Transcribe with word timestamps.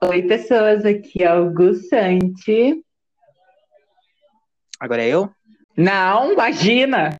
Oi, 0.00 0.22
pessoas, 0.22 0.84
aqui 0.84 1.24
é 1.24 1.34
o 1.34 1.52
Gu 1.52 1.74
Santi. 1.74 2.84
Agora 4.78 5.02
é 5.02 5.08
eu? 5.08 5.28
Não, 5.76 6.32
imagina! 6.32 7.16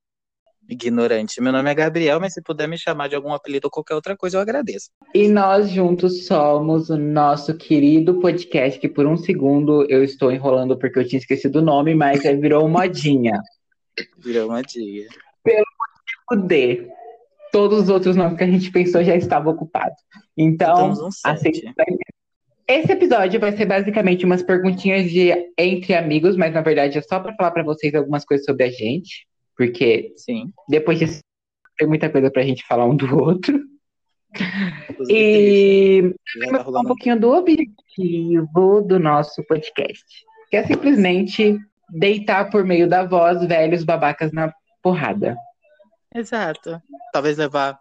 Ignorante. 0.68 1.40
Meu 1.40 1.50
nome 1.50 1.68
é 1.68 1.74
Gabriel, 1.74 2.20
mas 2.20 2.34
se 2.34 2.40
puder 2.40 2.68
me 2.68 2.78
chamar 2.78 3.08
de 3.08 3.16
algum 3.16 3.32
apelido 3.32 3.66
ou 3.66 3.70
qualquer 3.70 3.96
outra 3.96 4.16
coisa, 4.16 4.36
eu 4.36 4.40
agradeço. 4.40 4.90
E 5.12 5.26
nós 5.26 5.68
juntos 5.70 6.26
somos 6.26 6.88
o 6.88 6.96
nosso 6.96 7.56
querido 7.56 8.20
podcast, 8.20 8.78
que 8.78 8.88
por 8.88 9.06
um 9.06 9.16
segundo 9.16 9.84
eu 9.90 10.04
estou 10.04 10.30
enrolando 10.30 10.78
porque 10.78 11.00
eu 11.00 11.08
tinha 11.08 11.18
esquecido 11.18 11.56
o 11.56 11.62
nome, 11.62 11.96
mas 11.96 12.24
aí 12.24 12.36
virou 12.36 12.68
modinha. 12.68 13.40
Virou 14.18 14.50
uma 14.50 14.62
dia. 14.62 15.08
O 16.30 16.36
D. 16.36 16.88
Todos 17.50 17.84
os 17.84 17.88
outros 17.88 18.14
nomes 18.14 18.38
que 18.38 18.44
a 18.44 18.48
gente 18.48 18.70
pensou 18.70 19.02
já 19.02 19.16
estavam 19.16 19.52
ocupados. 19.52 19.98
Então, 20.36 20.94
sete. 21.10 21.66
aceita. 21.66 21.74
Esse 22.68 22.92
episódio 22.92 23.40
vai 23.40 23.56
ser 23.56 23.64
basicamente 23.64 24.26
umas 24.26 24.42
perguntinhas 24.42 25.10
de 25.10 25.32
entre 25.56 25.94
amigos, 25.94 26.36
mas 26.36 26.52
na 26.52 26.60
verdade 26.60 26.98
é 26.98 27.02
só 27.02 27.18
para 27.18 27.34
falar 27.34 27.50
para 27.50 27.62
vocês 27.62 27.94
algumas 27.94 28.26
coisas 28.26 28.44
sobre 28.44 28.64
a 28.64 28.70
gente, 28.70 29.26
porque 29.56 30.12
Sim. 30.16 30.52
depois 30.68 30.98
disso 30.98 31.20
tem 31.78 31.88
muita 31.88 32.10
coisa 32.10 32.30
pra 32.30 32.42
gente 32.42 32.66
falar 32.66 32.84
um 32.84 32.94
do 32.94 33.16
outro. 33.18 33.58
Inclusive, 34.90 35.18
E 35.18 36.14
tá 36.50 36.62
falar 36.62 36.80
um 36.80 36.84
pouquinho 36.84 37.18
do 37.18 37.30
objetivo 37.30 38.82
do 38.82 38.98
nosso 38.98 39.42
podcast, 39.44 40.04
que 40.50 40.56
é 40.58 40.66
simplesmente 40.66 41.58
deitar 41.88 42.50
por 42.50 42.64
meio 42.64 42.86
da 42.86 43.02
voz 43.02 43.42
velhos 43.46 43.82
babacas 43.82 44.30
na 44.30 44.52
porrada. 44.82 45.34
Exato. 46.14 46.82
Talvez 47.14 47.38
levar. 47.38 47.80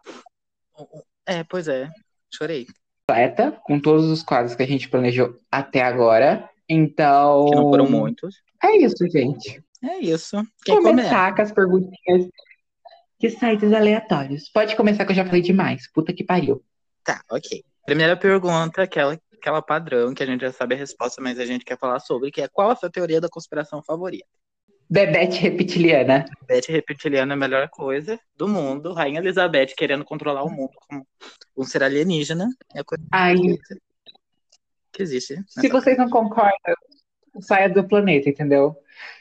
É, 1.25 1.43
pois 1.43 1.67
é. 1.67 1.89
Chorei. 2.33 2.65
Completa, 3.09 3.57
com 3.63 3.79
todos 3.79 4.05
os 4.09 4.21
quadros 4.21 4.53
que 4.53 4.63
a 4.63 4.67
gente 4.67 4.89
planejou 4.89 5.39
até 5.49 5.81
agora. 5.81 6.49
Então. 6.67 7.45
Que 7.45 7.55
não 7.55 7.69
foram 7.69 7.89
muitos. 7.89 8.35
É 8.61 8.75
isso, 8.77 9.07
gente. 9.09 9.63
É 9.81 9.99
isso. 9.99 10.35
Quem 10.65 10.75
começa? 10.75 10.95
começar 10.97 11.35
com 11.35 11.41
as 11.41 11.51
perguntinhas 11.51 12.27
de 13.19 13.29
sites 13.29 13.71
aleatórios. 13.71 14.49
Pode 14.49 14.75
começar 14.75 15.05
que 15.05 15.11
eu 15.11 15.15
já 15.15 15.25
falei 15.25 15.41
demais. 15.41 15.89
Puta 15.93 16.13
que 16.13 16.23
pariu. 16.23 16.61
Tá, 17.03 17.21
ok. 17.31 17.63
Primeira 17.85 18.17
pergunta, 18.17 18.83
aquela, 18.83 19.17
aquela 19.33 19.61
padrão 19.61 20.13
que 20.13 20.21
a 20.21 20.25
gente 20.25 20.41
já 20.41 20.51
sabe 20.51 20.75
a 20.75 20.77
resposta, 20.77 21.21
mas 21.21 21.39
a 21.39 21.45
gente 21.45 21.63
quer 21.63 21.77
falar 21.77 21.99
sobre, 21.99 22.29
que 22.31 22.41
é 22.41 22.49
qual 22.49 22.69
a 22.69 22.75
sua 22.75 22.89
teoria 22.89 23.21
da 23.21 23.29
conspiração 23.29 23.81
favorita? 23.81 24.27
Bebete 24.89 25.41
reptiliana. 25.41 26.25
Beth 26.47 26.67
reptiliana 26.69 27.33
é 27.33 27.35
a 27.35 27.37
melhor 27.37 27.67
coisa 27.69 28.19
do 28.37 28.47
mundo. 28.47 28.93
Rainha 28.93 29.19
Elizabeth 29.19 29.73
querendo 29.75 30.05
controlar 30.05 30.43
o 30.43 30.49
mundo 30.49 30.71
como 30.87 31.05
um 31.57 31.63
ser 31.63 31.83
alienígena. 31.83 32.47
É 32.73 32.79
a 32.79 32.83
coisa 32.83 33.03
Ai, 33.11 33.35
que 34.93 35.03
existe. 35.03 35.35
se 35.47 35.67
vocês 35.67 35.97
não 35.97 36.09
concordam, 36.09 36.75
saia 37.41 37.69
do 37.69 37.85
planeta, 37.85 38.29
entendeu? 38.29 38.77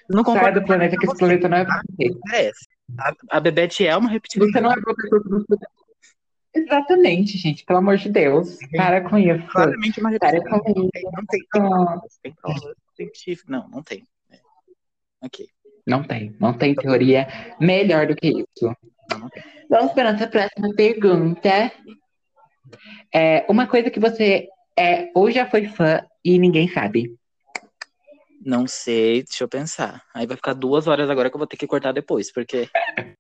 Não 0.09 0.25
Saia 0.25 0.39
concordo 0.39 0.61
do 0.61 0.67
planeta, 0.67 0.97
que 0.97 1.05
esse 1.05 1.19
planeta 1.19 1.48
não 1.48 1.59
é 1.59 1.64
pra. 1.64 1.83
Parece. 2.31 2.69
A, 2.98 3.12
a 3.31 3.41
Bebete 3.41 3.84
é 3.84 3.97
uma 3.97 4.09
reptiliana. 4.09 4.53
Você 4.53 4.61
não 4.61 4.72
é 4.72 4.81
professor 4.81 5.22
do. 5.25 5.44
Exatamente, 6.55 7.37
gente. 7.37 7.64
Pelo 7.64 7.81
amor 7.81 7.97
de 7.98 8.09
Deus. 8.09 8.56
Para 8.75 9.06
com 9.06 9.19
isso. 9.19 9.47
Claramente 9.48 10.00
uma 10.00 10.11
reptiliana. 10.11 10.48
Não 10.48 10.61
tem, 10.62 11.03
não 11.03 11.27
tem, 11.27 11.47
provas, 11.50 12.19
tem 12.22 12.33
provas 12.33 12.75
científicas. 12.94 13.50
Não, 13.50 13.69
não 13.69 13.83
tem. 13.83 14.06
É. 14.31 14.39
Ok. 15.22 15.47
Não 15.87 16.03
tem. 16.03 16.34
Não 16.41 16.53
tem 16.53 16.75
teoria 16.75 17.27
melhor 17.61 18.06
do 18.06 18.17
que 18.17 18.29
isso. 18.29 18.77
Vamos 19.70 19.93
para 19.93 20.09
a 20.09 20.12
nossa 20.12 20.27
próxima 20.27 20.75
pergunta. 20.75 21.73
É, 23.15 23.47
uma 23.48 23.67
coisa 23.69 23.91
que 23.91 24.01
você 24.01 24.48
é 24.77 25.11
ou 25.15 25.31
já 25.31 25.48
foi 25.48 25.69
fã 25.69 26.05
e 26.25 26.39
ninguém 26.39 26.69
sabe. 26.69 27.17
Não 28.45 28.67
sei, 28.67 29.23
deixa 29.23 29.45
eu 29.45 29.48
pensar. 29.48 30.03
Aí 30.15 30.27
vai 30.27 30.37
ficar 30.37 30.55
duas 30.55 30.87
horas 30.87 31.09
agora 31.09 31.31
que 31.31 31.37
eu 31.37 31.39
vou 31.39 31.47
ter 31.47 31.56
que 31.56 31.67
cortar 31.67 31.93
depois, 31.93 32.33
porque 32.33 32.69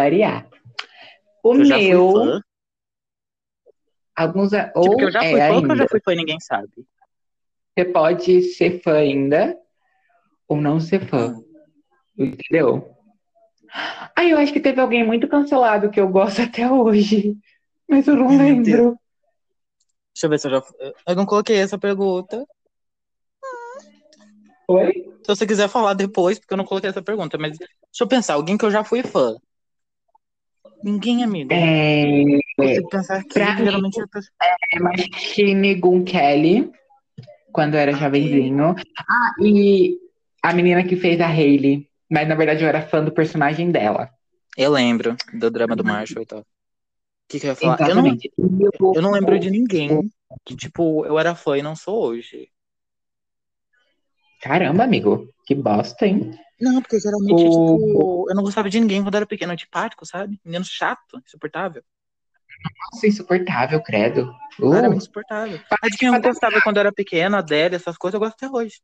Variar. 0.00 0.46
O 1.42 1.54
eu 1.54 1.66
meu, 1.66 2.12
fã. 2.12 2.40
alguns. 4.14 4.50
Tipo, 4.50 4.78
Ou 4.78 4.96
que 4.96 5.04
eu 5.04 5.10
já 5.10 5.24
é 5.24 5.30
fui 5.30 5.40
fã 5.40 5.54
ou 5.54 5.60
que 5.60 5.66
eu 5.66 5.70
ainda. 5.70 5.76
já 5.84 5.88
fui 5.88 6.00
fã 6.04 6.12
e 6.12 6.16
ninguém 6.16 6.40
sabe. 6.40 6.68
Você 7.78 7.84
pode 7.86 8.42
ser 8.42 8.82
fã 8.82 8.96
ainda 8.98 9.56
ou 10.48 10.60
não 10.60 10.80
ser 10.80 11.06
fã. 11.06 11.40
Entendeu? 12.18 12.90
Ah, 14.14 14.24
eu 14.24 14.38
acho 14.38 14.52
que 14.52 14.60
teve 14.60 14.80
alguém 14.80 15.04
muito 15.04 15.28
cancelado 15.28 15.90
que 15.90 16.00
eu 16.00 16.08
gosto 16.08 16.40
até 16.42 16.70
hoje. 16.70 17.36
Mas 17.88 18.06
eu 18.08 18.16
não 18.16 18.28
Meu 18.28 18.38
lembro. 18.38 18.98
Deixa 20.14 20.24
eu 20.26 20.30
ver 20.30 20.38
se 20.38 20.46
eu 20.46 20.50
já. 20.52 20.62
Eu 21.06 21.14
não 21.16 21.26
coloquei 21.26 21.56
essa 21.56 21.78
pergunta. 21.78 22.44
Oi? 24.68 24.92
Se 25.22 25.28
você 25.28 25.46
quiser 25.46 25.68
falar 25.68 25.94
depois, 25.94 26.38
porque 26.38 26.54
eu 26.54 26.58
não 26.58 26.64
coloquei 26.64 26.90
essa 26.90 27.02
pergunta, 27.02 27.36
mas 27.38 27.58
deixa 27.58 27.70
eu 28.00 28.08
pensar, 28.08 28.34
alguém 28.34 28.56
que 28.56 28.64
eu 28.64 28.70
já 28.70 28.82
fui 28.82 29.02
fã. 29.02 29.36
Ninguém, 30.82 31.22
amigo. 31.22 31.52
É, 31.52 32.38
Consigo 32.56 32.88
pensar 32.88 33.22
que 33.24 33.28
pra 33.34 33.54
mim- 33.54 33.64
geralmente 33.64 34.06
pessoa- 34.08 34.32
é 34.72 34.78
Machine 34.78 35.74
Gun 35.76 36.04
Kelly, 36.04 36.70
quando 37.52 37.74
eu 37.74 37.80
era 37.80 37.92
Ah, 37.92 37.96
jovenzinho. 37.98 38.74
Ah, 38.98 39.32
e 39.42 39.98
a 40.50 40.52
menina 40.54 40.84
que 40.84 40.96
fez 40.96 41.20
a 41.20 41.26
Hailey. 41.28 41.88
Mas 42.10 42.28
na 42.28 42.34
verdade 42.34 42.62
eu 42.62 42.68
era 42.68 42.86
fã 42.86 43.04
do 43.04 43.12
personagem 43.12 43.70
dela. 43.70 44.10
Eu 44.56 44.70
lembro 44.70 45.16
do 45.34 45.50
drama 45.50 45.74
do 45.76 45.84
Marshall 45.84 46.22
e 46.22 46.26
tal. 46.26 46.40
O 46.40 46.46
que, 47.28 47.40
que 47.40 47.46
eu 47.46 47.50
ia 47.50 47.56
falar? 47.56 47.80
Eu 47.88 47.96
não, 47.96 48.06
eu- 48.94 49.02
não 49.02 49.10
lembro 49.10 49.38
de 49.38 49.50
ninguém 49.50 50.10
que, 50.44 50.54
tipo, 50.56 51.04
eu 51.04 51.18
era 51.18 51.34
fã 51.34 51.58
e 51.58 51.62
não 51.62 51.74
sou 51.74 52.00
hoje. 52.02 52.48
Caramba, 54.40 54.84
amigo. 54.84 55.28
Que 55.44 55.54
bosta, 55.54 56.06
hein? 56.06 56.32
Não, 56.60 56.80
porque 56.80 56.98
geralmente, 57.00 57.32
O- 57.34 57.50
tipo, 57.50 58.26
eu 58.30 58.34
não 58.34 58.42
gostava 58.42 58.70
de 58.70 58.80
ninguém 58.80 59.02
quando 59.02 59.14
eu 59.14 59.18
era 59.18 59.26
pequeno, 59.26 59.52
antipático, 59.52 60.06
sabe? 60.06 60.40
Menino 60.44 60.64
chato, 60.64 61.20
insuportável. 61.26 61.82
Nossa, 62.92 63.06
insuportável, 63.06 63.82
credo. 63.82 64.30
Uh, 64.58 64.70
Claramente 64.70 65.02
insuportável. 65.02 65.60
Mas 65.82 65.96
quem 65.96 66.08
eu 66.14 66.20
gostava 66.20 66.60
quando 66.62 66.78
era 66.78 66.92
pequeno, 66.92 67.36
Adele, 67.36 67.76
essas 67.76 67.96
coisas, 67.96 68.14
eu 68.14 68.20
gosto 68.20 68.34
até 68.34 68.48
hoje. 68.50 68.80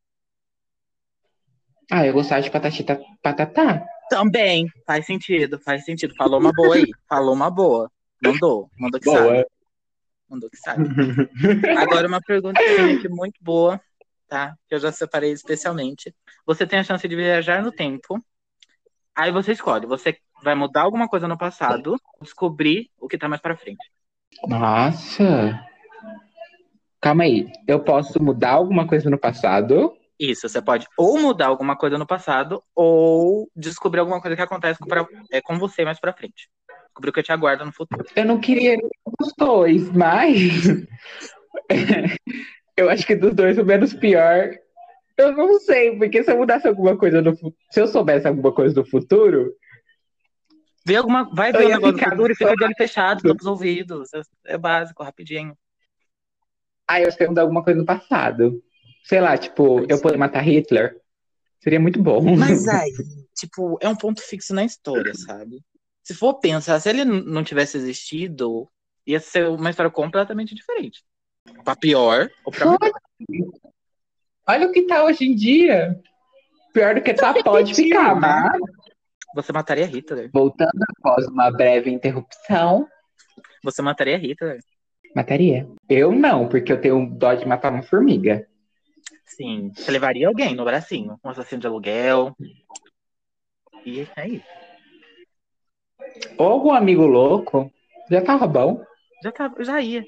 Ah, 1.95 2.07
eu 2.07 2.15
gostava 2.15 2.41
de 2.41 2.51
patatita 2.51 2.99
patatá. 3.23 3.85
Também, 4.09 4.67
faz 4.87 5.05
sentido, 5.05 5.59
faz 5.59 5.85
sentido. 5.85 6.15
Falou 6.17 6.41
uma 6.41 6.51
boa 6.51 6.77
aí, 6.77 6.87
falou 7.07 7.35
uma 7.35 7.51
boa. 7.51 7.93
Mandou, 8.25 8.71
mandou 8.79 8.99
que 8.99 9.11
sabe. 9.11 9.47
Mandou 10.27 10.49
que 10.49 10.57
sabe. 10.57 10.89
Agora 11.77 12.09
uma 12.09 12.23
pergunta 12.23 12.59
aqui 12.59 13.11
muito 13.11 13.35
boa, 13.43 13.79
tá? 14.27 14.55
Que 14.67 14.75
eu 14.75 14.79
já 14.79 14.91
separei 14.91 15.33
especialmente. 15.33 16.15
Você 16.47 16.67
tem 16.67 16.79
a 16.79 16.85
chance 16.85 17.07
de 17.07 17.15
viajar 17.15 17.63
no 17.63 17.71
tempo. 17.71 18.25
Aí 19.15 19.31
você 19.31 19.53
escolhe, 19.53 19.85
você 19.85 20.17
vai 20.43 20.55
mudar 20.55 20.85
alguma 20.85 21.07
coisa 21.07 21.29
no 21.29 21.37
passado, 21.37 21.99
descobrir 22.23 22.89
o 22.99 23.07
que 23.07 23.19
tá 23.19 23.29
mais 23.29 23.43
pra 23.43 23.55
frente. 23.55 23.93
Nossa. 24.49 25.63
Calma 27.03 27.25
aí. 27.25 27.53
Eu 27.69 27.81
posso 27.81 28.23
mudar 28.23 28.53
alguma 28.53 28.87
coisa 28.87 29.11
no 29.11 29.19
passado? 29.19 29.95
Isso, 30.19 30.49
você 30.49 30.63
pode 30.63 30.87
ou 30.97 31.19
mudar 31.19 31.47
alguma 31.47 31.77
coisa 31.77 31.99
no 31.99 32.07
passado, 32.07 32.63
ou 32.75 33.51
descobrir 33.57 34.01
alguma 34.01 34.21
coisa 34.21 34.37
que 34.37 34.43
acontece 34.43 34.79
com, 34.79 34.87
pra- 34.87 35.07
é, 35.31 35.41
com 35.41 35.59
você 35.59 35.85
mais 35.85 35.99
pra 35.99 36.13
frente. 36.13 36.49
Descobrir 36.87 37.11
o 37.11 37.13
que 37.13 37.23
te 37.23 37.33
aguarda 37.33 37.65
no 37.65 37.73
futuro. 37.73 38.05
Eu 38.15 38.25
não 38.25 38.41
queria 38.41 38.77
os 39.21 39.33
dois, 39.37 39.91
mas. 39.93 40.65
eu 42.77 42.89
acho 42.91 43.07
que 43.07 43.17
dos 43.17 43.35
dois 43.35 43.59
o 43.59 43.65
menos 43.65 43.95
pior. 43.95 44.51
Eu 45.17 45.33
não 45.33 45.59
sei, 45.61 45.97
porque 45.97 46.23
se 46.23 46.31
eu 46.31 46.37
mudasse 46.37 46.67
alguma 46.69 46.97
coisa 46.97 47.21
no 47.21 47.33
futuro. 47.33 47.57
Se 47.71 47.81
eu 47.81 47.89
soubesse 47.89 48.27
alguma 48.27 48.53
coisa 48.53 48.75
do 48.75 48.85
futuro, 48.85 49.55
Vê 50.85 50.97
alguma, 50.97 51.31
vai 51.33 51.53
ver 51.53 51.67
o 51.67 51.69
negócio 51.69 51.93
do 51.97 52.03
futuro 52.11 52.33
e 52.33 52.37
fica 52.37 52.57
de 52.57 52.65
olho 52.65 52.75
fechado, 52.77 53.23
todos 53.23 53.43
os 53.43 53.47
ouvidos. 53.47 54.13
É, 54.13 54.55
é 54.55 54.59
básico, 54.59 55.03
rapidinho. 55.03 55.57
aí 56.89 57.03
eu 57.03 57.09
acho 57.09 57.17
que 57.17 57.23
ia 57.23 57.29
mudar 57.29 57.43
alguma 57.43 57.63
coisa 57.63 57.79
no 57.79 57.87
passado. 57.87 58.61
Sei 59.05 59.21
lá, 59.21 59.37
tipo, 59.37 59.85
eu 59.89 60.01
poder 60.01 60.17
matar 60.17 60.41
Hitler. 60.41 60.97
Seria 61.61 61.81
muito 61.81 62.03
bom. 62.03 62.37
Mas 62.37 62.67
aí, 62.69 62.93
tipo, 63.35 63.79
é 63.81 63.89
um 63.89 63.97
ponto 63.97 64.21
fixo 64.21 64.55
na 64.55 64.65
história, 64.65 65.13
sabe? 65.15 65.63
Se 66.03 66.15
for 66.15 66.35
pensar, 66.41 66.81
se 66.81 66.89
ele 66.89 67.05
não 67.05 67.45
tivesse 67.45 67.77
existido, 67.77 68.69
ia 69.07 69.21
ser 69.21 69.49
uma 69.49 69.71
história 69.71 69.91
completamente 69.91 70.55
diferente. 70.55 71.03
Pra 71.65 71.77
pior 71.77 72.29
ou 72.45 72.53
pra 72.53 72.67
melhor. 72.67 73.51
Olha 74.49 74.69
o 74.69 74.73
que 74.73 74.83
tá 74.83 75.05
hoje 75.05 75.25
em 75.25 75.35
dia. 75.35 76.01
Pior 76.73 76.95
do 76.95 77.03
que 77.03 77.15
tá, 77.15 77.35
pode 77.43 77.75
ficar, 77.75 78.15
né? 78.15 78.21
mas. 78.21 78.61
Você 79.35 79.53
mataria 79.53 79.87
Hitler. 79.87 80.31
Voltando 80.33 80.85
após 80.99 81.27
uma 81.27 81.51
breve 81.51 81.91
interrupção, 81.91 82.87
Você 83.65 83.81
mataria 83.81 84.19
Hitler. 84.19 84.59
mataria. 85.15 85.67
Eu 85.89 86.13
não, 86.13 86.49
porque 86.49 86.73
eu 86.73 86.81
tenho 86.81 87.07
dó 87.07 87.33
de 87.35 87.47
matar 87.47 87.73
uma 87.73 87.83
formiga. 87.83 88.47
Sim. 89.37 89.73
Você 89.75 89.91
levaria 89.91 90.29
alguém 90.29 90.55
no 90.55 90.65
bracinho. 90.65 91.19
Um 91.25 91.31
assassino 91.31 91.61
de 91.61 91.67
aluguel. 91.67 92.37
E 93.85 94.07
é 94.17 94.29
isso. 94.29 94.45
Ou 96.37 96.49
algum 96.49 96.73
amigo 96.73 97.07
louco, 97.07 97.73
já 98.11 98.21
tava 98.21 98.47
bom. 98.47 98.83
Já, 99.23 99.33
tá, 99.33 99.53
já 99.61 99.81
ia. 99.81 100.05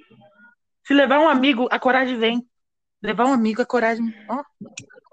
Se 0.87 0.93
levar 0.93 1.21
um 1.21 1.29
amigo, 1.29 1.67
a 1.71 1.79
coragem 1.79 2.19
vem. 2.19 2.47
Levar 3.03 3.27
um 3.27 3.33
amigo, 3.33 3.63
a 3.63 3.67
coragem. 3.67 4.13
Ó, 4.29 4.43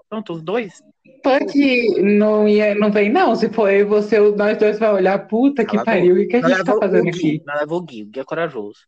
pronto, 0.08 0.34
os 0.34 0.42
dois. 0.42 0.82
Pode, 1.22 2.02
não, 2.02 2.48
ia, 2.48 2.74
não 2.74 2.90
vem, 2.90 3.10
não. 3.10 3.34
Se 3.34 3.48
for 3.48 3.70
eu 3.70 3.88
você, 3.88 4.18
nós 4.18 4.58
dois 4.58 4.78
vai 4.78 4.92
olhar, 4.92 5.26
puta 5.26 5.64
que 5.64 5.82
pariu, 5.84 6.16
o 6.16 6.28
que, 6.28 6.36
a 6.36 6.48
gente 6.48 6.64
tá 6.64 6.76
fazendo 6.76 7.08
aqui? 7.08 7.42
Não 7.46 7.54
levou 7.54 7.78
o 7.78 7.82
Gui, 7.82 8.02
o 8.02 8.06
Gui 8.06 8.20
é 8.20 8.24
corajoso. 8.24 8.80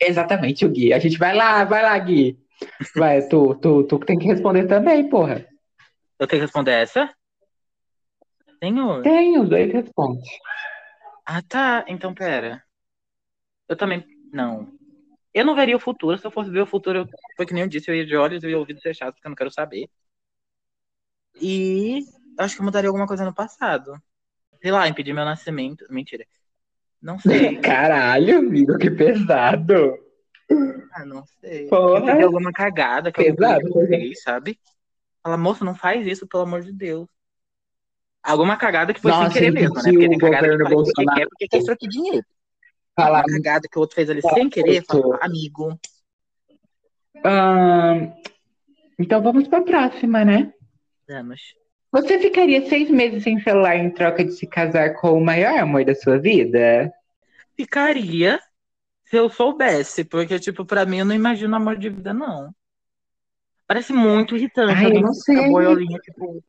Exatamente, 0.00 0.64
o 0.64 0.70
Gui. 0.70 0.92
A 0.92 0.98
gente 0.98 1.18
vai 1.18 1.34
lá, 1.34 1.64
vai 1.64 1.82
lá, 1.82 1.98
Gui. 1.98 2.38
Vai, 2.96 3.26
tu, 3.28 3.54
tu, 3.56 3.84
tu 3.84 3.98
tem 4.00 4.18
que 4.18 4.26
responder 4.26 4.66
também, 4.66 5.08
porra. 5.08 5.46
Eu 6.18 6.26
tenho 6.26 6.40
que 6.40 6.46
responder 6.46 6.72
essa? 6.72 7.12
Senhor. 8.62 9.02
Tenho, 9.02 9.44
dois 9.44 9.72
responde. 9.72 10.28
Ah, 11.26 11.42
tá. 11.42 11.84
Então, 11.88 12.14
pera. 12.14 12.62
Eu 13.68 13.76
também. 13.76 14.04
Não. 14.32 14.72
Eu 15.34 15.44
não 15.44 15.54
veria 15.54 15.76
o 15.76 15.80
futuro. 15.80 16.18
Se 16.18 16.26
eu 16.26 16.30
fosse 16.30 16.50
ver 16.50 16.60
o 16.60 16.66
futuro, 16.66 17.00
eu... 17.00 17.08
foi 17.36 17.46
que 17.46 17.54
nem 17.54 17.62
eu 17.62 17.68
disse, 17.68 17.90
eu 17.90 17.94
ia 17.94 18.06
de 18.06 18.16
olhos 18.16 18.44
e 18.44 18.54
ouvidos 18.54 18.82
fechados, 18.82 19.14
porque 19.14 19.26
eu 19.26 19.30
não 19.30 19.36
quero 19.36 19.50
saber. 19.50 19.88
E 21.40 22.00
acho 22.38 22.54
que 22.54 22.60
eu 22.60 22.64
mudaria 22.64 22.88
alguma 22.88 23.06
coisa 23.06 23.24
no 23.24 23.34
passado. 23.34 24.00
Sei 24.60 24.70
lá, 24.70 24.86
impedir 24.86 25.12
meu 25.12 25.24
nascimento. 25.24 25.86
Mentira. 25.90 26.24
Não 27.00 27.18
sei. 27.18 27.56
Caralho, 27.62 28.38
amigo, 28.38 28.78
que 28.78 28.90
pesado. 28.90 29.98
Ah, 30.92 31.04
não 31.04 31.24
sei. 31.40 31.68
Porra. 31.68 32.00
Impedir 32.00 32.24
alguma 32.24 32.52
cagada 32.52 33.10
que 33.10 33.22
pesado, 33.22 33.68
eu 33.68 33.86
fez, 33.88 34.22
sabe? 34.22 34.58
Fala, 35.22 35.36
moça, 35.36 35.64
não 35.64 35.74
faz 35.74 36.06
isso, 36.06 36.26
pelo 36.26 36.42
amor 36.42 36.62
de 36.62 36.72
Deus. 36.72 37.08
Alguma 38.22 38.56
cagada 38.56 38.94
que 38.94 39.00
foi 39.00 39.10
Nossa, 39.10 39.30
sem 39.30 39.32
querer 39.32 39.50
mesmo, 39.50 39.74
né? 39.74 39.82
Porque 39.82 40.08
tem 40.08 40.18
cagada 40.18 40.48
que 40.48 40.62
faz 40.62 40.74
porque 40.74 41.04
quer, 41.04 41.28
porque 41.28 41.48
quer 41.48 41.64
trocar 41.64 41.88
dinheiro. 41.88 42.26
Fala, 42.94 43.18
Uma 43.18 43.24
cagada 43.24 43.68
que 43.68 43.78
o 43.78 43.80
outro 43.80 43.96
fez 43.96 44.10
ali 44.10 44.22
sem 44.22 44.48
querer, 44.48 44.84
fala, 44.84 45.18
amigo. 45.22 45.78
então 48.98 49.22
vamos 49.22 49.48
pra 49.48 49.62
próxima, 49.62 50.24
né? 50.24 50.52
Vamos. 51.08 51.40
Você 51.90 52.18
ficaria 52.18 52.66
seis 52.68 52.88
meses 52.90 53.22
sem 53.22 53.40
celular 53.40 53.76
em 53.76 53.90
troca 53.90 54.24
de 54.24 54.32
se 54.32 54.46
casar 54.46 54.94
com 54.94 55.12
o 55.12 55.24
maior 55.24 55.58
amor 55.58 55.84
da 55.84 55.94
sua 55.94 56.18
vida? 56.18 56.92
Ficaria 57.56 58.40
se 59.12 59.18
eu 59.18 59.28
soubesse, 59.28 60.04
porque, 60.04 60.38
tipo, 60.38 60.64
pra 60.64 60.86
mim 60.86 61.00
eu 61.00 61.04
não 61.04 61.14
imagino 61.14 61.54
amor 61.54 61.76
de 61.76 61.90
vida, 61.90 62.14
não. 62.14 62.50
Parece 63.66 63.92
muito 63.92 64.34
irritante. 64.34 64.72
Ai, 64.72 64.96
eu 64.96 65.02
não 65.02 65.12
sei. 65.12 65.50
Boiolinha, 65.50 65.98
tipo, 65.98 66.42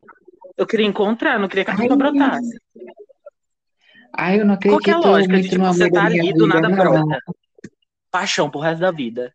eu 0.56 0.66
queria 0.66 0.86
encontrar, 0.86 1.38
não 1.38 1.50
queria 1.50 1.66
que 1.66 1.72
a 1.72 1.76
pessoa 1.76 1.98
brotasse. 1.98 2.58
Ai, 4.16 4.40
eu 4.40 4.46
não 4.46 4.54
acredito. 4.54 4.78
Qual 4.78 4.82
que 4.82 4.92
é 4.92 4.94
a 4.94 5.12
lógica 5.12 5.42
de 5.42 5.50
tipo, 5.50 5.66
você 5.66 5.92
tá 5.92 6.06
ali 6.06 6.34
do 6.34 6.48
nada 6.48 6.70
brota? 6.70 7.20
Paixão 8.10 8.50
pro 8.50 8.62
resto 8.62 8.80
da 8.80 8.92
vida. 8.92 9.34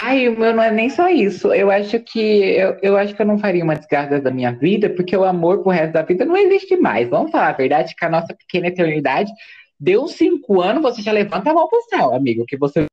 Ai, 0.00 0.26
o 0.28 0.38
meu 0.38 0.54
não 0.54 0.62
é 0.62 0.70
nem 0.70 0.88
só 0.88 1.10
isso. 1.10 1.52
Eu 1.52 1.70
acho 1.70 2.00
que 2.00 2.18
eu, 2.18 2.78
eu 2.82 2.96
acho 2.96 3.14
que 3.14 3.20
eu 3.20 3.26
não 3.26 3.38
faria 3.38 3.62
uma 3.62 3.76
desgraça 3.76 4.18
da 4.22 4.30
minha 4.30 4.52
vida, 4.52 4.88
porque 4.88 5.14
o 5.14 5.24
amor 5.24 5.62
pro 5.62 5.70
resto 5.70 5.92
da 5.92 6.02
vida 6.02 6.24
não 6.24 6.36
existe 6.36 6.78
mais. 6.78 7.10
Vamos 7.10 7.30
falar 7.30 7.50
a 7.50 7.52
verdade, 7.52 7.94
que 7.94 8.04
a 8.06 8.08
nossa 8.08 8.34
pequena 8.34 8.68
eternidade 8.68 9.30
deu 9.78 10.06
cinco 10.08 10.60
anos, 10.60 10.82
você 10.82 11.02
já 11.02 11.12
levanta 11.12 11.50
a 11.50 11.54
mão 11.54 11.68
pro 11.68 11.82
céu, 11.82 12.14
amigo, 12.14 12.46
que 12.46 12.56
você 12.56 12.86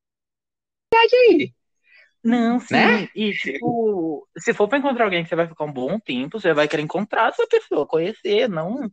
aí. 0.96 1.54
Não, 2.24 2.60
sim. 2.60 2.74
Né? 2.76 3.10
E, 3.16 3.32
tipo, 3.32 4.28
se 4.38 4.54
for 4.54 4.68
pra 4.68 4.78
encontrar 4.78 5.06
alguém 5.06 5.24
que 5.24 5.30
você 5.30 5.36
vai 5.36 5.48
ficar 5.48 5.66
um 5.66 5.74
bom 5.74 6.00
tempo, 6.00 6.40
você 6.40 6.54
vai 6.54 6.68
querer 6.68 6.84
encontrar 6.84 7.30
essa 7.30 7.48
pessoa, 7.48 7.88
conhecer, 7.88 8.48
não 8.48 8.92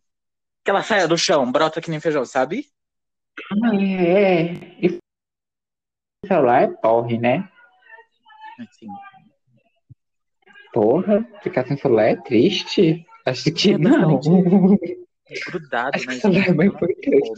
que 0.69 0.71
ela 0.71 0.83
saia 0.83 1.09
do 1.09 1.17
chão, 1.17 1.51
brota 1.51 1.81
que 1.81 1.89
nem 1.89 1.99
feijão, 1.99 2.27
sabe? 2.27 2.67
É. 3.73 4.53
E 4.85 4.99
celular 6.27 6.65
é 6.65 6.67
porre, 6.69 7.17
né? 7.17 7.51
Sim. 8.73 8.89
Porra, 10.71 11.27
ficar 11.43 11.67
sem 11.67 11.79
celular 11.79 12.09
é 12.09 12.17
triste. 12.17 13.07
Acho 13.25 13.51
que 13.51 13.73
é 13.73 13.79
não. 13.79 14.21
Grudado, 15.47 15.97
Acho 15.97 16.07
que 16.07 16.15
o 16.17 16.21
celular 16.21 16.49
é 16.49 16.53
mais 16.53 16.71
importante. 16.71 17.31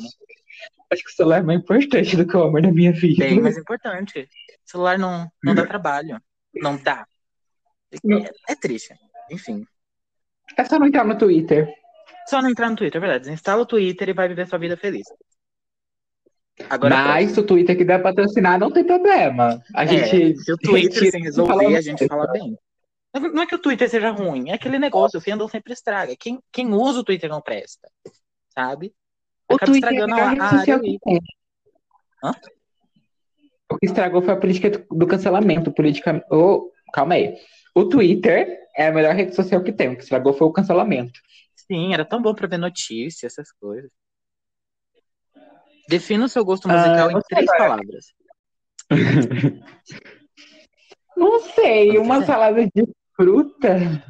Acho 0.92 1.04
que 1.04 1.10
o 1.10 1.14
celular 1.14 1.38
é 1.38 1.42
mais 1.42 1.60
importante 1.60 2.16
do 2.16 2.26
que 2.26 2.36
o 2.36 2.42
amor 2.42 2.62
da 2.62 2.72
minha 2.72 2.92
vida. 2.92 3.24
Bem 3.24 3.40
mais 3.40 3.56
importante. 3.56 4.28
O 4.66 4.70
celular 4.70 4.98
não, 4.98 5.30
não 5.42 5.54
dá 5.54 5.66
trabalho. 5.66 6.20
Não 6.54 6.76
dá. 6.76 7.06
É, 7.92 8.52
é 8.52 8.54
triste. 8.56 8.94
Enfim. 9.30 9.64
É 10.56 10.64
só 10.64 10.78
não 10.78 10.86
entrar 10.86 11.04
no 11.04 11.16
Twitter. 11.16 11.72
Só 12.28 12.42
não 12.42 12.50
entrar 12.50 12.70
no 12.70 12.76
Twitter, 12.76 13.02
é 13.02 13.06
verdade. 13.06 13.32
Instala 13.32 13.62
o 13.62 13.66
Twitter 13.66 14.08
e 14.08 14.12
vai 14.12 14.28
viver 14.28 14.48
sua 14.48 14.58
vida 14.58 14.76
feliz. 14.76 15.06
Agora, 16.68 16.94
Mas 16.94 17.32
se 17.32 17.40
o 17.40 17.46
Twitter 17.46 17.76
quiser 17.76 18.02
patrocinar, 18.02 18.58
não 18.58 18.70
tem 18.70 18.84
problema. 18.84 19.62
A 19.74 19.84
é, 19.84 19.86
gente. 19.86 20.38
Se 20.38 20.52
o 20.52 20.58
Twitter 20.58 21.10
sem 21.10 21.22
resolver, 21.22 21.76
a 21.76 21.80
gente 21.80 22.06
fala 22.06 22.26
bem. 22.30 22.58
Não 23.14 23.42
é 23.42 23.46
que 23.46 23.54
o 23.54 23.58
Twitter 23.58 23.88
seja 23.88 24.10
ruim, 24.10 24.50
é 24.50 24.54
aquele 24.54 24.78
negócio, 24.78 25.18
o 25.18 25.22
fandom 25.22 25.48
sempre 25.48 25.72
estraga. 25.72 26.14
Quem, 26.16 26.38
quem 26.52 26.72
usa 26.72 27.00
o 27.00 27.04
Twitter 27.04 27.28
não 27.28 27.40
presta, 27.40 27.90
sabe? 28.50 28.92
O 29.50 29.54
Acaba 29.54 29.72
Twitter 29.72 29.92
estragando 29.92 30.14
é 30.14 30.22
a, 30.22 30.44
a 30.44 30.60
área. 30.60 30.80
Hã? 32.24 32.32
O 33.72 33.76
que 33.76 33.86
estragou 33.86 34.22
foi 34.22 34.34
a 34.34 34.36
política 34.36 34.70
do 34.90 35.06
cancelamento. 35.06 35.72
Política... 35.72 36.24
Oh, 36.30 36.70
calma 36.92 37.14
aí. 37.14 37.36
O 37.74 37.84
Twitter 37.84 38.58
é 38.76 38.88
a 38.88 38.92
melhor 38.92 39.14
rede 39.14 39.34
social 39.34 39.62
que 39.62 39.72
tem. 39.72 39.88
O 39.88 39.96
que 39.96 40.02
estragou 40.02 40.32
foi 40.32 40.46
o 40.46 40.52
cancelamento. 40.52 41.20
Sim, 41.56 41.94
era 41.94 42.04
tão 42.04 42.20
bom 42.20 42.34
para 42.34 42.48
ver 42.48 42.58
notícias, 42.58 43.32
essas 43.32 43.52
coisas. 43.52 43.90
Defina 45.88 46.24
o 46.24 46.28
seu 46.28 46.44
gosto 46.44 46.68
musical 46.68 47.08
ah, 47.08 47.12
em 47.12 47.20
três 47.28 47.48
agora. 47.48 47.68
palavras. 47.68 48.14
Não 51.16 51.40
sei, 51.40 51.98
uma 51.98 52.24
salada 52.24 52.64
de 52.64 52.86
fruta. 53.16 54.04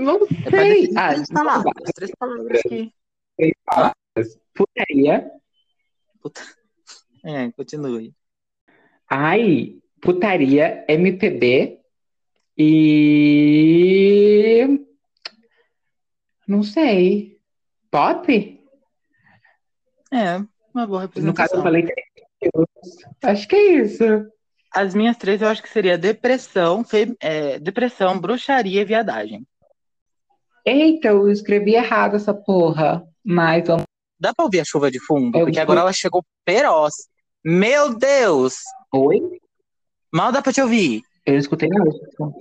Não 0.00 0.16
é 0.24 0.26
sei. 0.50 0.90
Ah, 0.96 1.14
três 1.14 1.28
palavras. 1.28 1.74
Três 1.94 2.10
palavras 2.18 2.62
que. 2.62 2.92
Três 3.36 3.52
palavras. 3.64 4.38
Putaria. 4.54 5.30
Puta... 6.20 6.42
É, 7.24 7.50
continue. 7.52 8.14
Ai, 9.08 9.76
putaria, 10.00 10.84
MPB 10.88 11.80
e. 12.56 13.08
Não 16.46 16.62
sei. 16.62 17.38
Pop? 17.90 18.58
É, 20.12 20.36
uma 20.74 20.86
boa 20.86 21.02
representação. 21.02 21.22
No 21.26 21.34
caso, 21.34 21.54
eu 21.56 21.62
falei 21.62 21.86
Acho 23.22 23.48
que 23.48 23.56
é 23.56 23.72
isso. 23.82 24.04
As 24.72 24.94
minhas 24.94 25.16
três 25.16 25.42
eu 25.42 25.48
acho 25.48 25.62
que 25.62 25.68
seria 25.68 25.98
depressão, 25.98 26.84
fe... 26.84 27.16
é, 27.20 27.58
depressão, 27.58 28.20
bruxaria 28.20 28.82
e 28.82 28.84
viadagem. 28.84 29.46
Eita, 30.64 31.08
eu 31.08 31.30
escrevi 31.30 31.74
errado 31.74 32.16
essa 32.16 32.34
porra. 32.34 33.04
Mas 33.24 33.66
vamos. 33.66 33.84
Dá 34.18 34.34
pra 34.34 34.44
ouvir 34.44 34.60
a 34.60 34.64
chuva 34.64 34.90
de 34.90 34.98
fundo? 35.04 35.38
Eu 35.38 35.46
porque 35.46 35.60
agora 35.60 35.80
ela 35.80 35.92
chegou 35.92 36.24
feroz. 36.48 36.94
Meu 37.44 37.96
Deus! 37.96 38.56
Oi? 38.92 39.20
Mal 40.12 40.32
dá 40.32 40.42
pra 40.42 40.52
te 40.52 40.60
ouvir. 40.60 41.02
Eu 41.24 41.34
não 41.34 41.40
escutei 41.40 41.68
nada. 41.68 41.90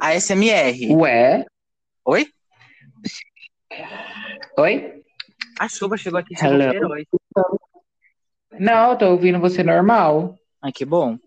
A 0.02 0.20
SMR. 0.20 0.96
Ué? 0.96 1.46
Oi? 2.06 2.28
Oi? 4.58 5.04
A 5.60 5.68
chuva 5.68 5.98
chegou 5.98 6.20
aqui, 6.20 6.36
chegou 6.36 6.58
feroz. 6.58 7.04
Não, 8.60 8.92
eu 8.92 8.98
tô 8.98 9.12
ouvindo 9.12 9.40
você 9.40 9.64
normal. 9.64 10.36
Ai, 10.62 10.72
que 10.72 10.86
bom. 10.86 11.18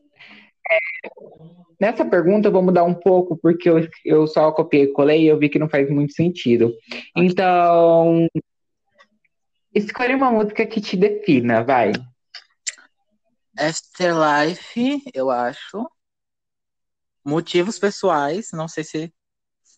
Nessa 1.80 2.04
pergunta 2.04 2.48
eu 2.48 2.52
vou 2.52 2.62
mudar 2.62 2.84
um 2.84 2.94
pouco, 2.94 3.36
porque 3.36 3.68
eu, 3.68 3.88
eu 4.04 4.26
só 4.26 4.52
copiei 4.52 4.84
e 4.84 4.92
colei 4.92 5.22
e 5.22 5.28
eu 5.28 5.38
vi 5.38 5.48
que 5.48 5.58
não 5.58 5.68
faz 5.68 5.88
muito 5.90 6.12
sentido. 6.12 6.74
Então, 7.16 8.28
escolhe 9.74 10.14
uma 10.14 10.30
música 10.30 10.66
que 10.66 10.80
te 10.80 10.96
defina, 10.96 11.64
vai. 11.64 11.92
Afterlife, 13.58 15.02
eu 15.14 15.30
acho. 15.30 15.90
Motivos 17.24 17.78
pessoais, 17.78 18.50
não 18.52 18.68
sei 18.68 18.84
se 18.84 19.12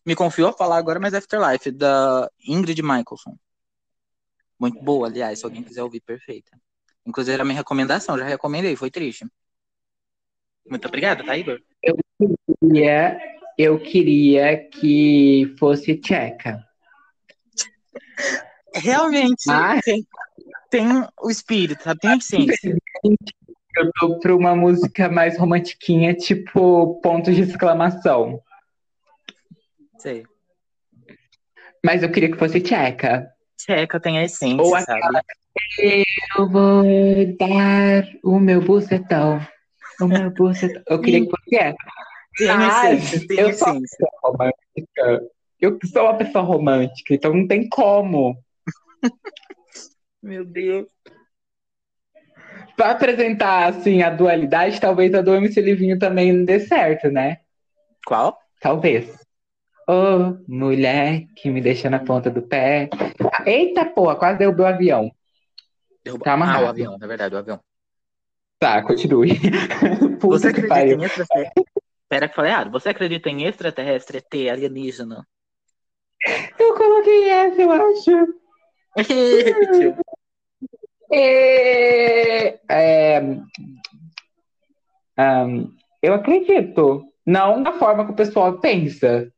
me 0.04 0.16
confiou 0.16 0.50
a 0.50 0.52
falar 0.52 0.78
agora, 0.78 0.98
mas 0.98 1.14
Afterlife, 1.14 1.70
da 1.70 2.28
Ingrid 2.44 2.82
Michaelson. 2.82 3.36
Muito 4.58 4.82
boa, 4.82 5.06
aliás, 5.06 5.38
se 5.38 5.44
alguém 5.44 5.62
quiser 5.62 5.82
ouvir, 5.82 6.00
perfeita. 6.00 6.56
Inclusive 7.06 7.34
era 7.34 7.44
minha 7.44 7.56
recomendação, 7.56 8.18
já 8.18 8.24
recomendei, 8.24 8.76
foi 8.76 8.90
triste. 8.90 9.26
Muito 10.68 10.88
obrigada, 10.88 11.24
tá, 11.24 11.36
Igor? 11.36 11.58
Eu 11.82 11.96
queria, 12.60 13.18
eu 13.58 13.78
queria 13.78 14.56
que 14.68 15.54
fosse 15.58 15.96
tcheca. 15.96 16.64
Realmente, 18.74 19.44
Mas... 19.46 19.80
tem, 19.82 20.06
tem 20.70 20.86
o 21.20 21.30
espírito, 21.30 21.82
sabe? 21.82 22.00
Tem 22.00 22.10
a 22.10 22.16
essência. 22.16 22.76
Eu 23.76 23.90
tô 23.98 24.18
pra 24.18 24.36
uma 24.36 24.54
música 24.54 25.08
mais 25.08 25.38
romantiquinha, 25.38 26.14
tipo 26.14 27.00
pontos 27.00 27.34
de 27.34 27.42
exclamação. 27.42 28.40
Sei. 29.98 30.24
Mas 31.84 32.02
eu 32.02 32.10
queria 32.10 32.30
que 32.30 32.38
fosse 32.38 32.60
tcheca. 32.60 33.28
Tcheca 33.56 34.00
tem 34.00 34.18
a 34.18 34.24
essência, 34.24 34.62
Ou 34.62 34.74
aquela, 34.74 35.12
sabe? 35.12 36.04
Eu 36.36 36.48
vou 36.48 36.84
dar 37.38 38.04
o 38.22 38.38
meu 38.38 38.60
bucetão. 38.60 39.40
O 40.04 40.08
meu 40.08 40.30
bucetão. 40.30 40.82
Eu 40.88 41.00
queria 41.00 41.20
que 41.20 41.30
você 41.30 41.56
é. 41.56 41.74
Tem 42.36 42.48
essência, 42.48 43.26
tem 43.28 43.38
eu 43.38 43.48
essência. 43.50 43.98
Sou 43.98 44.30
romântica. 44.30 45.28
Eu 45.60 45.78
sou 45.84 46.02
uma 46.02 46.16
pessoa 46.16 46.44
romântica, 46.44 47.14
então 47.14 47.34
não 47.34 47.46
tem 47.46 47.68
como. 47.68 48.36
Meu 50.22 50.44
Deus. 50.44 50.88
Pra 52.76 52.92
apresentar, 52.92 53.68
assim, 53.68 54.02
a 54.02 54.10
dualidade, 54.10 54.80
talvez 54.80 55.14
a 55.14 55.20
do 55.20 55.34
MC 55.34 55.60
Livinho 55.60 55.98
também 55.98 56.32
não 56.32 56.44
dê 56.44 56.60
certo, 56.60 57.10
né? 57.10 57.38
Qual? 58.06 58.38
Talvez. 58.60 59.08
Ô, 59.88 59.92
oh, 59.92 60.38
mulher 60.48 61.26
que 61.36 61.50
me 61.50 61.60
deixa 61.60 61.90
na 61.90 61.98
ponta 61.98 62.30
do 62.30 62.42
pé. 62.42 62.88
Eita 63.44 63.84
porra, 63.84 64.16
quase 64.16 64.38
derrubou 64.38 64.64
o 64.64 64.68
avião. 64.68 65.10
Derrubou. 66.04 66.24
Tá 66.24 66.34
ah, 66.34 66.62
o 66.62 66.68
avião, 66.68 66.96
na 66.98 67.06
verdade, 67.06 67.34
o 67.34 67.38
avião. 67.38 67.60
Tá, 68.62 68.80
continue. 68.80 69.30
Você 70.22 70.46
acredita 70.46 70.84
em 70.84 71.02
extraterrestre? 71.02 71.64
Pera 72.08 72.28
que 72.28 72.34
falei 72.36 72.52
errado. 72.52 72.70
Você 72.70 72.90
acredita 72.90 73.28
em 73.28 73.44
extraterrestre, 73.44 74.18
ET, 74.18 74.32
alienígena? 74.48 75.26
Eu 76.56 76.76
coloquei 76.76 77.28
essa, 77.28 77.60
eu 77.60 77.72
acho. 77.72 78.10
é, 81.10 82.60
é, 82.68 83.20
um, 85.18 85.74
eu 86.00 86.14
acredito. 86.14 87.02
Não 87.26 87.64
da 87.64 87.72
forma 87.72 88.06
que 88.06 88.12
o 88.12 88.16
pessoal 88.16 88.60
pensa. 88.60 89.28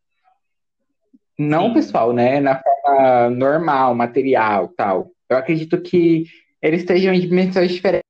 Não 1.39 1.69
o 1.69 1.73
pessoal, 1.73 2.13
né? 2.13 2.41
Na 2.41 2.61
forma 2.61 3.31
normal, 3.31 3.95
material 3.95 4.69
tal. 4.77 5.11
Eu 5.31 5.39
acredito 5.39 5.81
que 5.81 6.27
eles 6.61 6.83
estejam 6.83 7.15
em 7.15 7.21
dimensões 7.21 7.73
diferentes. 7.73 8.04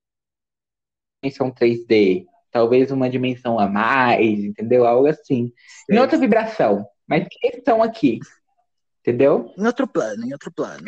Dimensão 1.25 1.51
3D. 1.51 2.27
Talvez 2.51 2.91
uma 2.91 3.11
dimensão 3.11 3.59
a 3.59 3.67
mais, 3.67 4.45
entendeu? 4.45 4.87
Algo 4.87 5.07
assim. 5.07 5.53
Em 5.91 5.99
outra 5.99 6.19
vibração. 6.19 6.87
Mas 7.07 7.27
que 7.29 7.49
estão 7.49 7.83
aqui. 7.83 8.21
Entendeu? 9.01 9.53
Em 9.59 9.67
outro 9.67 9.87
plano, 9.87 10.25
em 10.25 10.33
outro 10.33 10.53
plano. 10.53 10.83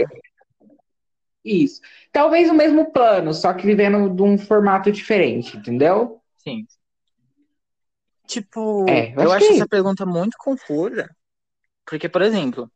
Isso. 1.44 1.80
Talvez 2.12 2.50
o 2.50 2.54
mesmo 2.54 2.92
plano, 2.92 3.32
só 3.32 3.52
que 3.52 3.66
vivendo 3.66 4.14
de 4.14 4.22
um 4.22 4.36
formato 4.38 4.90
diferente, 4.90 5.56
entendeu? 5.56 6.20
Sim. 6.38 6.66
Tipo, 8.26 8.84
é, 8.88 9.12
eu, 9.16 9.22
eu 9.22 9.32
acho, 9.32 9.46
que... 9.46 9.54
essa 9.54 9.68
pergunta 9.68 10.04
muito 10.04 10.36
confusa. 10.38 11.08
Porque, 11.84 12.08
por 12.08 12.22
exemplo, 12.22 12.70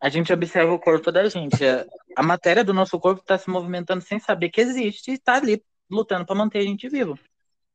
a 0.00 0.08
gente 0.08 0.32
observa 0.32 0.72
o 0.72 0.78
corpo 0.78 1.12
da 1.12 1.28
gente. 1.28 1.62
A, 2.16 2.22
matéria 2.22 2.64
do 2.64 2.72
nosso 2.72 2.98
corpo 2.98 3.20
está 3.20 3.36
se 3.36 3.50
movimentando 3.50 4.02
sem 4.02 4.18
saber 4.18 4.50
que 4.50 4.60
existe 4.60 5.10
e 5.10 5.14
está 5.14 5.34
ali 5.34 5.62
lutando 5.90 6.26
para 6.26 6.34
manter 6.34 6.58
a 6.58 6.62
gente 6.62 6.88
vivo. 6.88 7.18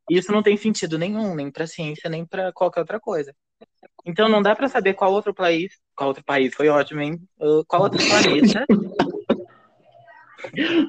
E 0.09 0.17
isso 0.17 0.31
não 0.31 0.43
tem 0.43 0.57
sentido 0.57 0.97
nenhum, 0.97 1.35
nem 1.35 1.51
para 1.51 1.67
ciência, 1.67 2.09
nem 2.09 2.25
para 2.25 2.51
qualquer 2.51 2.81
outra 2.81 2.99
coisa. 2.99 3.33
Então 4.05 4.27
não 4.27 4.41
dá 4.41 4.55
para 4.55 4.67
saber 4.67 4.93
qual 4.93 5.13
outro 5.13 5.33
país, 5.33 5.79
qual 5.95 6.09
outro 6.09 6.23
país 6.23 6.53
foi 6.53 6.69
ótimo, 6.69 7.01
hein? 7.01 7.21
Qual 7.67 7.83
outro 7.83 8.03
planeta 8.05 8.65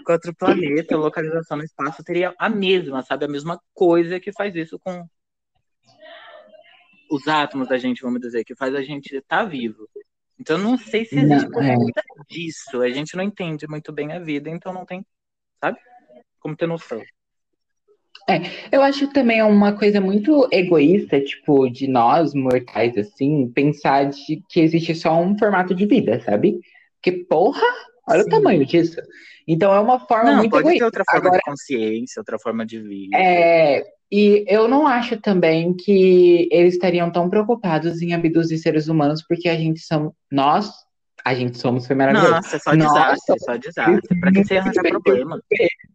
com 0.05 0.13
outro 0.13 0.35
planeta, 0.35 0.97
localização 0.97 1.59
no 1.59 1.65
espaço 1.65 2.03
teria 2.03 2.35
a 2.39 2.49
mesma, 2.49 3.03
sabe? 3.03 3.25
A 3.25 3.29
mesma 3.29 3.61
coisa 3.75 4.19
que 4.19 4.33
faz 4.33 4.55
isso 4.55 4.79
com 4.79 5.07
os 7.11 7.29
átomos 7.29 7.69
da 7.69 7.77
gente, 7.77 8.03
vamos 8.03 8.21
dizer, 8.21 8.45
que 8.45 8.57
faz 8.57 8.75
a 8.75 8.83
gente 8.83 9.15
estar 9.15 9.39
tá 9.39 9.45
vivo. 9.45 9.89
Então 10.39 10.57
não 10.57 10.79
sei 10.79 11.05
se 11.05 11.19
existe 11.19 11.51
não, 11.51 11.63
é. 11.63 11.77
disso. 12.29 12.81
A 12.81 12.89
gente 12.89 13.17
não 13.17 13.23
entende 13.23 13.69
muito 13.69 13.93
bem 13.93 14.13
a 14.13 14.19
vida, 14.19 14.49
então 14.49 14.73
não 14.73 14.87
tem, 14.87 15.05
sabe? 15.61 15.79
Como 16.43 16.57
ter 16.57 16.67
noção. 16.67 17.01
É, 18.29 18.41
eu 18.71 18.83
acho 18.83 19.13
também 19.13 19.39
é 19.39 19.45
uma 19.45 19.73
coisa 19.73 20.01
muito 20.01 20.49
egoísta, 20.53 21.21
tipo, 21.21 21.69
de 21.69 21.89
nós 21.89 22.35
mortais, 22.35 22.97
assim, 22.97 23.49
pensar 23.49 24.05
de 24.05 24.43
que 24.49 24.61
existe 24.61 24.95
só 24.95 25.21
um 25.21 25.37
formato 25.37 25.75
de 25.75 25.87
vida, 25.87 26.21
sabe? 26.21 26.61
Porque, 26.97 27.25
porra, 27.25 27.67
olha 28.09 28.23
Sim. 28.23 28.29
o 28.29 28.31
tamanho 28.31 28.65
disso. 28.65 29.01
Então 29.47 29.75
é 29.75 29.81
uma 29.81 29.99
forma 30.07 30.31
não, 30.31 30.39
muito 30.39 30.51
pode 30.51 30.63
egoísta. 30.63 30.79
ter 30.79 30.85
outra 30.85 31.05
forma 31.05 31.27
Agora, 31.27 31.39
de 31.39 31.45
consciência, 31.45 32.21
outra 32.21 32.39
forma 32.39 32.65
de 32.65 32.81
vida. 32.81 33.17
É, 33.17 33.83
e 34.11 34.45
eu 34.47 34.69
não 34.69 34.87
acho 34.87 35.21
também 35.21 35.75
que 35.75 36.49
eles 36.53 36.75
estariam 36.75 37.11
tão 37.11 37.29
preocupados 37.29 38.01
em 38.03 38.15
abduzir 38.15 38.59
seres 38.59 38.87
humanos, 38.87 39.25
porque 39.27 39.49
a 39.49 39.57
gente 39.57 39.81
são 39.81 40.15
nós, 40.31 40.71
a 41.25 41.35
gente 41.35 41.59
somos 41.59 41.87
foi 41.87 41.97
maravilhoso. 41.97 42.31
Nossa, 42.31 42.57
é 42.57 42.59
só 42.59 42.75
desastre, 42.75 43.35
é 43.35 43.39
só 43.39 43.57
desastre. 43.57 44.21
Pra 44.21 44.33
que 44.33 44.45
você 44.45 44.57
arranjar 44.57 44.83
problema? 44.83 45.41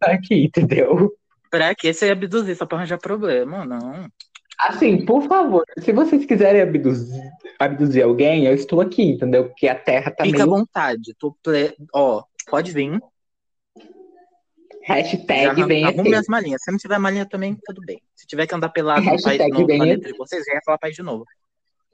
Aqui, 0.00 0.44
entendeu? 0.44 1.12
Pra 1.50 1.74
que 1.74 1.92
você 1.92 2.10
abduzir 2.10 2.56
só 2.56 2.66
pra 2.66 2.78
arranjar 2.78 2.98
problema? 2.98 3.64
Não. 3.64 4.08
Assim, 4.58 5.04
por 5.04 5.22
favor, 5.28 5.64
se 5.78 5.92
vocês 5.92 6.26
quiserem 6.26 6.60
abduzir, 6.60 7.22
abduzir 7.60 8.02
alguém, 8.02 8.44
eu 8.44 8.54
estou 8.54 8.80
aqui, 8.80 9.02
entendeu? 9.02 9.44
Porque 9.44 9.68
a 9.68 9.74
Terra 9.74 10.10
tá 10.10 10.24
Fica 10.24 10.38
meio... 10.38 10.52
à 10.52 10.58
vontade. 10.58 11.14
Tô 11.16 11.36
ple... 11.42 11.76
Ó, 11.94 12.24
pode 12.50 12.72
vir. 12.72 13.00
Hashtag 14.82 15.62
vem 15.64 15.84
Arrume 15.84 16.14
as 16.14 16.26
malinhas. 16.26 16.62
Se 16.62 16.72
não 16.72 16.78
tiver 16.78 16.98
malinha 16.98 17.26
também, 17.26 17.56
tudo 17.64 17.82
bem. 17.84 18.02
Se 18.16 18.26
tiver 18.26 18.46
que 18.46 18.54
andar 18.54 18.70
pelado 18.70 19.02
no, 19.02 19.22
país, 19.22 19.38
no 19.50 19.66
planeta 19.66 20.10
de 20.10 20.16
vocês, 20.16 20.42
já 20.44 20.54
ia 20.54 20.60
falar 20.64 20.78
país 20.78 20.96
de 20.96 21.02
novo. 21.02 21.24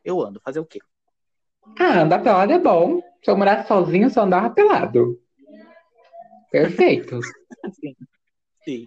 Eu 0.04 0.22
ando, 0.22 0.40
fazer 0.42 0.60
o 0.60 0.64
quê? 0.64 0.78
Ah, 1.78 2.00
andar 2.00 2.20
pelado 2.20 2.52
é 2.52 2.58
bom. 2.58 3.02
Se 3.24 3.30
eu 3.30 3.36
morasse 3.36 3.66
sozinho, 3.66 4.10
só 4.10 4.22
andava 4.22 4.50
pelado. 4.50 5.18
Perfeito. 6.50 7.20
Sim. 7.80 7.94
Sim. 8.64 8.84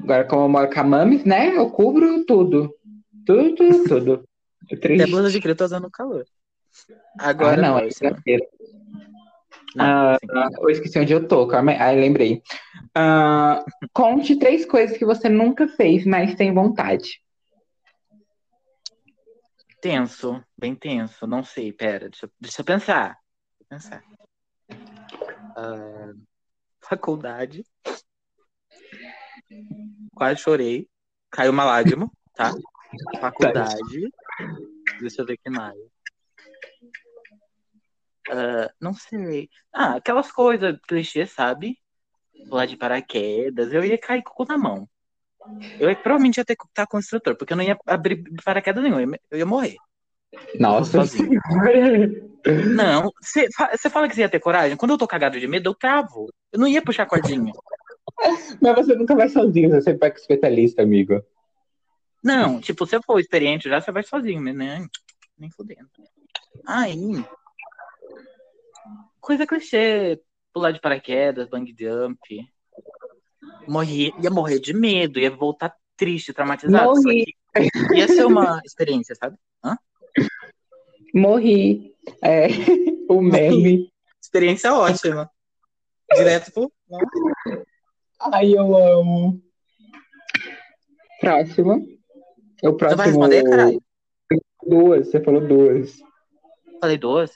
Agora, 0.00 0.24
como 0.24 0.42
eu 0.42 0.48
moro 0.48 0.70
com 0.70 0.80
a 0.80 0.84
Mames, 0.84 1.24
né? 1.24 1.56
Eu 1.56 1.70
cubro 1.70 2.24
tudo. 2.24 2.74
Tudo, 3.24 3.54
tudo, 3.54 3.84
tudo. 3.84 4.28
É 4.70 4.74
Até 4.74 5.06
blusa 5.06 5.30
de 5.30 5.40
creta 5.40 5.64
usando 5.64 5.90
calor. 5.90 6.24
Agora 7.18 7.58
ah, 7.58 7.62
não, 7.62 7.78
é 7.78 7.86
exagero. 7.86 8.46
Ah, 9.78 10.18
eu 10.60 10.70
esqueci 10.70 10.98
onde 10.98 11.12
eu 11.12 11.26
tô, 11.26 11.46
calma 11.46 11.72
aí, 11.72 11.98
lembrei. 11.98 12.42
Uh, 12.96 13.64
conte 13.92 14.38
três 14.38 14.66
coisas 14.66 14.96
que 14.96 15.04
você 15.04 15.28
nunca 15.28 15.68
fez, 15.68 16.04
mas 16.04 16.34
tem 16.34 16.52
vontade. 16.52 17.20
Tenso, 19.82 20.40
bem 20.56 20.76
tenso, 20.76 21.26
não 21.26 21.42
sei, 21.42 21.72
pera, 21.72 22.08
deixa, 22.08 22.30
deixa 22.40 22.60
eu 22.60 22.64
pensar. 22.64 23.18
Deixa 23.68 23.88
eu 23.90 24.00
pensar. 24.00 24.04
Uh, 25.58 26.22
faculdade. 26.80 27.64
Quase 30.14 30.40
chorei. 30.40 30.88
Caiu 31.32 31.50
uma 31.50 31.64
lágrima, 31.64 32.08
tá? 32.32 32.52
Faculdade. 33.20 34.08
Deixa 35.00 35.22
eu 35.22 35.26
ver 35.26 35.36
que 35.36 35.50
mais. 35.50 35.76
Uh, 38.28 38.70
não 38.80 38.94
sei. 38.94 39.50
Ah, 39.72 39.96
aquelas 39.96 40.30
coisas 40.30 40.78
clichê, 40.86 41.26
sabe? 41.26 41.76
Pular 42.48 42.66
de 42.66 42.76
paraquedas. 42.76 43.72
Eu 43.72 43.84
ia 43.84 43.98
cair 43.98 44.22
com 44.22 44.30
o 44.30 44.34
cu 44.34 44.44
na 44.44 44.56
mão. 44.56 44.88
Eu 45.78 45.94
provavelmente 45.96 46.38
ia 46.38 46.44
ter 46.44 46.56
que 46.56 46.64
estar 46.64 46.86
com 46.86 46.96
o 46.96 47.00
instrutor, 47.00 47.36
porque 47.36 47.52
eu 47.52 47.56
não 47.56 47.64
ia 47.64 47.76
abrir 47.86 48.22
paraquedas 48.44 48.82
nenhum. 48.82 49.00
Eu 49.30 49.38
ia 49.38 49.46
morrer. 49.46 49.76
Nossa. 50.58 50.98
Não, 52.74 53.10
você 53.22 53.88
fala 53.88 54.08
que 54.08 54.14
você 54.14 54.22
ia 54.22 54.28
ter 54.28 54.40
coragem? 54.40 54.76
Quando 54.76 54.90
eu 54.92 54.98
tô 54.98 55.06
cagado 55.06 55.38
de 55.38 55.46
medo, 55.46 55.70
eu 55.70 55.74
travo. 55.74 56.28
Eu 56.50 56.58
não 56.58 56.66
ia 56.66 56.82
puxar 56.82 57.04
a 57.04 57.06
cordinha. 57.06 57.52
Mas 58.60 58.74
você 58.74 58.96
nunca 58.96 59.14
vai 59.14 59.28
sozinho, 59.28 59.70
você 59.70 59.80
sempre 59.80 60.00
vai 60.00 60.10
com 60.10 60.18
especialista, 60.18 60.82
amigo. 60.82 61.22
Não, 62.22 62.60
tipo, 62.60 62.84
se 62.84 62.96
eu 62.96 63.02
for 63.02 63.20
experiente 63.20 63.68
já, 63.68 63.80
você 63.80 63.92
vai 63.92 64.02
sozinho, 64.02 64.40
né? 64.52 64.86
Nem 65.38 65.50
fudendo. 65.50 65.88
Aí, 66.66 67.24
coisa 69.20 69.46
clichê, 69.46 70.20
pular 70.52 70.72
de 70.72 70.80
paraquedas, 70.80 71.48
bang 71.48 71.74
jump. 71.78 72.18
Morri, 73.66 74.12
ia 74.22 74.30
morrer 74.30 74.58
de 74.58 74.72
medo, 74.72 75.18
ia 75.18 75.30
voltar 75.30 75.74
triste, 75.96 76.32
traumatizado. 76.32 76.84
Morri. 76.84 77.24
Ia 77.94 78.08
ser 78.08 78.26
uma 78.26 78.60
experiência, 78.66 79.14
sabe? 79.14 79.36
Hã? 79.64 79.76
Morri. 81.14 81.94
É, 82.22 82.48
o 83.08 83.20
meme. 83.20 83.92
Experiência 84.20 84.74
ótima. 84.74 85.30
Direto 86.14 86.52
pro. 86.52 86.72
Ai, 88.20 88.52
eu 88.56 88.76
amo. 88.76 89.40
Próximo. 91.20 91.86
O 92.62 92.72
próximo. 92.74 92.88
Você 92.88 92.96
vai 92.96 93.06
responder, 93.06 93.44
caralho? 93.44 93.82
Duas, 94.66 95.08
você 95.08 95.20
falou 95.20 95.46
duas. 95.46 95.98
Falei 96.80 96.98
duas? 96.98 97.32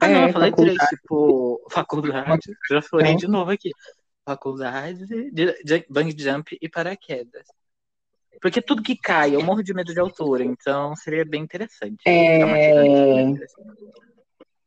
Ah, 0.00 0.08
não, 0.08 0.26
eu 0.26 0.32
falei 0.32 0.52
três, 0.52 0.76
tipo, 0.88 1.66
faculdade. 1.70 2.40
Já 2.70 2.82
falei 2.82 3.08
então. 3.08 3.16
de 3.16 3.28
novo 3.28 3.50
aqui. 3.50 3.70
Faculdade, 4.26 5.06
de, 5.30 5.86
bang 5.88 6.14
jump 6.16 6.56
e 6.60 6.68
paraquedas. 6.68 7.46
Porque 8.40 8.60
tudo 8.60 8.82
que 8.82 8.96
cai, 8.96 9.34
eu 9.34 9.42
morro 9.42 9.62
de 9.62 9.74
medo 9.74 9.92
de 9.92 10.00
altura, 10.00 10.44
então 10.44 10.94
seria 10.96 11.24
bem 11.24 11.42
interessante. 11.42 12.02
É... 12.06 13.22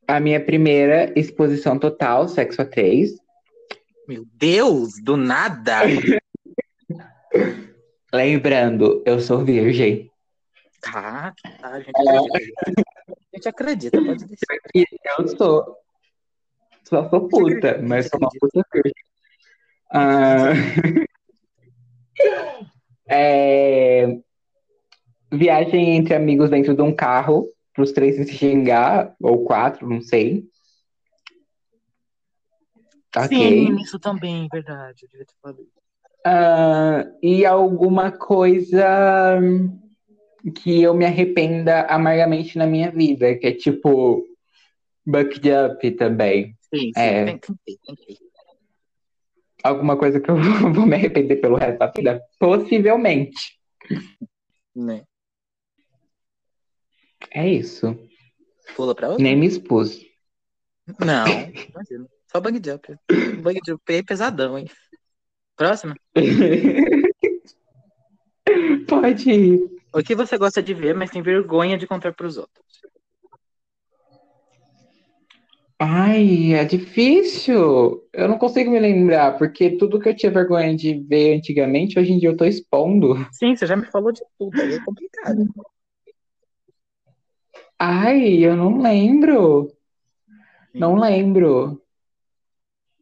A 0.07 0.19
minha 0.19 0.43
primeira 0.43 1.11
exposição 1.19 1.77
total, 1.77 2.27
sexo 2.27 2.61
a 2.61 2.65
três. 2.65 3.11
Meu 4.07 4.25
Deus, 4.33 5.01
do 5.01 5.17
nada! 5.17 5.81
Lembrando, 8.13 9.03
eu 9.05 9.19
sou 9.19 9.43
virgem. 9.43 10.09
Tá, 10.79 11.33
tá, 11.59 11.69
a 11.69 11.79
gente 11.81 11.89
acredita. 11.99 12.77
A 13.09 13.35
gente 13.35 13.49
acredita, 13.49 14.01
pode 14.01 14.25
deixar. 14.25 14.57
Eu 15.19 15.27
sou. 15.27 15.77
Só 16.83 17.09
sou 17.09 17.27
puta, 17.27 17.79
mas 17.81 18.07
sou 18.07 18.19
uma 18.19 18.29
puta 18.39 18.65
virgem. 18.73 19.06
Ah, 19.89 20.51
é, 23.09 24.17
Viagem 25.31 25.97
entre 25.97 26.15
amigos 26.15 26.49
dentro 26.49 26.73
de 26.73 26.81
um 26.81 26.95
carro, 26.95 27.49
para 27.73 27.83
os 27.83 27.91
três 27.91 28.15
se 28.15 28.33
xingar, 28.33 29.15
ou 29.21 29.43
quatro, 29.43 29.87
não 29.87 30.01
sei. 30.01 30.45
Sim, 33.27 33.75
isso 33.81 33.99
também, 33.99 34.47
verdade. 34.51 35.03
Eu 35.03 35.09
devia 35.09 35.25
ter 35.25 35.33
falado. 35.41 35.67
Ah, 36.25 37.05
e 37.21 37.45
alguma 37.45 38.11
coisa 38.11 39.39
que 40.55 40.81
eu 40.81 40.93
me 40.93 41.05
arrependa 41.05 41.81
amargamente 41.87 42.57
na 42.57 42.65
minha 42.65 42.91
vida, 42.91 43.35
que 43.35 43.47
é 43.47 43.51
tipo 43.51 44.23
Bucked 45.05 45.49
Up 45.49 45.91
também. 45.91 46.55
Sim, 46.73 46.79
sim, 46.79 46.91
É. 46.95 47.25
tem, 47.25 47.39
tem, 47.39 47.77
tem 47.85 47.95
ter. 47.95 48.26
Alguma 49.63 49.97
coisa 49.97 50.19
que 50.19 50.29
eu 50.29 50.35
vou 50.73 50.85
me 50.85 50.95
arrepender 50.95 51.37
pelo 51.37 51.57
resto 51.57 51.79
da 51.79 51.87
vida? 51.87 52.21
Possivelmente. 52.39 53.57
Né? 54.75 55.03
É 57.31 57.47
isso. 57.47 57.97
Pula 58.75 58.93
pra 58.93 59.09
outra? 59.09 59.23
Nem 59.23 59.35
me 59.35 59.47
expus. 59.47 60.05
Não, 60.99 61.25
imagina. 61.25 62.07
Só 62.31 62.39
bang 62.39 62.61
jump. 62.63 62.95
Bang 63.41 63.59
jump 63.65 63.93
é 63.93 64.03
pesadão, 64.03 64.57
hein? 64.57 64.69
Próxima. 65.55 65.95
Pode 68.87 69.29
ir. 69.29 69.59
O 69.93 70.03
que 70.03 70.15
você 70.15 70.37
gosta 70.37 70.61
de 70.61 70.73
ver, 70.73 70.93
mas 70.93 71.09
tem 71.09 71.21
vergonha 71.21 71.77
de 71.77 71.87
contar 71.87 72.13
pros 72.13 72.37
outros? 72.37 72.65
Ai, 75.79 76.53
é 76.53 76.65
difícil. 76.65 78.03
Eu 78.11 78.27
não 78.27 78.39
consigo 78.39 78.71
me 78.71 78.79
lembrar, 78.79 79.37
porque 79.37 79.77
tudo 79.77 79.99
que 79.99 80.09
eu 80.09 80.15
tinha 80.15 80.31
vergonha 80.31 80.75
de 80.75 80.99
ver 81.07 81.37
antigamente, 81.37 81.99
hoje 81.99 82.13
em 82.13 82.17
dia 82.17 82.29
eu 82.29 82.37
tô 82.37 82.45
expondo. 82.45 83.15
Sim, 83.31 83.55
você 83.55 83.67
já 83.67 83.75
me 83.75 83.85
falou 83.85 84.11
de 84.11 84.23
tudo, 84.39 84.59
aí 84.59 84.73
é 84.73 84.79
complicado. 84.83 85.45
Ai, 87.77 88.43
eu 88.43 88.55
não 88.55 88.81
lembro. 88.81 89.71
Não 90.73 90.95
lembro. 90.95 91.79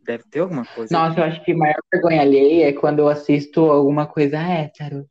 Deve 0.03 0.25
ter 0.25 0.39
alguma 0.39 0.65
coisa. 0.65 0.93
Nossa, 0.93 1.19
eu 1.19 1.23
acho 1.23 1.43
que 1.45 1.53
a 1.53 1.57
maior 1.57 1.81
vergonha 1.91 2.21
alheia 2.21 2.69
é 2.69 2.73
quando 2.73 2.99
eu 2.99 3.07
assisto 3.07 3.61
alguma 3.61 4.05
coisa 4.05 4.37
hétero. 4.37 5.09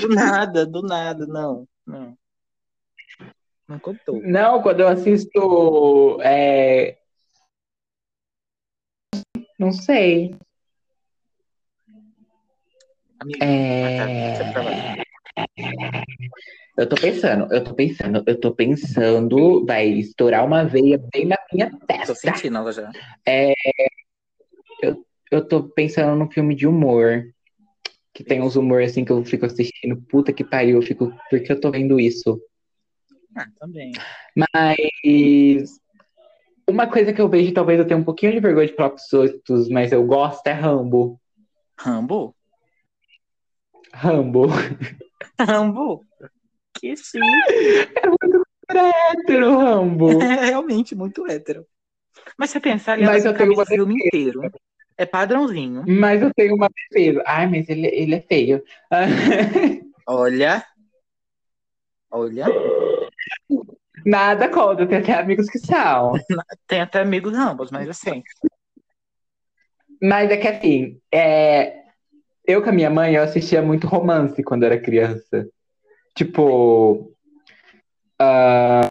Do 0.00 0.08
nada, 0.08 0.66
do 0.66 0.82
nada, 0.82 1.26
não. 1.26 1.66
Não. 1.86 2.16
Não 3.70 3.78
contou. 3.78 4.20
Não, 4.20 4.60
quando 4.60 4.80
eu 4.80 4.88
assisto. 4.88 6.20
é, 6.22 6.98
Não 9.56 9.70
sei. 9.70 10.34
Amiga, 13.20 13.44
É... 13.44 13.96
tá. 13.96 14.10
Eu 16.76 16.88
tô 16.88 16.96
pensando, 16.96 17.52
eu 17.54 17.62
tô 17.62 17.74
pensando, 17.74 18.24
eu 18.26 18.40
tô 18.40 18.54
pensando, 18.54 19.64
vai 19.64 19.86
estourar 19.86 20.44
uma 20.44 20.64
veia 20.64 20.98
bem 21.12 21.26
na 21.26 21.36
minha 21.52 21.70
Tô 21.70 21.86
testa. 21.86 22.14
sentindo 22.16 22.56
ela 22.58 22.72
já. 22.72 22.90
Eu 25.30 25.46
tô 25.46 25.62
pensando 25.62 26.16
num 26.18 26.28
filme 26.28 26.56
de 26.56 26.66
humor. 26.66 27.24
Que 28.12 28.24
tem 28.24 28.42
uns 28.42 28.56
humor 28.56 28.82
assim 28.82 29.04
que 29.04 29.12
eu 29.12 29.24
fico 29.24 29.46
assistindo, 29.46 30.02
puta 30.08 30.32
que 30.32 30.42
pariu, 30.42 30.78
eu 30.78 30.82
fico, 30.82 31.12
por 31.30 31.40
que 31.40 31.52
eu 31.52 31.60
tô 31.60 31.70
vendo 31.70 32.00
isso? 32.00 32.42
Ah, 33.36 33.46
também. 33.58 33.92
Mas 34.36 35.80
uma 36.68 36.86
coisa 36.86 37.12
que 37.12 37.20
eu 37.20 37.28
vejo, 37.28 37.52
talvez 37.52 37.78
eu 37.78 37.86
tenha 37.86 37.98
um 37.98 38.04
pouquinho 38.04 38.32
de 38.32 38.40
vergonha 38.40 38.66
de 38.66 38.74
falar 38.74 38.90
pros 38.90 39.12
outros, 39.12 39.68
mas 39.68 39.92
eu 39.92 40.04
gosto 40.04 40.46
é 40.46 40.52
Rambo. 40.52 41.20
Rambo? 41.78 42.34
Rambo. 43.92 44.46
Rambo? 45.40 46.04
Que 46.74 46.96
sim. 46.96 47.18
Hétero, 48.70 49.58
Rambo. 49.58 50.18
É 50.22 50.46
realmente 50.46 50.94
muito 50.94 51.26
hétero. 51.28 51.66
Mas 52.38 52.50
se 52.50 52.60
pensar, 52.60 52.98
ele 52.98 53.06
Mas 53.06 53.24
anda 53.24 53.34
eu 53.34 53.38
tenho 53.38 53.52
uma 53.52 53.66
filme 53.66 53.94
inteiro. 53.94 54.40
É 54.96 55.06
padrãozinho. 55.06 55.84
Mas 55.86 56.22
eu 56.22 56.32
tenho 56.34 56.54
uma 56.54 56.68
defesa. 56.68 57.22
Ai, 57.26 57.46
mas 57.46 57.68
ele, 57.68 57.86
ele 57.86 58.14
é 58.14 58.20
feio. 58.20 58.62
Olha. 60.06 60.64
Olha. 62.10 62.46
Nada 64.04 64.48
contra, 64.48 64.86
tem 64.86 64.98
até 64.98 65.12
amigos 65.14 65.48
que 65.48 65.58
são. 65.58 66.12
Tem 66.66 66.80
até 66.80 67.00
amigos 67.00 67.34
ambos, 67.34 67.70
mas 67.70 67.88
assim. 67.88 68.22
Mas 70.00 70.30
é 70.30 70.36
que 70.36 70.48
assim, 70.48 70.98
é... 71.12 71.84
eu 72.46 72.62
com 72.62 72.70
a 72.70 72.72
minha 72.72 72.88
mãe, 72.88 73.14
eu 73.14 73.22
assistia 73.22 73.60
muito 73.60 73.86
romance 73.86 74.42
quando 74.42 74.64
era 74.64 74.80
criança. 74.80 75.46
Tipo. 76.16 77.12
ah, 78.18 78.88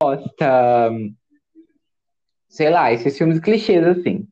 Gosta. 0.00 0.90
Sei 2.48 2.70
lá, 2.70 2.92
esses 2.92 3.16
filmes 3.16 3.40
clichês 3.40 3.84
assim. 3.84 4.28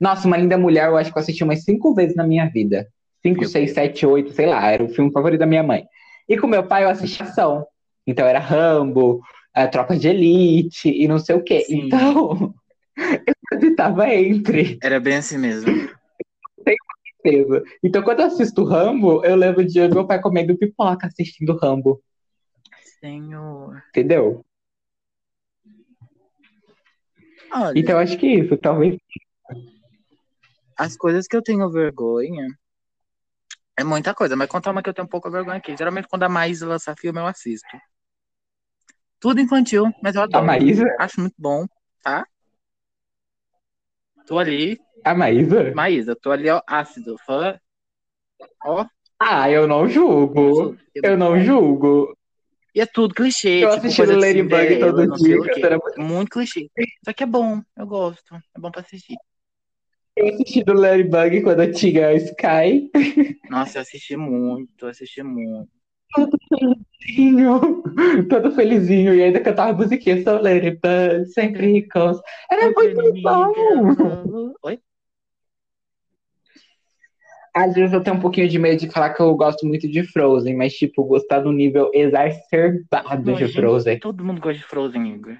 Nossa, 0.00 0.26
Uma 0.26 0.38
Linda 0.38 0.56
Mulher, 0.56 0.88
eu 0.88 0.96
acho 0.96 1.12
que 1.12 1.18
eu 1.18 1.22
assisti 1.22 1.44
umas 1.44 1.62
cinco 1.62 1.94
vezes 1.94 2.16
na 2.16 2.26
minha 2.26 2.48
vida. 2.48 2.88
Cinco, 3.22 3.46
seis, 3.46 3.74
sete, 3.74 4.06
oito, 4.06 4.32
sei 4.32 4.46
lá, 4.46 4.70
era 4.70 4.82
o 4.82 4.88
filme 4.88 5.12
favorito 5.12 5.40
da 5.40 5.46
minha 5.46 5.62
mãe. 5.62 5.84
E 6.26 6.38
com 6.38 6.46
meu 6.46 6.66
pai 6.66 6.84
eu 6.84 6.88
assistia 6.88 7.26
ação. 7.26 7.66
Então 8.10 8.26
era 8.26 8.40
Rambo, 8.40 9.20
a 9.54 9.68
Tropa 9.68 9.96
de 9.96 10.08
Elite 10.08 10.88
e 10.90 11.06
não 11.06 11.18
sei 11.20 11.36
o 11.36 11.44
quê. 11.44 11.60
Sim. 11.60 11.86
Então, 11.86 12.52
eu 12.98 13.56
hesitava 13.56 14.08
entre. 14.12 14.78
Era 14.82 14.98
bem 14.98 15.16
assim 15.16 15.38
mesmo. 15.38 15.70
certeza. 17.22 17.62
Então, 17.84 18.02
quando 18.02 18.20
eu 18.20 18.26
assisto 18.26 18.64
Rambo, 18.64 19.24
eu 19.24 19.36
lembro 19.36 19.64
de 19.64 19.80
meu 19.88 20.06
pai 20.06 20.20
comendo 20.20 20.58
pipoca 20.58 21.06
assistindo 21.06 21.56
Rambo, 21.56 22.02
Senhor. 22.98 23.80
entendeu? 23.90 24.44
Olha, 27.52 27.78
Então, 27.78 27.98
acho 27.98 28.18
que 28.18 28.26
isso, 28.26 28.56
talvez. 28.56 28.96
as 30.76 30.96
coisas 30.96 31.28
que 31.28 31.36
eu 31.36 31.42
tenho 31.42 31.70
vergonha 31.70 32.46
é 33.78 33.84
muita 33.84 34.14
coisa, 34.14 34.34
mas 34.34 34.48
contar 34.48 34.72
uma 34.72 34.82
que 34.82 34.88
eu 34.90 34.94
tenho 34.94 35.06
um 35.06 35.10
pouco 35.10 35.30
vergonha 35.30 35.58
aqui. 35.58 35.76
Geralmente, 35.76 36.08
quando 36.08 36.24
a 36.24 36.28
Maísa 36.28 36.66
lança 36.66 36.94
filme, 36.96 37.20
eu 37.20 37.26
assisto. 37.26 37.68
Tudo 39.20 39.40
infantil, 39.40 39.84
mas 40.02 40.14
eu 40.14 40.22
A 40.22 40.24
adoro. 40.24 40.46
Maísa? 40.46 40.84
Acho 40.98 41.20
muito 41.20 41.34
bom, 41.38 41.66
tá? 42.02 42.26
Tô 44.26 44.38
ali, 44.38 44.78
A 45.04 45.14
Maísa? 45.14 45.72
Maísa, 45.74 46.16
tô 46.16 46.30
ali, 46.30 46.48
ó, 46.48 46.62
ácido, 46.66 47.16
fã. 47.26 47.58
Ó, 48.64 48.86
Ah, 49.18 49.50
eu 49.50 49.66
não 49.66 49.88
julgo. 49.88 50.76
Eu 50.94 51.16
não 51.16 51.38
julgo. 51.42 52.16
E 52.74 52.80
é 52.80 52.86
tudo 52.86 53.14
clichê, 53.14 53.64
Eu 53.64 53.70
tipo, 53.72 53.94
coisa 53.96 54.14
de 54.14 54.20
Ladybug 54.20 54.78
todo 54.78 55.16
dia, 55.16 55.36
o 55.36 56.02
muito- 56.02 56.30
clichê. 56.30 56.70
Só 57.04 57.12
que 57.12 57.24
é 57.24 57.26
bom, 57.26 57.60
eu 57.76 57.86
gosto. 57.86 58.34
É 58.34 58.60
bom 58.60 58.70
pra 58.70 58.80
assistir. 58.80 59.16
Eu 60.16 60.28
assisti 60.28 60.62
do 60.62 60.72
Ladybug 60.72 61.42
quando 61.42 61.62
eu 61.64 61.72
tinha 61.72 62.08
a 62.08 62.14
Sky. 62.14 62.90
Nossa, 63.50 63.78
eu 63.78 63.82
assisti 63.82 64.16
muito, 64.16 64.84
eu 64.86 64.88
assisti 64.88 65.22
muito. 65.22 65.70
Felizinho, 66.14 67.82
Todo 68.28 68.52
felizinho. 68.52 69.14
E 69.14 69.22
ainda 69.22 69.40
cantava 69.40 69.72
musiquinha. 69.72 70.22
Sou 70.22 70.40
Ladybug, 70.40 71.26
sempre 71.32 71.88
com... 71.88 72.12
Era 72.50 72.70
muito 72.70 73.22
bom. 73.22 74.52
Oi? 74.62 74.80
Às 77.54 77.74
vezes 77.74 77.92
eu 77.92 78.02
tenho 78.02 78.16
um 78.16 78.20
pouquinho 78.20 78.48
de 78.48 78.58
medo 78.58 78.78
de 78.78 78.90
falar 78.90 79.10
que 79.10 79.20
eu 79.20 79.34
gosto 79.34 79.66
muito 79.66 79.88
de 79.88 80.04
Frozen, 80.04 80.56
mas, 80.56 80.72
tipo, 80.74 81.02
gostar 81.04 81.40
do 81.40 81.52
nível 81.52 81.90
exacerbado 81.92 83.34
de 83.34 83.48
Frozen. 83.48 83.98
Todo 83.98 84.24
mundo 84.24 84.40
gosta 84.40 84.58
de 84.58 84.64
Frozen, 84.64 85.14
Igor. 85.14 85.36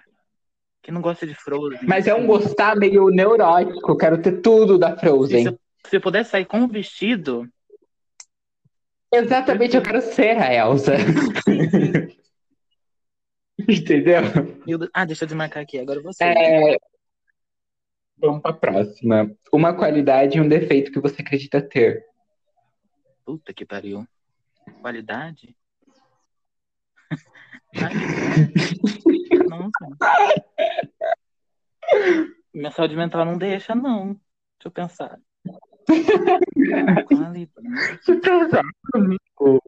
Quem 0.83 0.93
não 0.93 1.01
gosta 1.01 1.25
de 1.27 1.35
Frozen? 1.35 1.79
Mas 1.87 2.09
é 2.09 2.15
um 2.15 2.27
gostar 2.27 2.75
meio 2.75 3.11
neurótico, 3.11 3.93
eu 3.93 3.97
quero 3.97 4.21
ter 4.21 4.41
tudo 4.41 4.77
da 4.77 4.95
Se 4.95 5.01
Frozen. 5.01 5.45
você, 5.45 5.59
se 5.87 5.97
eu 5.97 6.01
puder 6.01 6.25
sair 6.25 6.47
com 6.47 6.59
um 6.59 6.69
vestido, 6.69 7.47
Exatamente, 9.13 9.77
eu 9.77 9.83
quero 9.83 10.01
ser 10.01 10.39
a 10.39 10.53
Elsa. 10.55 10.95
Entendeu? 13.69 14.23
meu 14.67 14.79
Deus- 14.79 14.91
ah, 14.95 15.05
deixa 15.05 15.25
eu 15.25 15.27
desmarcar 15.27 15.63
aqui, 15.63 15.79
agora 15.79 16.01
você. 16.01 16.25
É, 16.25 16.77
Vamos 18.21 18.43
pra 18.43 18.53
próxima. 18.53 19.35
Uma 19.51 19.75
qualidade 19.75 20.37
e 20.37 20.41
um 20.41 20.49
defeito 20.49 20.93
que 20.93 21.01
você 21.01 21.23
acredita 21.23 21.63
ter. 21.63 22.05
Puta 23.25 23.55
que 23.55 23.65
pariu. 23.65 24.07
Qualidade? 24.83 25.57
Ai. 27.77 27.95
Nossa. 29.49 29.89
Minha 32.53 32.71
saúde 32.71 32.95
mental 32.95 33.25
não 33.25 33.39
deixa, 33.39 33.75
não. 33.75 34.21
eu 34.63 34.71
pensar. 34.71 35.19
Qualidade. 37.07 37.51
comigo. 38.93 39.63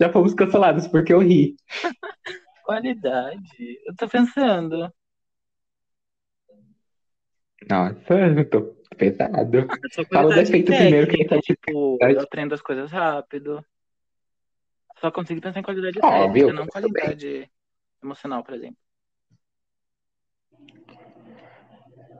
Já 0.00 0.12
fomos 0.12 0.34
cancelados 0.34 0.86
porque 0.88 1.12
eu 1.12 1.20
ri. 1.20 1.56
Qualidade. 2.64 3.78
Eu 3.86 3.94
tô 3.96 4.08
pensando. 4.08 4.92
Nossa, 7.68 8.14
eu 8.14 8.50
tô 8.50 8.62
pesado. 8.96 9.66
Fala 10.12 10.30
o 10.30 10.34
defeito 10.34 10.72
primeiro 10.72 11.10
que 11.10 11.24
tá 11.24 11.38
tipo. 11.40 11.98
Eu 12.00 12.20
aprendo 12.20 12.54
as 12.54 12.62
coisas 12.62 12.90
rápido. 12.90 13.64
Só 15.00 15.10
consigo 15.10 15.40
pensar 15.40 15.60
em 15.60 15.62
qualidade 15.62 15.98
Óbvio, 16.02 16.46
técnica, 16.46 16.52
não 16.52 16.66
qualidade 16.66 17.50
emocional, 18.02 18.42
por 18.44 18.54
exemplo. 18.54 18.83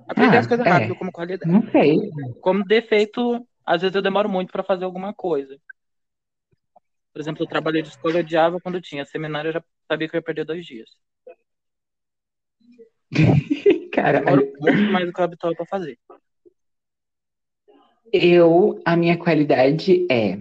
Aprender 0.09 0.37
ah, 0.37 0.41
as 0.41 0.47
coisas 0.47 0.67
é. 0.67 0.71
rápido 0.71 0.97
como 0.97 1.13
qualidade. 1.13 1.51
Não 1.51 1.71
sei. 1.71 2.11
Como 2.41 2.65
defeito, 2.65 3.47
às 3.65 3.81
vezes 3.83 3.95
eu 3.95 4.03
demoro 4.03 4.29
muito 4.29 4.53
para 4.53 4.63
fazer 4.63 4.85
alguma 4.85 5.15
coisa. 5.15 5.59
Por 7.13 7.21
exemplo, 7.21 7.45
eu 7.45 7.49
trabalhei 7.49 7.81
de 7.81 7.89
escola, 7.89 8.17
eu 8.17 8.21
odiava 8.21 8.61
quando 8.61 8.81
tinha 8.81 9.05
seminário, 9.05 9.49
eu 9.49 9.53
já 9.53 9.65
sabia 9.89 10.09
que 10.09 10.17
eu 10.17 10.19
ia 10.19 10.23
perder 10.23 10.45
dois 10.45 10.67
dias. 10.67 10.91
Cara, 13.93 14.21
demoro 14.21 14.53
muito 14.59 14.93
mais 14.93 15.07
do 15.07 15.13
que 15.13 15.21
o 15.21 15.25
habitual 15.25 15.55
para 15.55 15.67
fazer. 15.67 15.99
Eu, 18.13 18.81
a 18.85 18.97
minha 18.97 19.17
qualidade 19.17 20.07
é 20.11 20.39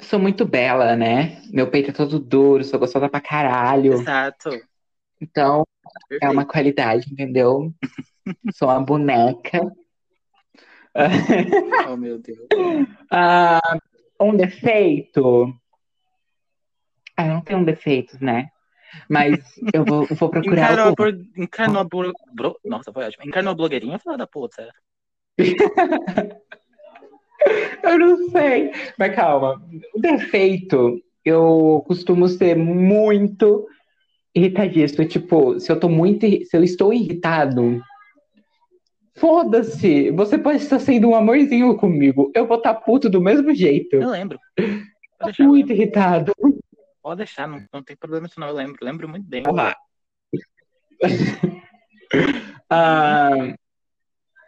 sou 0.00 0.18
muito 0.18 0.44
bela, 0.44 0.96
né? 0.96 1.42
Meu 1.50 1.70
peito 1.70 1.90
é 1.90 1.92
todo 1.92 2.18
duro, 2.18 2.64
sou 2.64 2.78
gostosa 2.78 3.08
pra 3.08 3.20
caralho. 3.20 3.94
Exato. 3.94 4.50
Então, 5.20 5.64
Perfeito. 6.08 6.24
é 6.24 6.30
uma 6.30 6.44
qualidade, 6.44 7.10
entendeu? 7.10 7.72
Sou 8.52 8.68
uma 8.68 8.80
boneca. 8.80 9.60
oh, 11.90 11.96
meu 11.96 12.18
Deus. 12.18 12.46
Uh, 12.50 13.78
um 14.20 14.36
defeito. 14.36 15.54
Ah, 17.16 17.28
não 17.28 17.40
tenho 17.40 17.64
defeitos, 17.64 18.20
né? 18.20 18.50
Mas 19.08 19.38
eu 19.72 19.84
vou, 19.84 20.06
vou 20.06 20.30
procurar. 20.30 20.72
Encarnou, 20.72 20.94
por, 20.94 21.08
encarnou, 21.36 21.84
bro, 21.84 22.12
bro, 22.34 22.58
nossa, 22.64 22.92
foi 22.92 23.04
ótimo. 23.04 23.24
Encarnou 23.26 23.52
a 23.52 23.54
blogueirinha, 23.54 23.98
filha 23.98 24.16
da 24.16 24.26
puta. 24.26 24.72
eu 27.82 27.98
não 27.98 28.30
sei. 28.30 28.72
Mas 28.98 29.14
calma. 29.14 29.62
O 29.94 30.00
defeito, 30.00 31.00
eu 31.24 31.84
costumo 31.86 32.28
ser 32.28 32.56
muito 32.56 33.66
irritadíssimo. 34.34 35.06
Tipo, 35.06 35.60
se 35.60 35.70
eu 35.70 35.78
tô 35.78 35.88
muito. 35.88 36.26
Se 36.46 36.56
eu 36.56 36.62
estou 36.62 36.92
irritado, 36.92 37.82
foda-se. 39.16 40.10
Você 40.12 40.38
pode 40.38 40.58
estar 40.58 40.78
sendo 40.78 41.08
um 41.08 41.14
amorzinho 41.14 41.76
comigo. 41.76 42.30
Eu 42.34 42.46
vou 42.46 42.58
estar 42.58 42.74
tá 42.74 42.80
puto 42.80 43.08
do 43.08 43.20
mesmo 43.20 43.54
jeito. 43.54 43.96
Eu 43.96 44.10
lembro. 44.10 44.38
Deixar, 45.24 45.44
muito 45.44 45.72
eu 45.72 45.76
irritado. 45.76 46.32
Pode 47.02 47.18
deixar, 47.18 47.48
não, 47.48 47.64
não 47.72 47.82
tem 47.82 47.96
problema 47.96 48.26
isso 48.26 48.38
não. 48.38 48.48
Eu 48.48 48.54
lembro. 48.54 48.78
Lembro 48.82 49.08
muito 49.08 49.26
bem. 49.26 49.42
Olá. 49.46 49.74
ah, 52.70 53.54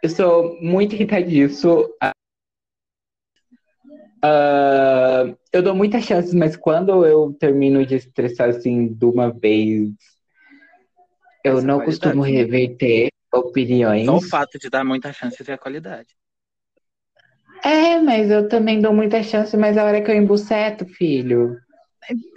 eu 0.01 0.09
sou 0.09 0.57
muito 0.61 0.95
irritadiço. 0.95 1.89
Uh, 4.23 5.37
eu 5.51 5.63
dou 5.63 5.73
muitas 5.73 6.03
chances, 6.03 6.33
mas 6.33 6.55
quando 6.57 7.05
eu 7.05 7.33
termino 7.39 7.85
de 7.85 7.95
estressar 7.95 8.49
assim 8.49 8.93
de 8.93 9.05
uma 9.05 9.31
vez, 9.31 9.89
eu 11.43 11.57
Essa 11.57 11.67
não 11.67 11.79
costumo 11.79 12.21
reverter 12.21 13.08
opiniões. 13.33 14.05
Só 14.05 14.17
o 14.17 14.21
fato 14.21 14.57
de 14.57 14.69
dar 14.69 14.83
muitas 14.83 15.15
chances 15.15 15.47
é 15.47 15.53
a 15.53 15.57
qualidade. 15.57 16.15
É, 17.63 17.99
mas 17.99 18.31
eu 18.31 18.47
também 18.47 18.81
dou 18.81 18.93
muita 18.93 19.21
chance, 19.21 19.55
mas 19.57 19.77
a 19.77 19.83
hora 19.83 20.01
que 20.01 20.09
eu 20.09 20.15
embuceto, 20.15 20.85
filho. 20.85 21.57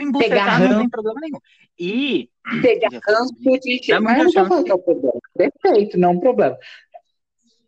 Embucetar 0.00 0.60
não 0.60 0.80
tem 0.80 0.88
problema 0.88 1.20
nenhum. 1.20 1.38
E. 1.78 2.28
Pegar 2.60 2.90
ranço 3.06 3.34
de 3.40 4.00
Mas 4.00 4.18
não 4.18 4.32
tô 4.32 4.46
falando 4.46 4.64
que 4.64 4.72
é 4.72 4.74
o 4.74 4.78
problema. 4.78 5.20
Defeito, 5.36 5.98
não 5.98 6.08
é 6.08 6.12
um 6.12 6.20
problema. 6.20 6.58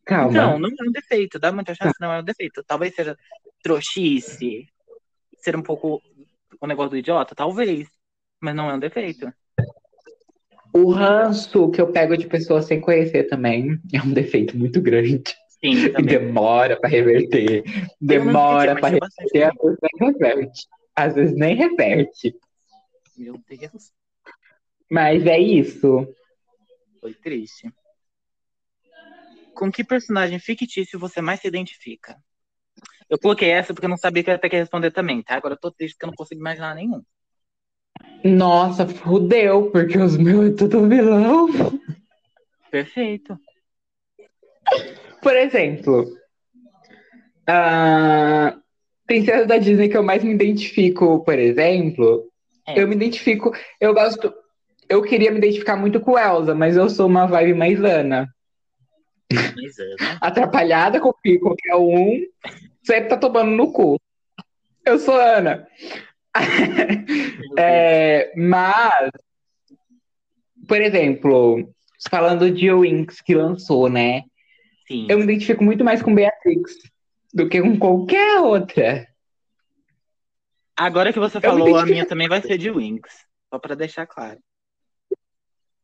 Calma. 0.04 0.32
Não, 0.32 0.58
não 0.58 0.68
é 0.68 0.88
um 0.88 0.92
defeito. 0.92 1.38
Dá 1.38 1.50
muita 1.52 1.74
chance, 1.74 1.94
não 2.00 2.12
é 2.12 2.20
um 2.20 2.24
defeito. 2.24 2.62
Talvez 2.64 2.94
seja 2.94 3.16
trouxice, 3.62 4.68
ser 5.38 5.56
um 5.56 5.62
pouco 5.62 6.02
o 6.60 6.66
negócio 6.66 6.90
do 6.90 6.96
idiota, 6.96 7.34
talvez. 7.34 7.88
Mas 8.40 8.54
não 8.54 8.68
é 8.68 8.74
um 8.74 8.78
defeito. 8.78 9.32
O 10.76 10.90
ranço 10.90 11.70
que 11.70 11.80
eu 11.80 11.92
pego 11.92 12.16
de 12.16 12.26
pessoas 12.26 12.64
sem 12.64 12.80
conhecer 12.80 13.28
também 13.28 13.80
é 13.92 14.02
um 14.02 14.12
defeito 14.12 14.58
muito 14.58 14.82
grande. 14.82 15.22
Sim, 15.64 15.92
também. 15.92 16.18
demora 16.18 16.78
para 16.78 16.90
reverter. 16.90 17.62
Demora 18.00 18.74
para 18.74 18.88
reverter, 18.88 19.42
às 19.46 19.54
vezes 19.54 19.78
nem 19.80 20.08
reverte. 20.10 20.68
Às 20.96 21.14
vezes 21.14 21.36
nem 21.36 21.54
reverte. 21.54 22.36
Meu 23.16 23.40
Deus. 23.48 23.92
Mas 24.90 25.24
é 25.26 25.38
isso. 25.38 26.08
Foi 27.00 27.14
triste. 27.14 27.72
Com 29.54 29.70
que 29.70 29.84
personagem 29.84 30.40
fictício 30.40 30.98
você 30.98 31.20
mais 31.20 31.40
se 31.40 31.46
identifica? 31.46 32.16
Eu 33.08 33.18
coloquei 33.18 33.50
essa 33.50 33.72
porque 33.72 33.86
eu 33.86 33.90
não 33.90 33.96
sabia 33.96 34.24
que 34.24 34.30
eu 34.30 34.34
ia 34.34 34.40
ter 34.40 34.48
que 34.48 34.56
responder 34.56 34.90
também, 34.90 35.22
tá? 35.22 35.36
Agora 35.36 35.54
eu 35.54 35.58
tô 35.58 35.70
triste 35.70 35.94
porque 35.94 36.06
eu 36.06 36.08
não 36.08 36.16
consigo 36.16 36.40
imaginar 36.40 36.74
nenhum. 36.74 37.00
Nossa, 38.24 38.86
fudeu, 38.86 39.70
porque 39.70 39.98
os 39.98 40.16
meus 40.16 40.52
é 40.52 40.56
tudo 40.56 40.88
vilão. 40.88 41.48
Perfeito. 42.70 43.38
Por 45.22 45.36
exemplo, 45.36 46.06
a 47.46 48.56
princesa 49.06 49.46
da 49.46 49.58
Disney 49.58 49.88
que 49.88 49.96
eu 49.96 50.02
mais 50.02 50.24
me 50.24 50.32
identifico, 50.32 51.22
por 51.22 51.38
exemplo, 51.38 52.24
é. 52.66 52.80
eu 52.80 52.88
me 52.88 52.94
identifico, 52.94 53.52
eu 53.78 53.92
gosto, 53.92 54.32
eu 54.88 55.02
queria 55.02 55.30
me 55.30 55.38
identificar 55.38 55.76
muito 55.76 56.00
com 56.00 56.18
Elsa, 56.18 56.54
mas 56.54 56.76
eu 56.76 56.88
sou 56.88 57.06
uma 57.06 57.26
vibe 57.26 57.54
mais 57.54 57.82
Ana. 57.82 58.28
Mais 59.30 59.78
Ana. 59.78 60.18
Atrapalhada 60.20 61.00
com 61.00 61.12
qualquer 61.40 61.76
um, 61.76 62.22
sempre 62.82 63.10
tá 63.10 63.16
tomando 63.16 63.50
no 63.50 63.70
cu. 63.72 64.00
Eu 64.84 64.98
sou 64.98 65.14
Ana. 65.14 65.66
é, 67.58 68.32
mas, 68.36 69.10
por 70.66 70.80
exemplo, 70.80 71.72
falando 72.10 72.50
de 72.50 72.72
Winx 72.72 73.20
que 73.20 73.34
lançou, 73.34 73.88
né? 73.88 74.22
Sim. 74.86 75.06
Eu 75.08 75.18
me 75.18 75.24
identifico 75.24 75.64
muito 75.64 75.84
mais 75.84 76.02
com 76.02 76.14
Beatrix 76.14 76.74
do 77.32 77.48
que 77.48 77.60
com 77.60 77.78
qualquer 77.78 78.40
outra. 78.40 79.06
Agora 80.76 81.12
que 81.12 81.18
você 81.18 81.40
falou, 81.40 81.76
a 81.76 81.86
minha 81.86 82.06
também 82.06 82.28
vai 82.28 82.40
ser 82.40 82.58
de 82.58 82.70
Winx. 82.70 83.08
Só 83.52 83.58
para 83.58 83.76
deixar 83.76 84.06
claro. 84.06 84.38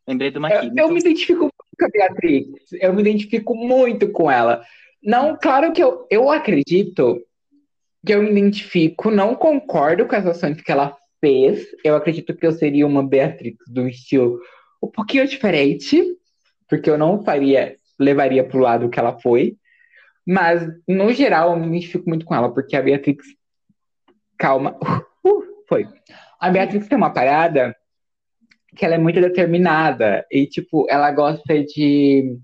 Lembrei 0.07 0.31
de 0.31 0.39
uma 0.39 0.51
eu, 0.51 0.73
eu 0.77 0.89
me 0.91 0.99
identifico 0.99 1.43
muito 1.43 1.77
com 1.79 1.85
a 1.85 1.89
Beatrix. 1.89 2.73
Eu 2.73 2.93
me 2.93 3.01
identifico 3.01 3.55
muito 3.55 4.11
com 4.11 4.31
ela. 4.31 4.65
Não, 5.03 5.39
claro 5.41 5.73
que 5.73 5.83
eu, 5.83 6.07
eu 6.11 6.31
acredito 6.31 7.25
que 8.05 8.15
eu 8.15 8.23
me 8.23 8.31
identifico, 8.31 9.11
não 9.11 9.35
concordo 9.35 10.07
com 10.07 10.17
as 10.17 10.27
ações 10.27 10.61
que 10.61 10.73
ela 10.73 10.97
fez. 11.21 11.67
Eu 11.85 11.95
acredito 11.95 12.35
que 12.35 12.47
eu 12.47 12.53
seria 12.53 12.87
uma 12.87 13.07
Beatrix 13.07 13.59
do 13.69 13.87
estilo 13.87 14.41
um 14.83 14.89
pouquinho 14.89 15.27
diferente, 15.27 16.03
porque 16.69 16.89
eu 16.89 16.97
não 16.97 17.23
faria, 17.23 17.77
levaria 17.99 18.43
pro 18.43 18.61
lado 18.61 18.89
que 18.89 18.99
ela 18.99 19.19
foi. 19.21 19.57
Mas, 20.27 20.67
no 20.89 21.13
geral, 21.13 21.51
eu 21.51 21.59
me 21.59 21.67
identifico 21.67 22.09
muito 22.09 22.25
com 22.25 22.35
ela, 22.35 22.53
porque 22.53 22.77
a 22.77 22.83
Beatrix. 22.83 23.25
Calma. 24.39 24.79
Uh, 25.23 25.45
foi. 25.69 25.87
A 26.41 26.49
Beatrix 26.49 26.89
tem 26.89 26.97
uma 26.97 27.13
parada 27.13 27.77
que 28.75 28.87
ela 28.87 28.95
é 28.95 28.99
muito 28.99 29.21
determinada. 29.21 30.25
E, 30.33 30.47
tipo, 30.47 30.87
ela 30.89 31.13
gosta 31.13 31.63
de 31.63 32.39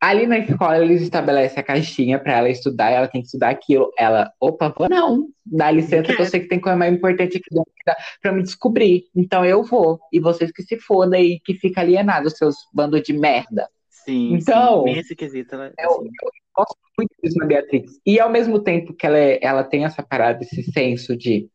Ali 0.00 0.26
na 0.26 0.38
escola 0.38 0.78
eles 0.78 1.00
estabelecem 1.00 1.58
a 1.58 1.62
caixinha 1.62 2.18
para 2.18 2.34
ela 2.34 2.50
estudar, 2.50 2.90
ela 2.90 3.08
tem 3.08 3.22
que 3.22 3.26
estudar 3.26 3.48
aquilo. 3.48 3.90
Ela, 3.98 4.30
opa, 4.38 4.68
vou 4.76 4.88
não, 4.88 5.28
dá 5.44 5.70
licença 5.70 6.14
que 6.14 6.20
eu 6.20 6.26
sei 6.26 6.40
que 6.40 6.48
tem 6.48 6.60
coisa 6.60 6.76
mais 6.76 6.94
importante 6.94 7.38
aqui 7.38 7.94
para 8.20 8.32
me 8.32 8.42
descobrir. 8.42 9.04
Então 9.14 9.44
eu 9.44 9.62
vou. 9.62 9.98
E 10.12 10.20
vocês 10.20 10.52
que 10.52 10.62
se 10.62 10.78
fodam 10.78 11.18
e 11.18 11.40
que 11.40 11.54
fica 11.54 11.80
alienado, 11.80 12.28
seus 12.28 12.56
bandos 12.74 13.02
de 13.02 13.14
merda. 13.14 13.68
Sim, 13.88 14.34
então, 14.34 14.84
sim. 14.84 14.98
Esse 14.98 15.16
quesito, 15.16 15.56
né? 15.56 15.72
eu, 15.78 15.90
eu, 15.90 16.30
gosto 16.54 16.76
muito 16.96 17.10
disso 17.22 17.38
na 17.38 17.46
Beatrix. 17.46 17.92
E 18.04 18.20
ao 18.20 18.30
mesmo 18.30 18.60
tempo 18.60 18.94
que 18.94 19.06
ela, 19.06 19.18
é, 19.18 19.38
ela 19.42 19.64
tem 19.64 19.84
essa 19.84 20.02
parada, 20.02 20.42
esse 20.42 20.62
senso 20.70 21.16
de 21.16 21.48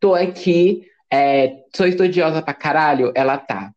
tô 0.00 0.14
aqui, 0.14 0.86
é, 1.12 1.58
sou 1.76 1.86
estudiosa 1.86 2.40
pra 2.40 2.54
caralho, 2.54 3.12
ela 3.14 3.36
tá 3.36 3.72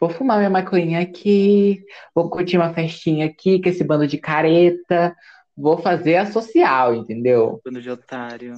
vou 0.00 0.08
fumar 0.08 0.38
minha 0.38 0.48
maconha 0.48 1.00
aqui, 1.00 1.84
vou 2.14 2.30
curtir 2.30 2.56
uma 2.56 2.72
festinha 2.72 3.26
aqui 3.26 3.60
com 3.60 3.68
esse 3.68 3.84
bando 3.84 4.06
de 4.06 4.16
careta, 4.16 5.14
vou 5.54 5.76
fazer 5.76 6.16
a 6.16 6.26
social, 6.32 6.94
entendeu? 6.94 7.60
Bando 7.62 7.82
de 7.82 7.90
otário. 7.90 8.54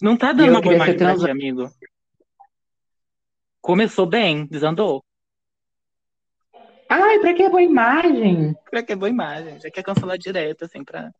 Não 0.00 0.16
tá 0.16 0.32
dando 0.32 0.50
uma 0.50 0.60
boa 0.60 0.74
imagem 0.74 0.96
pra 0.96 1.16
ti, 1.16 1.30
amigo. 1.30 1.70
Começou 3.60 4.04
bem, 4.04 4.44
desandou. 4.46 5.04
Ai, 6.88 7.20
pra 7.20 7.32
que 7.32 7.48
boa 7.48 7.62
imagem? 7.62 8.54
Pra 8.68 8.82
que 8.82 8.96
boa 8.96 9.08
imagem? 9.08 9.60
Já 9.60 9.70
quer 9.70 9.84
cancelar 9.84 10.18
direto, 10.18 10.64
assim, 10.64 10.84
pra 10.84 11.10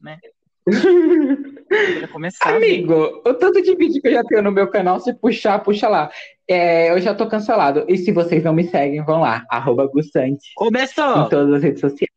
né? 0.00 0.18
começar, 2.12 2.56
Amigo, 2.56 3.22
o 3.26 3.34
tanto 3.34 3.60
de 3.62 3.74
vídeo 3.74 4.00
que 4.00 4.08
eu 4.08 4.12
já 4.12 4.24
tenho 4.24 4.42
no 4.42 4.52
meu 4.52 4.68
canal, 4.70 5.00
se 5.00 5.12
puxar, 5.14 5.58
puxa 5.60 5.88
lá. 5.88 6.10
É, 6.46 6.90
eu 6.90 7.00
já 7.00 7.14
tô 7.14 7.26
cancelado. 7.26 7.84
E 7.88 7.96
se 7.96 8.12
vocês 8.12 8.44
não 8.44 8.52
me 8.52 8.64
seguem, 8.64 9.04
vão 9.04 9.20
lá. 9.20 9.44
Arroba 9.48 9.86
Gustante. 9.86 10.52
Começou! 10.54 11.26
Em 11.26 11.28
todas 11.28 11.54
as 11.54 11.62
redes 11.62 11.80
sociais. 11.80 12.12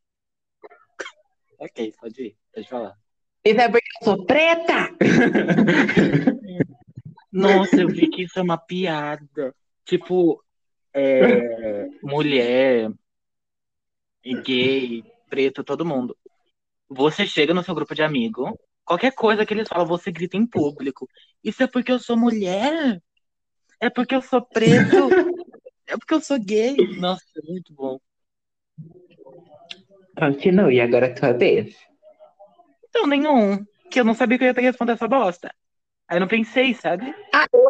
Ok, 1.60 1.94
pode 2.00 2.22
ir. 2.22 2.36
Pode 2.54 2.68
falar. 2.68 2.96
Isso 3.44 3.60
é 3.62 3.70
porque 3.70 3.88
eu 4.02 4.06
sou 4.06 4.26
preta! 4.26 4.90
Nossa, 7.32 7.82
eu 7.82 7.88
vi 7.88 8.10
que 8.10 8.24
isso 8.24 8.40
é 8.40 8.42
uma 8.42 8.58
piada. 8.58 9.54
Tipo, 9.86 10.44
é, 10.94 11.88
mulher, 12.02 12.90
gay, 14.44 15.04
preto, 15.30 15.64
todo 15.64 15.86
mundo. 15.86 16.18
Você 16.90 17.26
chega 17.26 17.54
no 17.54 17.64
seu 17.64 17.74
grupo 17.74 17.96
de 17.96 18.04
amigos, 18.04 18.52
qualquer 18.84 19.12
coisa 19.14 19.46
que 19.46 19.54
eles 19.54 19.68
falam, 19.68 19.86
você 19.86 20.12
grita 20.12 20.38
em 20.38 20.46
público. 20.46 21.08
Isso 21.44 21.64
é 21.64 21.68
porque 21.68 21.92
eu 21.92 22.00
sou 22.00 22.16
mulher? 22.16 23.02
É 23.80 23.90
porque 23.90 24.16
eu 24.16 24.22
sou 24.22 24.42
preto? 24.42 25.10
é 25.88 25.98
porque 25.98 26.14
eu 26.14 26.22
sou 26.22 26.40
gay? 26.40 26.76
Nossa, 27.00 27.24
é 27.38 27.52
muito 27.52 27.74
bom. 27.74 28.00
Continue, 30.18 30.80
agora 30.80 31.08
é 31.08 31.14
tua 31.14 31.34
vez. 31.34 31.76
Então, 32.90 33.06
nenhum. 33.08 33.66
Que 33.92 34.00
eu 34.00 34.06
não 34.06 34.14
sabia 34.14 34.38
que 34.38 34.44
eu 34.44 34.48
ia 34.48 34.54
ter 34.54 34.62
que 34.62 34.68
responder 34.68 34.94
essa 34.94 35.08
bosta. 35.08 35.54
Aí 36.08 36.18
eu 36.18 36.22
não 36.22 36.28
pensei, 36.28 36.74
sabe? 36.74 37.14
Ah, 37.34 37.48
eu, 37.52 37.68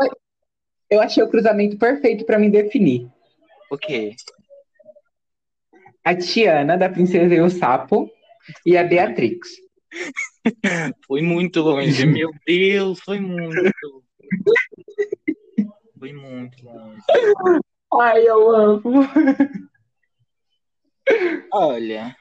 eu 0.92 1.02
achei 1.02 1.24
o 1.24 1.30
cruzamento 1.30 1.78
perfeito 1.78 2.26
para 2.26 2.38
me 2.38 2.50
definir. 2.50 3.10
O 3.72 3.78
quê? 3.78 4.16
A 6.04 6.16
Tiana, 6.16 6.78
da 6.78 6.88
Princesa 6.88 7.34
e 7.34 7.42
o 7.42 7.50
Sapo, 7.50 8.10
e 8.66 8.78
a 8.78 8.84
Beatrix. 8.84 9.50
Foi 11.08 11.22
muito 11.22 11.62
longe, 11.62 12.06
meu 12.06 12.30
Deus, 12.46 13.00
foi 13.00 13.20
muito. 13.20 13.72
Foi 15.98 16.12
muito 16.12 16.66
longe. 16.66 17.02
Ai, 18.00 18.28
eu 18.28 18.50
amo. 18.54 19.08
Olha, 21.54 22.16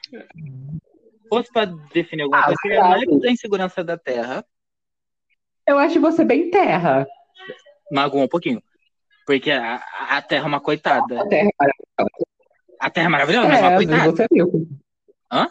fosse 1.27 1.51
para 1.51 1.65
definir 1.93 2.23
alguma 2.23 2.41
ah, 2.41 2.45
coisa, 2.45 2.81
não 2.81 2.93
é 2.95 3.19
da 3.19 3.31
insegurança 3.31 3.83
da 3.83 3.97
Terra. 3.97 4.45
Eu 5.67 5.77
acho 5.79 5.99
você 5.99 6.23
bem 6.23 6.49
terra. 6.51 7.07
Magoou 7.91 8.23
um 8.23 8.27
pouquinho. 8.27 8.61
Porque 9.25 9.49
a, 9.49 9.81
a 10.09 10.21
Terra 10.21 10.45
é 10.45 10.47
uma 10.47 10.61
coitada. 10.61 11.21
A 11.21 11.27
Terra 11.27 11.49
é 11.49 11.51
maravilhosa. 11.59 12.15
A 12.79 12.89
Terra 12.89 13.05
é 13.05 13.09
maravilhosa, 13.09 13.47
é, 13.47 13.49
mas 13.49 13.59
é 13.59 13.67
uma 13.67 13.75
coitada. 13.77 14.11
Você 14.11 14.27
viu. 14.31 14.67
Hã? 15.31 15.49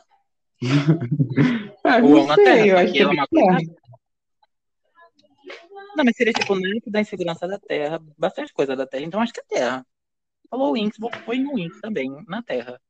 Ah, 1.85 1.99
não 2.01 2.13
Ou 2.13 2.35
sei, 2.35 2.45
terra, 2.45 2.67
eu 2.67 2.79
acho 2.79 2.93
que 2.93 2.99
ela 3.01 3.11
é 3.11 3.15
uma 3.15 3.27
coitada. 3.27 3.85
Não, 5.97 6.05
mas 6.05 6.17
seria 6.17 6.33
tipo 6.33 6.57
muito 6.57 6.91
da 6.91 7.01
insegurança 7.01 7.47
da 7.47 7.59
Terra, 7.59 8.03
bastante 8.19 8.53
coisa 8.53 8.75
da 8.75 8.87
Terra, 8.87 9.05
então 9.05 9.21
acho 9.21 9.33
que 9.33 9.41
é 9.41 9.45
Terra. 9.45 9.87
Falou 10.51 10.71
o 10.71 10.73
Winx, 10.73 10.97
foi 11.25 11.39
no 11.39 11.55
Winx 11.55 11.81
também, 11.81 12.11
na 12.27 12.43
Terra. 12.43 12.81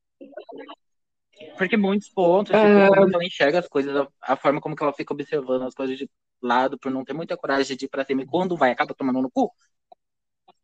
Porque 1.57 1.77
muitos 1.77 2.09
pontos, 2.09 2.51
tipo, 2.51 2.95
como 2.95 3.13
ela 3.13 3.25
enxerga 3.25 3.59
as 3.59 3.67
coisas, 3.67 3.95
a, 3.95 4.07
a, 4.21 4.35
forma 4.35 4.61
como 4.61 4.75
que 4.75 4.83
ela 4.83 4.93
fica 4.93 5.13
observando 5.13 5.63
as 5.63 5.75
coisas 5.75 5.97
de 5.97 6.09
lado, 6.41 6.77
por 6.79 6.91
não 6.91 7.03
ter 7.03 7.13
muita 7.13 7.37
coragem 7.37 7.77
de 7.77 7.85
ir 7.85 7.89
pra 7.89 8.05
cima, 8.05 8.23
e 8.23 8.25
quando 8.25 8.57
vai, 8.57 8.71
acaba 8.71 8.93
tomando 8.93 9.21
no 9.21 9.29
cu. 9.29 9.51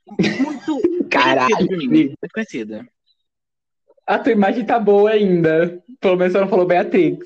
Muito 0.08 0.82
Caralho. 1.10 1.68
muito 1.90 2.18
conhecida. 2.34 2.88
A 4.06 4.20
tua 4.20 4.32
imagem 4.32 4.66
tá 4.66 4.80
boa 4.80 5.12
ainda. 5.12 5.82
Pelo 6.00 6.18
menos 6.18 6.34
você 6.34 6.40
não 6.40 6.48
falou 6.48 6.66
Beatrix. 6.66 7.26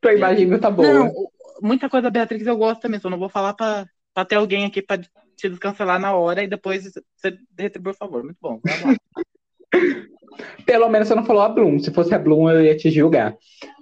Tua 0.00 0.14
imagem 0.14 0.44
ainda 0.44 0.58
tá 0.58 0.70
boa. 0.70 0.92
Não, 0.92 1.12
muita 1.60 1.88
coisa 1.88 2.04
da 2.04 2.10
Beatrix 2.10 2.46
eu 2.46 2.56
gosto 2.56 2.80
também, 2.80 3.00
só 3.00 3.10
não 3.10 3.18
vou 3.18 3.28
falar 3.28 3.54
pra, 3.54 3.86
pra 4.14 4.24
ter 4.24 4.36
alguém 4.36 4.64
aqui 4.64 4.80
pra 4.80 4.98
te 4.98 5.48
descancelar 5.48 6.00
na 6.00 6.14
hora 6.14 6.42
e 6.42 6.48
depois 6.48 6.84
você 7.16 7.38
retribui 7.56 7.92
o 7.92 7.96
favor. 7.96 8.24
Muito 8.24 8.38
bom. 8.40 8.60
Pelo 10.64 10.88
menos 10.88 11.08
você 11.08 11.14
não 11.14 11.24
falou 11.24 11.42
a 11.42 11.48
Bloom. 11.48 11.78
Se 11.78 11.92
fosse 11.92 12.14
a 12.14 12.18
Bloom, 12.18 12.50
eu 12.50 12.64
ia 12.64 12.76
te 12.76 12.90
julgar. 12.90 13.36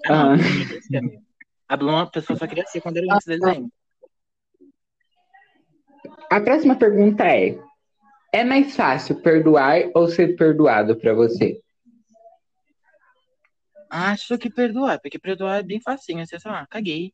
Não, 0.08 0.34
ah. 0.34 0.36
A 1.68 1.76
Bloom, 1.76 1.96
a 1.98 2.06
pessoa 2.06 2.38
só 2.38 2.46
queria 2.46 2.64
ser 2.66 2.80
quando 2.80 2.98
era 2.98 3.06
antes 3.12 3.26
desenho. 3.26 3.70
A 6.30 6.40
próxima 6.40 6.76
pergunta 6.76 7.24
é: 7.24 7.58
É 8.32 8.44
mais 8.44 8.74
fácil 8.74 9.16
perdoar 9.16 9.90
ou 9.94 10.08
ser 10.08 10.36
perdoado 10.36 10.96
para 10.96 11.12
você? 11.14 11.60
Acho 13.88 14.38
que 14.38 14.50
perdoar, 14.50 15.00
porque 15.00 15.18
perdoar 15.18 15.60
é 15.60 15.62
bem 15.62 15.80
facinho. 15.80 16.26
Você 16.26 16.38
fala, 16.40 16.60
ah, 16.60 16.66
caguei. 16.66 17.12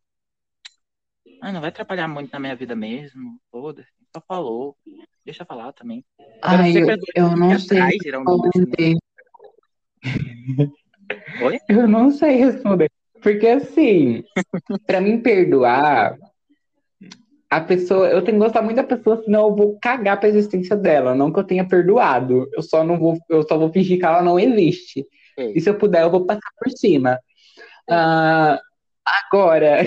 Ah, 1.40 1.52
não 1.52 1.60
vai 1.60 1.70
atrapalhar 1.70 2.08
muito 2.08 2.32
na 2.32 2.38
minha 2.40 2.56
vida 2.56 2.74
mesmo. 2.74 3.38
Foda-se. 3.50 3.88
Só 4.14 4.22
falou. 4.26 4.76
Deixa 5.24 5.42
eu 5.42 5.46
falar 5.46 5.72
também. 5.72 6.04
Agora, 6.40 6.62
Ai, 6.62 6.76
eu, 6.76 6.96
eu 7.14 7.36
não 7.36 7.58
sei. 7.58 7.78
Atrás, 7.78 7.96
geralmente, 8.02 8.98
Oi? 11.42 11.58
Eu 11.68 11.88
não 11.88 12.10
sei 12.10 12.36
responder. 12.36 12.90
Porque 13.22 13.46
assim, 13.46 14.24
para 14.86 15.00
mim 15.00 15.20
perdoar, 15.20 16.18
a 17.48 17.60
pessoa, 17.60 18.08
eu 18.08 18.22
tenho 18.22 18.38
que 18.38 18.44
gostar 18.44 18.62
muito 18.62 18.76
da 18.76 18.82
pessoa, 18.82 19.22
senão 19.22 19.48
eu 19.48 19.54
vou 19.54 19.78
cagar 19.78 20.18
pra 20.18 20.28
existência 20.28 20.74
dela. 20.74 21.14
Não 21.14 21.32
que 21.32 21.38
eu 21.38 21.44
tenha 21.44 21.68
perdoado. 21.68 22.48
Eu 22.52 22.62
só 22.62 22.82
não 22.82 22.98
vou, 22.98 23.16
eu 23.28 23.42
só 23.46 23.58
vou 23.58 23.70
fingir 23.70 23.98
que 23.98 24.04
ela 24.04 24.22
não 24.22 24.40
existe. 24.40 25.06
E 25.38 25.60
se 25.60 25.68
eu 25.68 25.78
puder, 25.78 26.02
eu 26.02 26.10
vou 26.10 26.26
passar 26.26 26.50
por 26.58 26.70
cima. 26.70 27.18
Uh, 27.88 28.58
agora, 29.04 29.78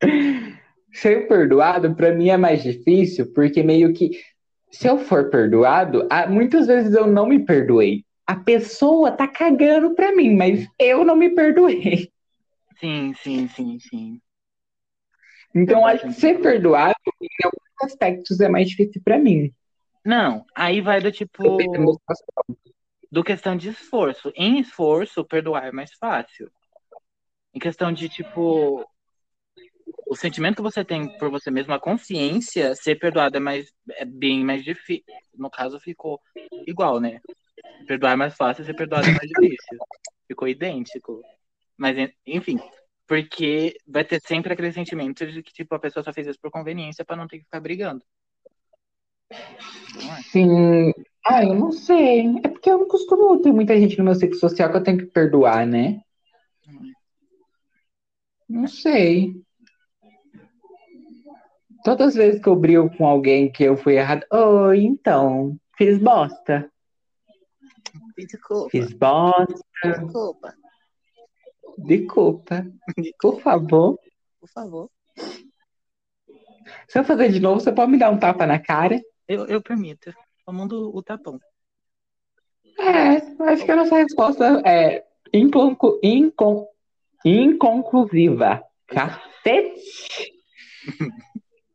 ser 0.92 1.28
perdoado 1.28 1.94
para 1.94 2.14
mim 2.14 2.30
é 2.30 2.36
mais 2.36 2.62
difícil, 2.62 3.32
porque 3.32 3.62
meio 3.62 3.92
que 3.92 4.10
se 4.70 4.86
eu 4.86 4.98
for 4.98 5.30
perdoado, 5.30 6.06
muitas 6.28 6.66
vezes 6.66 6.94
eu 6.94 7.06
não 7.06 7.26
me 7.26 7.44
perdoei. 7.44 8.04
A 8.26 8.36
pessoa 8.36 9.10
tá 9.10 9.26
cagando 9.26 9.94
pra 9.94 10.14
mim, 10.14 10.36
mas 10.36 10.66
eu 10.78 11.04
não 11.04 11.16
me 11.16 11.30
perdoei. 11.30 12.10
Sim, 12.78 13.14
sim, 13.22 13.48
sim, 13.48 13.78
sim. 13.78 14.20
Então, 15.54 15.86
acho 15.86 16.06
que 16.06 16.12
ser 16.12 16.40
perdoado, 16.40 16.94
em 17.22 17.28
alguns 17.44 17.82
aspectos, 17.82 18.38
é 18.40 18.48
mais 18.48 18.68
difícil 18.68 19.00
para 19.02 19.18
mim. 19.18 19.50
Não, 20.04 20.44
aí 20.54 20.80
vai 20.80 21.00
do 21.00 21.10
tipo. 21.10 21.42
Do 23.10 23.24
questão 23.24 23.56
de 23.56 23.70
esforço. 23.70 24.32
Em 24.34 24.60
esforço, 24.60 25.24
perdoar 25.24 25.66
é 25.66 25.72
mais 25.72 25.92
fácil. 25.94 26.50
Em 27.54 27.58
questão 27.58 27.92
de, 27.92 28.08
tipo. 28.08 28.84
O 30.06 30.16
sentimento 30.16 30.56
que 30.56 30.62
você 30.62 30.84
tem 30.84 31.16
por 31.18 31.30
você 31.30 31.50
mesmo, 31.50 31.72
a 31.72 31.80
consciência, 31.80 32.74
ser 32.74 32.96
perdoado 32.96 33.36
é, 33.36 33.40
mais, 33.40 33.72
é 33.92 34.04
bem 34.04 34.44
mais 34.44 34.62
difícil. 34.62 35.04
No 35.34 35.50
caso, 35.50 35.80
ficou 35.80 36.20
igual, 36.66 37.00
né? 37.00 37.20
Perdoar 37.86 38.12
é 38.12 38.16
mais 38.16 38.34
fácil, 38.34 38.64
ser 38.64 38.74
perdoado 38.74 39.06
é 39.06 39.12
mais 39.12 39.28
difícil. 39.28 39.78
Ficou 40.26 40.48
idêntico. 40.48 41.22
Mas, 41.76 41.96
enfim, 42.26 42.58
porque 43.06 43.78
vai 43.86 44.04
ter 44.04 44.20
sempre 44.20 44.52
aquele 44.52 44.72
sentimento 44.72 45.26
de 45.26 45.42
que, 45.42 45.52
tipo, 45.52 45.74
a 45.74 45.78
pessoa 45.78 46.02
só 46.04 46.12
fez 46.12 46.26
isso 46.26 46.38
por 46.40 46.50
conveniência 46.50 47.04
para 47.04 47.16
não 47.16 47.26
ter 47.26 47.38
que 47.38 47.44
ficar 47.44 47.60
brigando. 47.60 48.04
É? 49.30 50.22
Sim. 50.30 50.92
Ah, 51.24 51.44
eu 51.44 51.54
não 51.54 51.72
sei. 51.72 52.38
É 52.42 52.48
porque 52.48 52.70
eu 52.70 52.78
não 52.78 52.88
costumo 52.88 53.40
ter 53.42 53.52
muita 53.52 53.78
gente 53.78 53.98
no 53.98 54.04
meu 54.04 54.14
ciclo 54.14 54.36
social 54.38 54.70
que 54.70 54.76
eu 54.76 54.82
tenho 54.82 54.98
que 54.98 55.06
perdoar, 55.06 55.66
né? 55.66 56.00
Não 58.48 58.66
sei. 58.66 59.34
Todas 61.84 62.08
as 62.08 62.14
vezes 62.14 62.42
que 62.42 62.48
eu 62.48 62.56
brigo 62.56 62.90
com 62.96 63.06
alguém 63.06 63.52
que 63.52 63.64
eu 63.64 63.76
fui 63.76 63.96
errado, 63.96 64.24
oi, 64.32 64.80
então, 64.80 65.56
fiz 65.76 65.98
bosta. 65.98 66.70
Desculpa. 68.16 68.70
Fiz 68.70 68.92
bosta. 68.92 69.54
Desculpa. 69.84 70.54
Desculpa. 71.78 72.66
Por 73.20 73.40
favor. 73.40 73.98
Por 74.40 74.48
favor. 74.48 74.90
Se 76.88 76.98
eu 76.98 77.04
fazer 77.04 77.30
de 77.30 77.40
novo, 77.40 77.60
você 77.60 77.72
pode 77.72 77.90
me 77.90 77.98
dar 77.98 78.10
um 78.10 78.18
tapa 78.18 78.46
na 78.46 78.58
cara? 78.58 79.00
Eu, 79.28 79.46
eu 79.46 79.62
permito. 79.62 80.12
Tomando 80.46 80.96
o 80.96 81.02
tapão. 81.02 81.38
É, 82.78 83.16
acho 83.50 83.64
que 83.64 83.70
a 83.70 83.76
nossa 83.76 83.96
resposta 83.96 84.62
é 84.64 85.04
inconclu 85.32 86.00
incon 86.02 86.66
inconclusiva. 87.24 88.62
Cacete! 88.88 90.32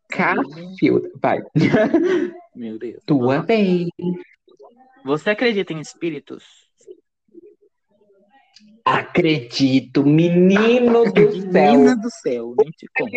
Cacilda. 0.09 1.11
Vai. 1.21 1.43
Meu 2.55 2.79
Deus. 2.79 3.03
Tua 3.05 3.41
vez. 3.41 3.87
Você 5.05 5.29
acredita 5.29 5.73
em 5.73 5.79
espíritos? 5.79 6.43
Acredito, 8.85 10.03
menino 10.05 11.05
do 11.11 11.51
céu. 11.51 11.73
Menina 11.73 11.95
do 11.95 12.09
céu, 12.09 12.55
nem 12.57 12.69
te 12.71 12.87
conto. 12.97 13.11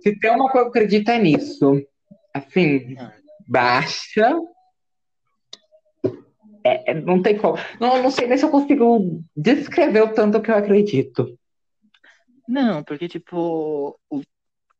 Se 0.00 0.18
tem 0.18 0.30
uma 0.30 0.50
coisa 0.50 0.70
que 0.70 0.78
acredita 0.78 1.12
é 1.12 1.18
nisso. 1.18 1.82
Assim, 2.32 2.96
ah. 2.98 3.12
Baixa. 3.46 4.38
É, 6.64 6.90
é, 6.90 6.94
não 6.94 7.22
tem 7.22 7.38
como. 7.38 7.56
Não, 7.80 8.02
não 8.02 8.10
sei 8.10 8.26
nem 8.26 8.36
se 8.36 8.44
eu 8.44 8.50
consigo 8.50 9.22
descrever 9.36 10.02
o 10.02 10.12
tanto 10.12 10.42
que 10.42 10.50
eu 10.50 10.56
acredito. 10.56 11.38
Não, 12.48 12.82
porque, 12.82 13.08
tipo, 13.08 13.98
o... 14.10 14.20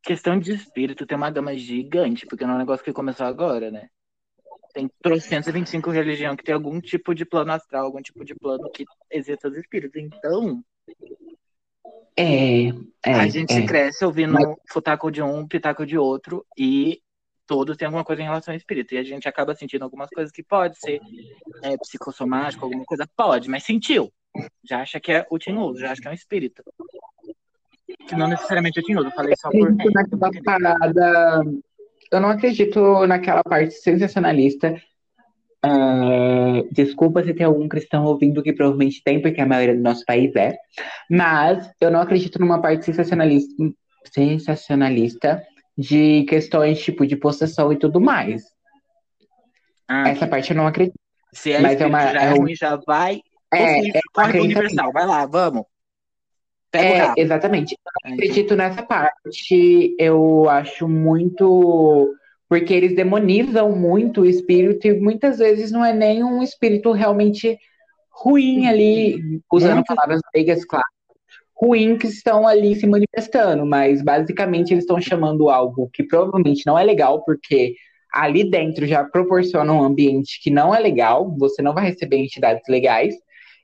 questão 0.03 0.39
de 0.39 0.53
espírito 0.53 1.07
tem 1.07 1.17
uma 1.17 1.31
gama 1.31 1.57
gigante, 1.57 2.27
porque 2.27 2.45
não 2.45 2.55
é 2.55 2.57
um 2.57 2.59
negócio 2.61 2.85
que 2.85 2.93
começou 2.93 3.27
agora, 3.27 3.71
né? 3.71 3.89
Tem 4.75 4.91
325 5.03 5.91
religiões 5.91 6.37
que 6.37 6.45
tem 6.45 6.55
algum 6.55 6.81
tipo 6.81 7.15
de 7.15 7.25
plano 7.25 7.53
astral, 7.53 7.87
algum 7.87 8.03
tipo 8.03 8.25
de 8.25 8.35
plano 8.35 8.71
que 8.71 8.85
exista 9.11 9.49
os 9.49 9.57
espíritos. 9.57 10.03
Então, 10.03 10.63
é, 12.17 12.69
é, 13.05 13.15
a 13.15 13.29
gente 13.29 13.55
é. 13.55 13.67
cresce 13.67 14.05
ouvindo 14.05 14.33
Mas- 14.33 14.57
futaco 14.69 15.11
de 15.11 15.23
um, 15.23 15.47
pitaco 15.47 15.87
de 15.87 15.97
outro, 15.97 16.45
e 16.59 17.01
todos 17.47 17.77
têm 17.77 17.87
alguma 17.87 18.05
coisa 18.05 18.23
em 18.23 18.25
relação 18.25 18.53
ao 18.53 18.57
espírito. 18.57 18.95
E 18.95 18.99
a 18.99 19.03
gente 19.03 19.29
acaba 19.29 19.55
sentindo 19.55 19.83
algumas 19.83 20.11
coisas 20.11 20.33
que 20.33 20.43
pode 20.43 20.79
ser 20.79 21.01
é, 21.63 21.77
psicossomático, 21.79 22.65
alguma 22.65 22.85
coisa 22.85 23.09
pode, 23.17 23.49
mas 23.49 23.65
sentiu. 23.65 24.13
Já 24.69 24.83
acha 24.83 25.01
que 25.01 25.13
é 25.13 25.27
o 25.31 25.39
tinhoso, 25.39 25.81
já 25.81 25.93
acha 25.93 26.01
que 26.01 26.09
é 26.09 26.11
um 26.11 26.15
espírito. 26.15 26.63
Que 28.07 28.15
não 28.17 28.29
necessariamente 28.29 28.79
é 28.79 28.83
o 28.83 28.85
tinhoso, 28.85 29.09
eu 29.09 29.13
falei 29.13 29.35
só 29.37 29.51
por. 29.51 29.75
naquela 29.75 30.31
parada. 30.45 31.41
Eu 32.13 32.21
não 32.21 32.29
acredito 32.29 33.07
naquela 33.07 33.43
parte 33.43 33.75
sensacionalista. 33.75 34.81
Ah, 35.63 36.63
desculpa 36.71 37.25
se 37.25 37.35
tem 37.35 37.47
algum 37.47 37.67
cristão 37.69 38.05
ouvindo, 38.05 38.43
que 38.43 38.53
provavelmente 38.53 39.03
tem, 39.03 39.21
porque 39.21 39.41
a 39.41 39.47
maioria 39.47 39.75
do 39.75 39.83
nosso 39.83 40.05
país 40.05 40.35
é. 40.37 40.57
Mas 41.11 41.69
eu 41.81 41.91
não 41.91 42.01
acredito 42.01 42.39
numa 42.39 42.61
parte 42.61 42.85
sensacionalista, 42.85 43.53
sensacionalista 44.13 45.43
de 45.77 46.25
questões 46.25 46.81
tipo 46.83 47.07
de 47.07 47.17
possessão 47.17 47.73
e 47.73 47.77
tudo 47.79 48.01
mais. 48.01 48.45
Ah, 49.89 50.09
Essa 50.09 50.27
parte 50.27 50.51
eu 50.51 50.57
não 50.57 50.67
acredito. 50.67 50.95
se 51.33 51.53
é 51.53 51.61
mas 51.61 51.81
é 51.81 51.87
uma- 51.87 52.13
já 52.13 52.23
é, 52.23 52.25
é 52.27 52.31
ruim, 52.31 52.55
já 52.55 52.77
vai. 52.77 53.21
É, 53.53 53.81
Você 53.83 53.89
é 53.99 54.01
corre 54.13 54.41
Universal, 54.41 54.93
vai 54.93 55.07
lá, 55.07 55.27
vamos. 55.27 55.65
É, 56.73 57.19
exatamente. 57.21 57.77
Eu 58.05 58.13
acredito 58.13 58.55
nessa 58.57 58.83
parte. 58.83 59.95
Eu 59.99 60.49
acho 60.49 60.89
muito. 60.89 62.15
Porque 62.49 62.73
eles 62.73 62.95
demonizam 62.95 63.75
muito 63.75 64.21
o 64.23 64.27
espírito 64.27 64.87
e 64.87 64.99
muitas 65.01 65.39
vezes 65.39 65.73
não 65.73 65.85
é 65.85 65.93
nem 65.93 66.23
um 66.23 66.43
espírito 66.43 66.93
realmente 66.93 67.59
ruim 68.11 68.67
ali, 68.69 69.41
usando 69.53 69.75
Muito- 69.77 69.95
palavras 69.95 70.21
leigas, 70.35 70.65
claro. 70.65 70.85
Ruim 71.59 71.97
que 71.97 72.07
estão 72.07 72.47
ali 72.47 72.75
se 72.75 72.87
manifestando, 72.87 73.65
mas 73.65 74.03
basicamente 74.03 74.73
eles 74.73 74.85
estão 74.85 75.01
chamando 75.01 75.49
algo 75.49 75.89
que 75.93 76.03
provavelmente 76.03 76.67
não 76.67 76.79
é 76.79 76.85
legal, 76.85 77.25
porque 77.25 77.75
ali 78.13 78.49
dentro 78.49 78.87
já 78.87 79.05
proporciona 79.05 79.73
um 79.73 79.83
ambiente 79.83 80.41
que 80.43 80.51
não 80.51 80.75
é 80.75 80.79
legal, 80.79 81.35
você 81.39 81.63
não 81.63 81.75
vai 81.75 81.87
receber 81.87 82.17
entidades 82.19 82.63
legais 82.69 83.15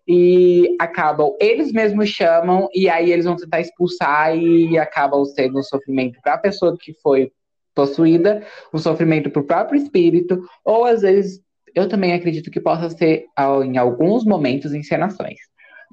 e 0.07 0.75
acabam, 0.81 1.37
eles 1.41 1.71
mesmos 1.71 2.09
chamam, 2.09 2.69
e 2.75 2.89
aí 2.89 3.13
eles 3.13 3.25
vão 3.25 3.37
tentar 3.37 3.61
expulsar 3.61 4.37
e 4.37 4.77
acabam 4.79 5.25
sendo 5.25 5.59
um 5.59 5.63
sofrimento 5.63 6.19
para 6.23 6.35
a 6.35 6.39
pessoa 6.39 6.77
que 6.79 6.93
foi 6.95 7.31
possuída, 7.75 8.45
um 8.75 8.79
sofrimento 8.79 9.31
para 9.31 9.41
o 9.41 9.47
próprio 9.47 9.81
espírito, 9.81 10.43
ou 10.65 10.85
às 10.85 11.03
vezes 11.03 11.41
eu 11.75 11.89
também 11.89 12.13
acredito 12.13 12.51
que 12.51 12.61
possa 12.61 12.91
ser, 12.91 13.27
em 13.65 13.79
alguns 13.79 14.25
momentos, 14.25 14.75
encenações. 14.75 15.39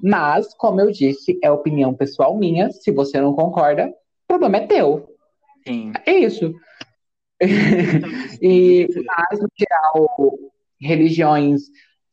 Mas, 0.02 0.54
como 0.54 0.80
eu 0.80 0.90
disse, 0.90 1.38
é 1.42 1.50
opinião 1.50 1.94
pessoal 1.94 2.36
minha, 2.36 2.70
se 2.70 2.90
você 2.90 3.20
não 3.20 3.34
concorda, 3.34 3.88
o 3.88 3.92
problema 4.28 4.58
é 4.58 4.66
teu. 4.66 5.08
Sim. 5.66 5.92
É 6.06 6.12
isso. 6.12 6.54
E, 8.42 8.86
mas, 9.06 9.40
no 9.40 9.48
geral, 9.58 10.38
religiões 10.80 11.62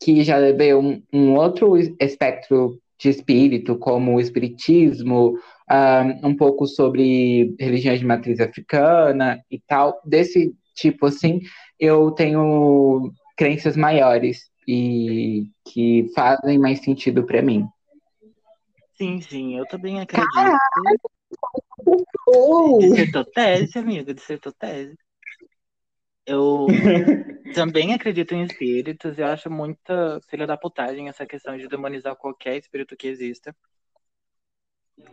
que 0.02 0.22
já 0.22 0.38
vê 0.52 0.74
um, 0.74 1.02
um 1.12 1.34
outro 1.34 1.76
espectro 2.00 2.78
de 2.98 3.08
espírito, 3.08 3.76
como 3.76 4.14
o 4.14 4.20
espiritismo, 4.20 5.38
ah, 5.68 6.04
um 6.22 6.34
pouco 6.34 6.66
sobre 6.66 7.54
religiões 7.58 8.00
de 8.00 8.06
matriz 8.06 8.40
africana 8.40 9.40
e 9.50 9.58
tal, 9.66 10.00
desse 10.04 10.52
tipo 10.74 11.06
assim, 11.06 11.40
eu 11.78 12.10
tenho 12.10 13.12
crenças 13.36 13.76
maiores 13.76 14.50
e 14.66 15.46
que 15.72 16.10
fazem 16.14 16.58
mais 16.58 16.80
sentido 16.80 17.24
para 17.24 17.40
mim. 17.40 17.66
Sim, 18.98 19.20
sim, 19.20 19.56
eu 19.56 19.64
também 19.66 20.00
acredito. 20.00 20.58
Oh! 22.26 22.78
Dissertou 22.80 23.24
tese, 23.24 23.78
amigo, 23.78 24.12
dissertou 24.12 24.52
tese. 24.52 24.96
Eu 26.26 26.66
também 27.54 27.94
acredito 27.94 28.34
em 28.34 28.42
espíritos, 28.42 29.16
eu 29.16 29.26
acho 29.26 29.48
muita 29.48 30.20
filha 30.28 30.46
da 30.46 30.56
putagem 30.56 31.08
essa 31.08 31.24
questão 31.24 31.56
de 31.56 31.68
demonizar 31.68 32.16
qualquer 32.16 32.58
espírito 32.58 32.96
que 32.96 33.06
exista. 33.06 33.54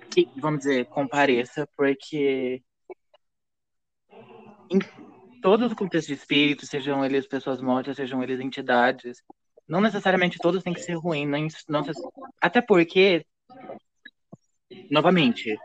Que, 0.10 0.28
vamos 0.38 0.60
dizer, 0.60 0.88
compareça, 0.88 1.67
porque 1.78 2.63
em 4.69 4.80
todos 5.41 5.67
os 5.67 5.74
contextos 5.74 6.08
de 6.08 6.21
espíritos, 6.21 6.69
sejam 6.69 7.06
eles 7.06 7.28
pessoas 7.28 7.62
mortas, 7.62 7.98
sejam 7.98 8.24
eles 8.24 8.39
entidades, 8.39 9.21
não 9.67 9.80
necessariamente 9.80 10.39
todos 10.39 10.63
têm 10.63 10.74
que 10.74 10.82
ser 10.82 10.95
ruins, 10.95 11.30
nem, 11.30 11.48
não, 11.69 11.84
até 12.41 12.62
porque, 12.62 13.26
novamente, 14.89 15.58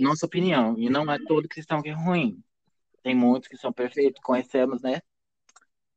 nossa 0.00 0.26
opinião, 0.26 0.76
e 0.78 0.88
não 0.88 1.10
é 1.10 1.18
todo 1.26 1.48
cristão 1.48 1.82
que 1.82 1.88
é 1.88 1.92
ruim. 1.92 2.42
Tem 3.02 3.14
muitos 3.14 3.48
que 3.48 3.56
são 3.56 3.72
perfeitos, 3.72 4.22
conhecemos, 4.22 4.82
né? 4.82 5.00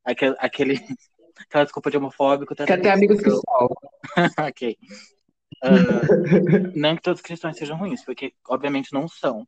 Aquele, 0.03 0.35
aquele 0.39 0.73
aquela 1.39 1.63
desculpa 1.63 1.89
de 1.89 1.97
homofóbico. 1.97 2.55
Tá 2.55 2.65
Que 2.65 2.73
até 2.73 2.91
amigos 2.91 3.19
que 3.19 3.29
são. 3.29 3.69
ok. 4.47 4.77
Uh, 5.63 6.71
não 6.75 6.95
que 6.95 7.01
todos 7.01 7.19
os 7.19 7.25
cristãos 7.25 7.57
sejam 7.57 7.77
ruins, 7.77 8.03
porque 8.03 8.33
obviamente 8.47 8.93
não 8.93 9.07
são. 9.07 9.47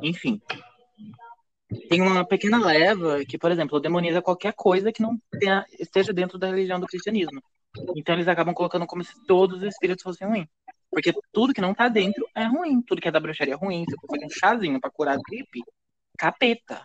Enfim. 0.00 0.40
Tem 1.88 2.00
uma 2.00 2.26
pequena 2.26 2.58
leva 2.64 3.24
que, 3.24 3.38
por 3.38 3.50
exemplo, 3.50 3.80
demoniza 3.80 4.22
qualquer 4.22 4.54
coisa 4.54 4.90
que 4.90 5.02
não 5.02 5.18
tenha, 5.38 5.64
esteja 5.78 6.12
dentro 6.12 6.38
da 6.38 6.48
religião 6.48 6.80
do 6.80 6.86
cristianismo. 6.86 7.42
Então 7.96 8.14
eles 8.14 8.28
acabam 8.28 8.54
colocando 8.54 8.86
como 8.86 9.04
se 9.04 9.12
todos 9.26 9.58
os 9.58 9.62
espíritos 9.62 10.02
fossem 10.02 10.26
ruins. 10.26 10.46
Porque 10.90 11.12
tudo 11.32 11.52
que 11.52 11.60
não 11.60 11.74
tá 11.74 11.88
dentro 11.88 12.26
é 12.34 12.44
ruim. 12.44 12.80
Tudo 12.82 13.00
que 13.00 13.08
é 13.08 13.10
da 13.10 13.20
bruxaria 13.20 13.54
é 13.54 13.56
ruim. 13.56 13.84
Se 13.88 13.94
eu 13.94 13.98
fazer 14.08 14.24
um 14.24 14.30
chazinho 14.30 14.80
pra 14.80 14.90
curar 14.90 15.18
gripe, 15.18 15.60
capeta. 16.16 16.82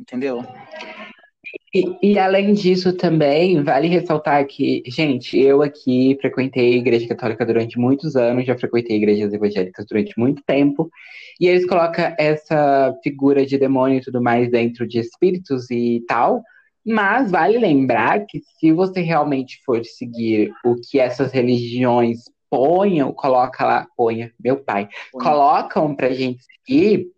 Entendeu? 0.00 0.44
E, 1.74 2.12
e, 2.12 2.18
além 2.18 2.52
disso 2.52 2.94
também, 2.94 3.62
vale 3.62 3.88
ressaltar 3.88 4.46
que, 4.46 4.82
gente, 4.86 5.38
eu 5.38 5.62
aqui 5.62 6.16
frequentei 6.20 6.74
a 6.74 6.76
igreja 6.76 7.08
católica 7.08 7.44
durante 7.44 7.78
muitos 7.78 8.16
anos, 8.16 8.46
já 8.46 8.58
frequentei 8.58 8.96
igrejas 8.96 9.32
evangélicas 9.32 9.86
durante 9.86 10.18
muito 10.18 10.42
tempo, 10.44 10.90
e 11.40 11.46
eles 11.46 11.66
colocam 11.66 12.14
essa 12.18 12.94
figura 13.02 13.46
de 13.46 13.58
demônio 13.58 13.98
e 13.98 14.02
tudo 14.02 14.20
mais 14.22 14.50
dentro 14.50 14.86
de 14.86 14.98
espíritos 14.98 15.70
e 15.70 16.02
tal, 16.06 16.42
mas 16.84 17.30
vale 17.30 17.58
lembrar 17.58 18.24
que 18.26 18.40
se 18.58 18.72
você 18.72 19.00
realmente 19.00 19.60
for 19.64 19.84
seguir 19.84 20.52
o 20.64 20.76
que 20.76 20.98
essas 20.98 21.32
religiões 21.32 22.24
ponham, 22.50 23.12
coloca 23.12 23.64
lá, 23.64 23.86
ponha, 23.96 24.32
meu 24.42 24.56
pai, 24.56 24.88
Põe. 25.12 25.22
colocam 25.22 25.94
pra 25.94 26.10
gente 26.10 26.42
seguir, 26.42 27.10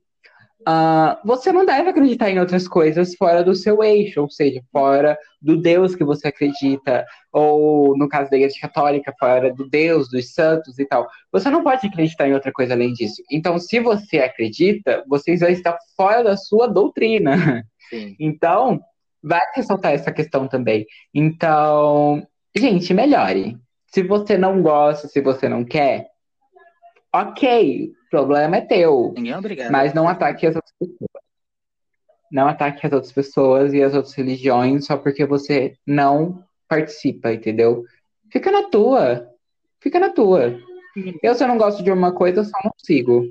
Uh, 0.60 1.16
você 1.24 1.50
não 1.52 1.64
deve 1.64 1.88
acreditar 1.88 2.30
em 2.30 2.38
outras 2.38 2.68
coisas 2.68 3.14
fora 3.14 3.42
do 3.42 3.54
seu 3.54 3.82
eixo, 3.82 4.20
ou 4.20 4.30
seja, 4.30 4.62
fora 4.70 5.18
do 5.40 5.56
Deus 5.56 5.94
que 5.94 6.04
você 6.04 6.28
acredita, 6.28 7.06
ou 7.32 7.96
no 7.96 8.06
caso 8.06 8.30
da 8.30 8.36
Igreja 8.36 8.56
Católica, 8.60 9.14
fora 9.18 9.52
do 9.54 9.68
Deus, 9.68 10.10
dos 10.10 10.34
santos 10.34 10.78
e 10.78 10.84
tal. 10.84 11.08
Você 11.32 11.48
não 11.48 11.64
pode 11.64 11.86
acreditar 11.86 12.28
em 12.28 12.34
outra 12.34 12.52
coisa 12.52 12.74
além 12.74 12.92
disso. 12.92 13.22
Então, 13.30 13.58
se 13.58 13.80
você 13.80 14.18
acredita, 14.18 15.02
você 15.08 15.34
já 15.34 15.50
está 15.50 15.78
fora 15.96 16.22
da 16.22 16.36
sua 16.36 16.66
doutrina. 16.66 17.64
Sim. 17.88 18.14
Então, 18.20 18.80
vai 19.22 19.40
ressaltar 19.54 19.92
essa 19.92 20.12
questão 20.12 20.48
também. 20.48 20.86
Então, 21.14 22.26
gente, 22.56 22.94
melhore. 22.94 23.56
Se 23.86 24.02
você 24.02 24.38
não 24.38 24.62
gosta, 24.62 25.08
se 25.08 25.20
você 25.20 25.48
não 25.48 25.64
quer, 25.64 26.08
ok, 27.12 27.92
o 28.06 28.10
problema 28.10 28.56
é 28.56 28.60
teu. 28.60 29.12
Ninguém 29.16 29.32
é 29.32 29.38
obrigado. 29.38 29.72
Mas 29.72 29.92
não 29.92 30.08
ataque 30.08 30.46
as 30.46 30.54
outras 30.54 30.74
pessoas. 30.78 31.10
Não 32.30 32.46
ataque 32.46 32.86
as 32.86 32.92
outras 32.92 33.12
pessoas 33.12 33.74
e 33.74 33.82
as 33.82 33.94
outras 33.94 34.14
religiões 34.14 34.86
só 34.86 34.96
porque 34.96 35.26
você 35.26 35.74
não 35.84 36.44
participa, 36.68 37.32
entendeu? 37.32 37.84
Fica 38.30 38.52
na 38.52 38.68
tua. 38.68 39.28
Fica 39.80 39.98
na 39.98 40.10
tua. 40.10 40.56
Eu, 41.22 41.34
se 41.34 41.42
eu 41.42 41.48
não 41.48 41.58
gosto 41.58 41.82
de 41.82 41.90
uma 41.90 42.12
coisa, 42.12 42.40
eu 42.40 42.44
só 42.44 42.58
não 42.62 42.72
sigo. 42.78 43.24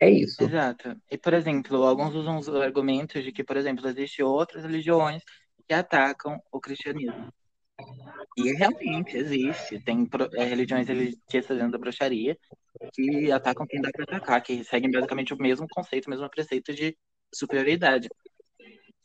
É 0.00 0.08
isso. 0.08 0.42
Exato. 0.42 0.96
E, 1.10 1.18
por 1.18 1.34
exemplo, 1.34 1.84
alguns 1.84 2.14
usam 2.14 2.38
os 2.38 2.48
argumentos 2.48 3.22
de 3.22 3.30
que, 3.30 3.44
por 3.44 3.56
exemplo, 3.56 3.86
existem 3.86 4.24
outras 4.24 4.64
religiões 4.64 5.22
que 5.68 5.74
atacam 5.74 6.40
o 6.50 6.58
cristianismo. 6.58 7.30
E 8.36 8.52
realmente 8.52 9.16
existe. 9.16 9.78
Tem 9.80 10.08
é, 10.34 10.44
religiões 10.44 10.88
elitistas 10.88 11.56
dentro 11.56 11.72
da 11.72 11.78
bruxaria 11.78 12.36
que 12.94 13.30
atacam 13.30 13.66
quem 13.66 13.80
dá 13.80 13.90
para 13.92 14.04
atacar, 14.04 14.42
que 14.42 14.64
seguem 14.64 14.90
basicamente 14.90 15.34
o 15.34 15.38
mesmo 15.38 15.66
conceito, 15.68 16.06
o 16.06 16.10
mesmo 16.10 16.28
preceito 16.30 16.72
de 16.72 16.96
superioridade. 17.32 18.08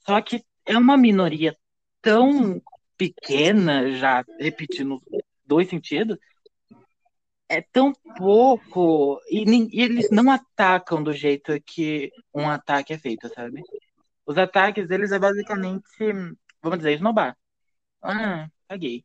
Só 0.06 0.22
que 0.22 0.44
é 0.66 0.78
uma 0.78 0.98
minoria 0.98 1.58
tão 2.02 2.62
pequena, 2.98 3.92
já 3.92 4.24
repetindo 4.40 5.02
dois 5.46 5.68
sentidos, 5.68 6.18
é 7.50 7.62
tão 7.62 7.94
pouco 8.18 9.20
e, 9.30 9.44
e, 9.44 9.82
eles 9.82 10.10
não 10.10 10.32
atacam 10.32 11.02
do 11.02 11.14
jeito 11.14 11.54
que 11.66 12.12
um 12.34 12.50
ataque 12.50 12.94
é 12.94 12.98
feito, 12.98 13.30
sabe? 13.30 13.62
Os 14.26 14.38
ataques 14.38 14.88
deles 14.88 15.12
é 15.12 15.20
basicamente, 15.20 15.84
vamos 16.62 16.80
dizer, 16.80 16.94
esnobar. 16.94 17.38
Ah, 18.02 18.48
caguei. 18.68 19.04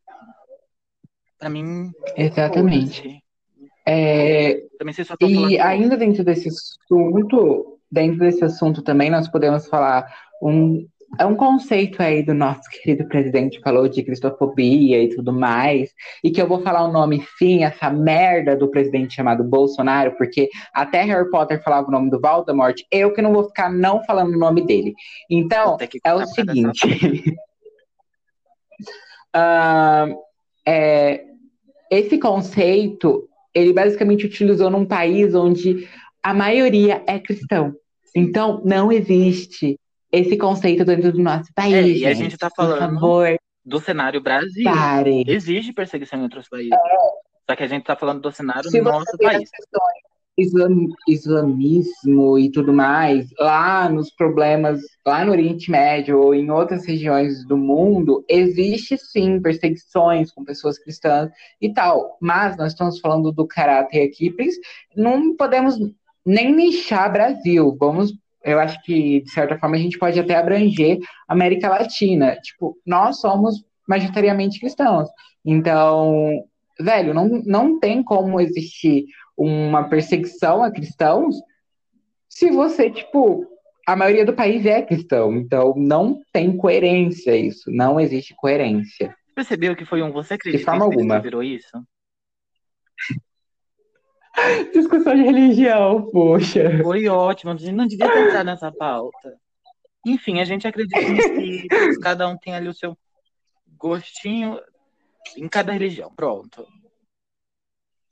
Pra 1.38 1.51
mim. 1.51 1.91
Exatamente. 2.16 3.22
É, 3.86 4.66
também 4.78 4.95
só 4.95 5.14
e 5.20 5.59
ainda 5.59 5.97
dentro 5.97 6.22
desse 6.22 6.49
assunto, 6.49 7.80
dentro 7.91 8.18
desse 8.18 8.45
assunto 8.45 8.82
também 8.82 9.11
nós 9.11 9.26
podemos 9.28 9.66
falar 9.66 10.14
um 10.41 10.86
é 11.19 11.27
um 11.27 11.35
conceito 11.35 12.03
aí 12.03 12.23
do 12.23 12.33
nosso 12.33 12.63
querido 12.71 13.07
presidente 13.09 13.61
falou 13.61 13.89
de 13.89 14.03
cristofobia 14.03 15.03
e 15.03 15.09
tudo 15.09 15.33
mais, 15.33 15.91
e 16.23 16.31
que 16.31 16.41
eu 16.41 16.47
vou 16.47 16.63
falar 16.63 16.85
o 16.85 16.93
nome 16.93 17.25
sim, 17.39 17.65
essa 17.65 17.91
merda 17.91 18.57
do 18.57 18.71
presidente 18.71 19.15
chamado 19.15 19.43
Bolsonaro, 19.43 20.17
porque 20.17 20.49
até 20.73 21.03
Harry 21.03 21.29
Potter 21.31 21.63
falava 21.63 21.89
o 21.89 21.91
nome 21.91 22.11
do 22.11 22.21
Voldemort, 22.21 22.81
eu 22.91 23.13
que 23.13 23.23
não 23.23 23.33
vou 23.33 23.45
ficar 23.45 23.71
não 23.71 24.03
falando 24.05 24.35
o 24.35 24.39
nome 24.39 24.65
dele. 24.65 24.95
Então, 25.29 25.77
é 26.05 26.15
o 26.15 26.27
seguinte. 26.27 26.87
uh, 29.35 30.17
é, 30.67 31.25
esse 31.91 32.19
conceito, 32.19 33.29
ele 33.53 33.73
basicamente 33.73 34.27
utilizou 34.27 34.71
num 34.71 34.87
país 34.87 35.35
onde 35.35 35.89
a 36.23 36.33
maioria 36.33 37.03
é 37.07 37.19
cristão. 37.19 37.75
Então, 38.15 38.63
não 38.65 38.93
existe 38.93 39.79
esse 40.13 40.37
conceito 40.37 40.85
dentro 40.85 41.13
do 41.13 41.23
nosso 41.23 41.53
país. 41.55 41.75
É, 41.75 41.89
e 41.89 42.07
a 42.07 42.15
gente 42.15 42.35
está 42.35 42.51
falando 42.51 42.99
do 43.65 43.81
cenário 43.81 44.21
Brasil. 44.21 44.65
Pare. 44.65 45.25
Existe 45.27 45.73
perseguição 45.73 46.19
em 46.19 46.23
outros 46.23 46.49
países. 46.49 46.73
É. 46.73 47.31
Só 47.51 47.57
que 47.57 47.63
a 47.63 47.69
gente 47.69 47.83
está 47.83 47.97
falando 47.97 48.21
do 48.21 48.33
cenário 48.33 48.71
do 48.71 48.83
nosso 48.83 49.17
país. 49.19 49.51
Islam, 50.39 50.87
islamismo 51.07 52.39
e 52.39 52.51
tudo 52.51 52.73
mais, 52.73 53.29
lá 53.39 53.89
nos 53.91 54.11
problemas, 54.11 54.81
lá 55.05 55.25
no 55.25 55.33
Oriente 55.33 55.71
Médio 55.71 56.19
ou 56.19 56.35
em 56.35 56.51
outras 56.51 56.87
regiões 56.87 57.45
do 57.47 57.57
mundo, 57.57 58.25
existe 58.29 58.97
sim 58.97 59.41
perseguições 59.41 60.33
com 60.33 60.45
pessoas 60.45 60.79
cristãs 60.79 61.31
e 61.61 61.73
tal. 61.73 62.17
Mas 62.21 62.57
nós 62.57 62.73
estamos 62.73 63.01
falando 63.01 63.31
do 63.33 63.47
caráter 63.47 64.03
aqui, 64.03 64.35
não 64.97 65.37
podemos 65.37 65.77
nem 66.25 66.55
nichar 66.55 67.13
Brasil. 67.13 67.77
Vamos 67.79 68.13
eu 68.45 68.59
acho 68.59 68.80
que, 68.82 69.20
de 69.22 69.30
certa 69.30 69.59
forma, 69.59 69.76
a 69.76 69.78
gente 69.78 69.99
pode 69.99 70.18
até 70.18 70.36
abranger 70.36 70.99
a 71.28 71.32
América 71.32 71.68
Latina. 71.68 72.36
Tipo, 72.36 72.76
nós 72.86 73.20
somos 73.20 73.62
majoritariamente 73.88 74.61
cristãos. 74.61 75.09
Então, 75.45 76.45
velho, 76.78 77.12
não, 77.12 77.28
não 77.45 77.78
tem 77.78 78.03
como 78.03 78.41
existir 78.41 79.05
uma 79.36 79.88
perseguição 79.88 80.62
a 80.62 80.70
cristãos 80.70 81.34
se 82.28 82.51
você, 82.51 82.91
tipo, 82.91 83.45
a 83.86 83.97
maioria 83.97 84.24
do 84.24 84.34
país 84.34 84.64
é 84.64 84.82
cristão. 84.82 85.34
Então, 85.34 85.74
não 85.76 86.20
tem 86.32 86.57
coerência 86.57 87.36
isso. 87.36 87.70
Não 87.70 87.99
existe 87.99 88.34
coerência. 88.36 89.14
Percebeu 89.34 89.74
que 89.74 89.84
foi 89.84 90.03
um 90.03 90.12
você 90.12 90.34
acredita 90.34 90.59
de 90.59 90.64
forma 90.64 90.84
alguma. 90.84 91.18
virou 91.18 91.43
isso? 91.43 91.76
Discussão 94.72 95.14
de 95.14 95.22
religião, 95.22 96.09
poxa. 96.11 96.83
Foi 96.83 97.09
ótimo, 97.09 97.55
não 97.72 97.87
devia 97.87 98.11
ter 98.11 98.28
entrado 98.28 98.47
nessa 98.47 98.72
pauta. 98.72 99.37
Enfim, 100.07 100.41
a 100.41 100.45
gente 100.45 100.66
acredita 100.66 101.01
em 101.01 101.16
espíritos, 101.16 101.99
cada 101.99 102.26
um 102.28 102.37
tem 102.37 102.55
ali 102.55 102.68
o 102.68 102.74
seu 102.74 102.97
gostinho 103.76 104.59
em 105.37 105.49
cada 105.49 105.72
religião. 105.72 106.12
Pronto. 106.14 106.66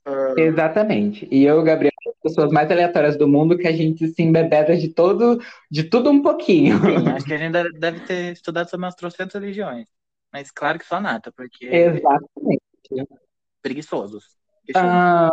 Uh... 0.06 0.38
Exatamente. 0.38 1.26
E 1.30 1.44
eu, 1.44 1.62
Gabriel, 1.62 1.92
as 2.06 2.20
pessoas 2.22 2.50
mais 2.50 2.70
aleatórias 2.70 3.16
do 3.16 3.28
mundo 3.28 3.56
que 3.56 3.66
a 3.66 3.72
gente 3.72 4.08
se 4.08 4.22
embebeda 4.22 4.76
de 4.76 4.88
todo, 4.88 5.40
de 5.70 5.84
tudo 5.84 6.10
um 6.10 6.22
pouquinho. 6.22 6.78
Sim, 6.80 7.08
acho 7.08 7.24
que 7.24 7.34
a 7.34 7.38
gente 7.38 7.52
deve 7.78 8.00
ter 8.00 8.32
estudado 8.32 8.68
sobre 8.68 8.84
umas 8.84 8.94
trocentas 8.94 9.40
religiões. 9.40 9.86
Mas 10.32 10.50
claro 10.50 10.78
que 10.78 10.86
só 10.86 11.00
nata, 11.00 11.32
porque. 11.32 11.66
Exatamente. 11.66 12.62
Preguiçosos. 13.62 14.36
Ah, 14.74 15.30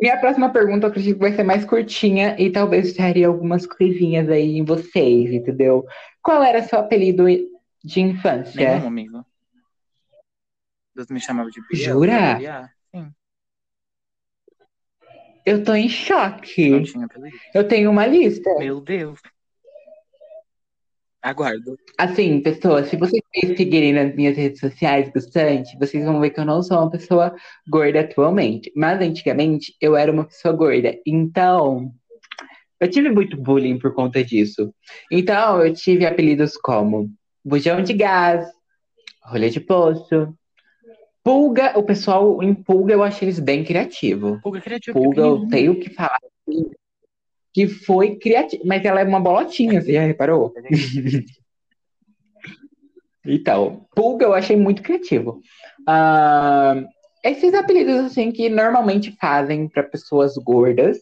minha 0.00 0.18
próxima 0.18 0.50
pergunta, 0.50 0.86
eu 0.86 0.90
acredito 0.90 1.14
que 1.14 1.20
vai 1.20 1.32
ser 1.32 1.44
mais 1.44 1.64
curtinha 1.64 2.36
e 2.38 2.50
talvez 2.50 2.92
traria 2.92 3.28
algumas 3.28 3.66
coisinhas 3.66 4.28
aí 4.28 4.58
em 4.58 4.64
vocês, 4.64 5.32
entendeu? 5.32 5.86
Qual 6.22 6.42
era 6.42 6.62
seu 6.62 6.78
apelido 6.78 7.26
de 7.82 8.00
infância? 8.00 8.74
Nenhum, 8.74 8.88
amigo. 8.88 9.24
Deus 10.94 11.08
me 11.08 11.20
chamava 11.20 11.50
de 11.50 11.60
Bia. 11.68 11.84
Jura? 11.84 12.70
Sim. 12.94 13.12
Eu 15.44 15.62
tô 15.62 15.74
em 15.74 15.88
choque. 15.88 16.84
Eu 17.52 17.66
tenho 17.68 17.90
uma 17.90 18.06
lista. 18.06 18.50
Meu 18.58 18.80
Deus. 18.80 19.20
Aguardo. 21.24 21.78
Assim, 21.96 22.38
pessoas, 22.42 22.88
se 22.88 22.96
vocês 22.96 23.22
me 23.42 23.56
seguirem 23.56 23.94
nas 23.94 24.14
minhas 24.14 24.36
redes 24.36 24.60
sociais 24.60 25.10
bastante, 25.10 25.74
vocês 25.78 26.04
vão 26.04 26.20
ver 26.20 26.28
que 26.28 26.38
eu 26.38 26.44
não 26.44 26.62
sou 26.62 26.76
uma 26.76 26.90
pessoa 26.90 27.34
gorda 27.66 28.00
atualmente. 28.00 28.70
Mas 28.76 29.00
antigamente 29.00 29.74
eu 29.80 29.96
era 29.96 30.12
uma 30.12 30.26
pessoa 30.26 30.52
gorda. 30.54 30.94
Então, 31.06 31.90
eu 32.78 32.90
tive 32.90 33.08
muito 33.10 33.38
bullying 33.38 33.78
por 33.78 33.94
conta 33.94 34.22
disso. 34.22 34.70
Então, 35.10 35.64
eu 35.64 35.72
tive 35.72 36.04
apelidos 36.04 36.58
como 36.58 37.10
bujão 37.42 37.82
de 37.82 37.94
gás, 37.94 38.46
rolê 39.22 39.48
de 39.48 39.60
poço, 39.60 40.28
pulga. 41.22 41.72
O 41.78 41.82
pessoal 41.82 42.42
em 42.42 42.52
pulga 42.52 42.92
eu 42.92 43.02
achei 43.02 43.26
eles 43.26 43.38
bem 43.38 43.64
criativo. 43.64 44.38
Pulga 44.42 44.60
criativo. 44.60 45.00
Pulga, 45.00 45.22
eu 45.22 45.48
tenho 45.48 45.80
que 45.80 45.88
falar 45.88 46.18
que 47.54 47.68
foi 47.68 48.16
criativa, 48.16 48.62
mas 48.66 48.84
ela 48.84 49.00
é 49.00 49.04
uma 49.04 49.20
bolotinha, 49.20 49.80
você 49.80 49.92
já 49.92 50.02
reparou? 50.02 50.52
então, 53.24 53.86
pulga 53.94 54.26
eu 54.26 54.34
achei 54.34 54.56
muito 54.56 54.82
criativo. 54.82 55.40
Uh, 55.88 56.84
esses 57.22 57.54
apelidos 57.54 58.06
assim 58.06 58.32
que 58.32 58.48
normalmente 58.48 59.16
fazem 59.20 59.68
para 59.68 59.84
pessoas 59.84 60.34
gordas 60.36 60.98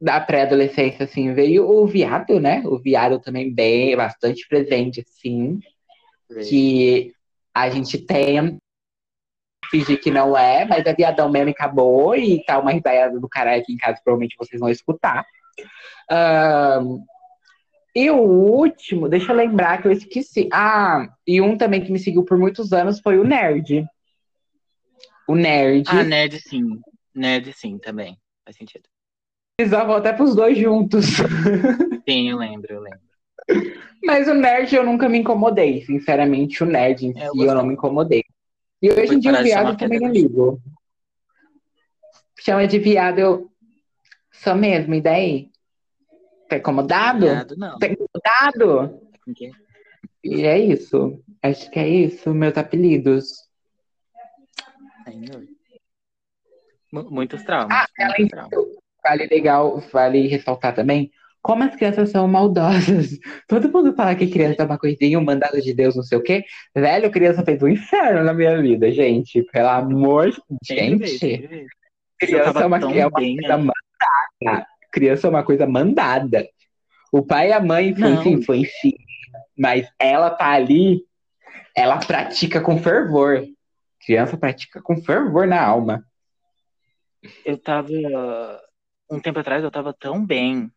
da 0.00 0.18
pré-adolescência 0.20 1.04
assim 1.04 1.34
veio 1.34 1.68
o 1.68 1.86
viado, 1.86 2.40
né? 2.40 2.62
O 2.64 2.78
viado 2.78 3.20
também 3.20 3.52
bem 3.52 3.94
bastante 3.94 4.48
presente 4.48 5.04
assim, 5.06 5.60
que 6.48 7.12
a 7.54 7.68
gente 7.68 7.98
tem 7.98 8.58
fingir 9.70 10.00
que 10.00 10.10
não 10.10 10.34
é, 10.34 10.64
mas 10.64 10.86
é 10.86 10.94
viadão 10.94 11.30
mesmo 11.30 11.50
e 11.50 11.52
acabou 11.52 12.16
e 12.16 12.42
tá 12.44 12.58
uma 12.58 12.72
risada 12.72 13.20
do 13.20 13.28
caralho 13.28 13.60
aqui 13.60 13.74
em 13.74 13.76
casa, 13.76 14.00
provavelmente 14.02 14.36
vocês 14.38 14.58
vão 14.58 14.70
escutar. 14.70 15.26
Uh, 16.10 17.02
e 17.94 18.10
o 18.10 18.20
último, 18.20 19.08
deixa 19.08 19.32
eu 19.32 19.36
lembrar 19.36 19.82
que 19.82 19.88
eu 19.88 19.92
esqueci. 19.92 20.48
Ah, 20.52 21.08
e 21.26 21.40
um 21.40 21.56
também 21.56 21.82
que 21.82 21.90
me 21.90 21.98
seguiu 21.98 22.24
por 22.24 22.38
muitos 22.38 22.72
anos 22.72 23.00
foi 23.00 23.18
o 23.18 23.24
Nerd. 23.24 23.84
O 25.26 25.34
Nerd. 25.34 25.84
Ah, 25.88 26.04
Nerd 26.04 26.40
sim. 26.40 26.80
Nerd 27.14 27.52
sim, 27.52 27.78
também. 27.78 28.16
Faz 28.44 28.56
sentido. 28.56 28.84
Davam 29.68 29.96
até 29.96 30.12
pros 30.12 30.36
dois 30.36 30.56
juntos. 30.56 31.06
Sim, 32.08 32.30
eu 32.30 32.38
lembro, 32.38 32.72
eu 32.72 32.80
lembro. 32.80 33.00
Mas 34.04 34.28
o 34.28 34.34
Nerd 34.34 34.72
eu 34.74 34.84
nunca 34.84 35.08
me 35.08 35.18
incomodei, 35.18 35.84
sinceramente. 35.84 36.62
O 36.62 36.66
Nerd 36.66 37.04
em 37.04 37.10
é, 37.10 37.28
si 37.28 37.40
eu, 37.40 37.44
eu 37.44 37.54
não 37.54 37.66
me 37.66 37.74
incomodei. 37.74 38.24
E 38.80 38.90
hoje 38.90 39.16
em 39.16 39.18
dia 39.18 39.32
o 39.32 39.42
viado 39.42 39.76
também 39.76 39.98
não 39.98 40.10
ligo. 40.10 40.62
Chama 42.38 42.68
de 42.68 42.78
viado, 42.78 43.18
eu 43.18 43.50
sou 44.30 44.54
mesmo, 44.54 44.94
e 44.94 45.00
daí? 45.00 45.47
Tá 46.48 46.56
incomodado? 46.56 47.26
Não. 47.56 47.78
Tá 47.78 47.86
incomodado? 47.86 49.00
E 50.24 50.44
é 50.44 50.58
isso. 50.58 51.22
Acho 51.42 51.70
que 51.70 51.78
é 51.78 51.88
isso, 51.88 52.32
meus 52.34 52.56
apelidos. 52.56 53.28
Senhor. 55.04 55.44
Muitos 56.90 57.42
traumas. 57.44 57.70
Ah, 57.70 57.86
além 58.00 58.26
disso, 58.26 58.80
vale 59.04 59.26
legal, 59.26 59.78
vale 59.92 60.26
ressaltar 60.26 60.74
também 60.74 61.10
como 61.42 61.62
as 61.62 61.76
crianças 61.76 62.10
são 62.10 62.26
maldosas. 62.26 63.10
Todo 63.48 63.70
mundo 63.70 63.94
fala 63.94 64.14
que 64.14 64.26
criança 64.26 64.62
é 64.62 64.66
uma 64.66 64.78
coisinha, 64.78 65.18
um 65.18 65.24
mandado 65.24 65.60
de 65.60 65.72
Deus, 65.72 65.96
não 65.96 66.02
sei 66.02 66.18
o 66.18 66.22
quê. 66.22 66.44
Velho, 66.74 67.10
criança 67.10 67.44
fez 67.44 67.62
um 67.62 67.68
inferno 67.68 68.24
na 68.24 68.34
minha 68.34 68.60
vida, 68.60 68.90
gente. 68.90 69.42
Pelo 69.44 69.68
amor 69.68 70.30
de 70.30 70.74
gente. 70.74 71.66
Criança 72.18 72.60
é 72.60 72.66
uma, 72.66 72.78
é 72.78 73.06
uma 73.06 73.10
coisa 73.10 73.56
mandada. 73.56 74.66
Criança 74.98 75.26
é 75.26 75.30
uma 75.30 75.44
coisa 75.44 75.66
mandada. 75.66 76.48
O 77.12 77.24
pai 77.24 77.50
e 77.50 77.52
a 77.52 77.60
mãe 77.60 77.90
influenciam, 77.90 78.32
influenciam. 78.32 78.98
Mas 79.56 79.88
ela 79.98 80.30
tá 80.30 80.50
ali, 80.50 81.04
ela 81.76 81.98
pratica 81.98 82.60
com 82.60 82.82
fervor. 82.82 83.44
Criança 84.04 84.36
pratica 84.36 84.82
com 84.82 84.96
fervor 84.96 85.46
na 85.46 85.62
alma. 85.62 86.04
Eu 87.44 87.56
tava. 87.56 87.92
Um 89.10 89.20
tempo 89.20 89.38
atrás 89.38 89.62
eu 89.62 89.70
tava 89.70 89.92
tão 89.92 90.24
bem 90.24 90.70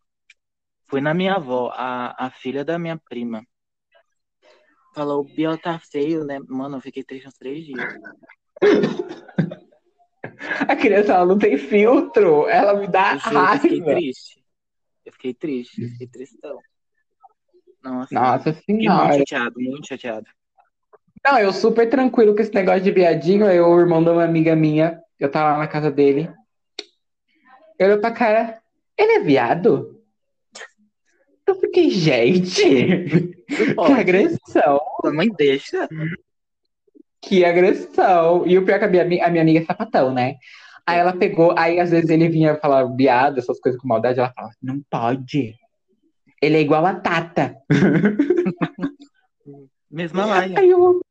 Fui 0.92 1.00
na 1.00 1.14
minha 1.14 1.36
avó, 1.36 1.72
a, 1.74 2.26
a 2.26 2.30
filha 2.30 2.66
da 2.66 2.78
minha 2.78 2.98
prima. 2.98 3.48
Falou, 4.94 5.22
o 5.22 5.24
Biel 5.24 5.58
tá 5.58 5.80
feio, 5.80 6.26
né? 6.26 6.38
Mano, 6.50 6.76
eu 6.76 6.82
fiquei 6.82 7.02
triste 7.02 7.30
uns 7.30 7.36
três 7.36 7.66
dias. 7.66 7.94
A 10.68 10.76
criança 10.76 11.14
ela 11.14 11.26
não 11.26 11.38
tem 11.38 11.58
filtro, 11.58 12.48
ela 12.48 12.74
me 12.80 12.88
dá 12.88 13.18
Juro, 13.18 13.36
raiva. 13.36 13.56
eu 13.56 13.60
fiquei 13.62 13.82
triste. 13.82 14.44
Eu 15.06 15.12
fiquei 15.14 15.34
triste, 15.34 15.82
eu 15.84 15.90
fiquei 15.90 16.08
tristão. 16.08 16.60
Nossa, 17.84 18.14
Nossa 18.14 18.54
fiquei 18.54 18.76
muito 18.76 18.92
senhora. 18.92 19.18
chateado, 19.18 19.60
muito 19.60 19.88
chateado. 19.88 20.28
Não, 21.26 21.40
eu 21.40 21.52
super 21.52 21.90
tranquilo 21.90 22.36
com 22.36 22.42
esse 22.42 22.54
negócio 22.54 22.82
de 22.82 22.92
viadinho. 22.92 23.46
Aí 23.48 23.60
o 23.60 23.80
irmão 23.80 24.04
de 24.04 24.10
uma 24.10 24.24
amiga 24.24 24.56
minha, 24.56 25.02
eu 25.20 25.30
tava 25.30 25.54
lá 25.54 25.58
na 25.60 25.68
casa 25.68 25.90
dele. 25.92 26.32
Eu 27.80 27.88
olhei 27.88 27.98
pra 27.98 28.12
cara, 28.12 28.62
ele 28.98 29.14
é 29.14 29.20
viado? 29.20 30.00
Eu 31.48 31.56
fiquei, 31.56 31.90
gente, 31.90 32.64
que 33.48 33.92
agressão, 33.94 34.80
A 35.04 35.12
mãe 35.12 35.28
deixa. 35.36 35.88
Que 37.22 37.46
agressão. 37.46 38.46
E 38.48 38.58
o 38.58 38.66
pior 38.66 38.76
é 38.76 38.80
que 38.80 38.86
a 38.86 39.06
minha, 39.06 39.26
a 39.26 39.30
minha 39.30 39.44
amiga 39.44 39.60
é 39.60 39.66
sapatão, 39.66 40.14
né? 40.14 40.36
Aí 40.86 40.98
ela 40.98 41.14
pegou, 41.14 41.54
aí 41.58 41.80
às 41.80 41.92
vezes 41.92 42.10
ele 42.10 42.28
vinha 42.28 42.56
falar 42.56 42.84
viado, 42.86 43.38
essas 43.38 43.60
coisas 43.60 43.80
com 43.80 43.88
maldade, 43.88 44.20
ela 44.20 44.34
falava, 44.34 44.54
não 44.62 44.82
pode. 44.90 45.56
Ele 46.42 46.58
é 46.58 46.62
igual 46.62 46.86
a 46.86 46.96
Tata. 46.96 47.56
Mesma 49.90 50.26
laia. 50.26 50.60
Aí 50.60 50.70
eu... 50.70 51.02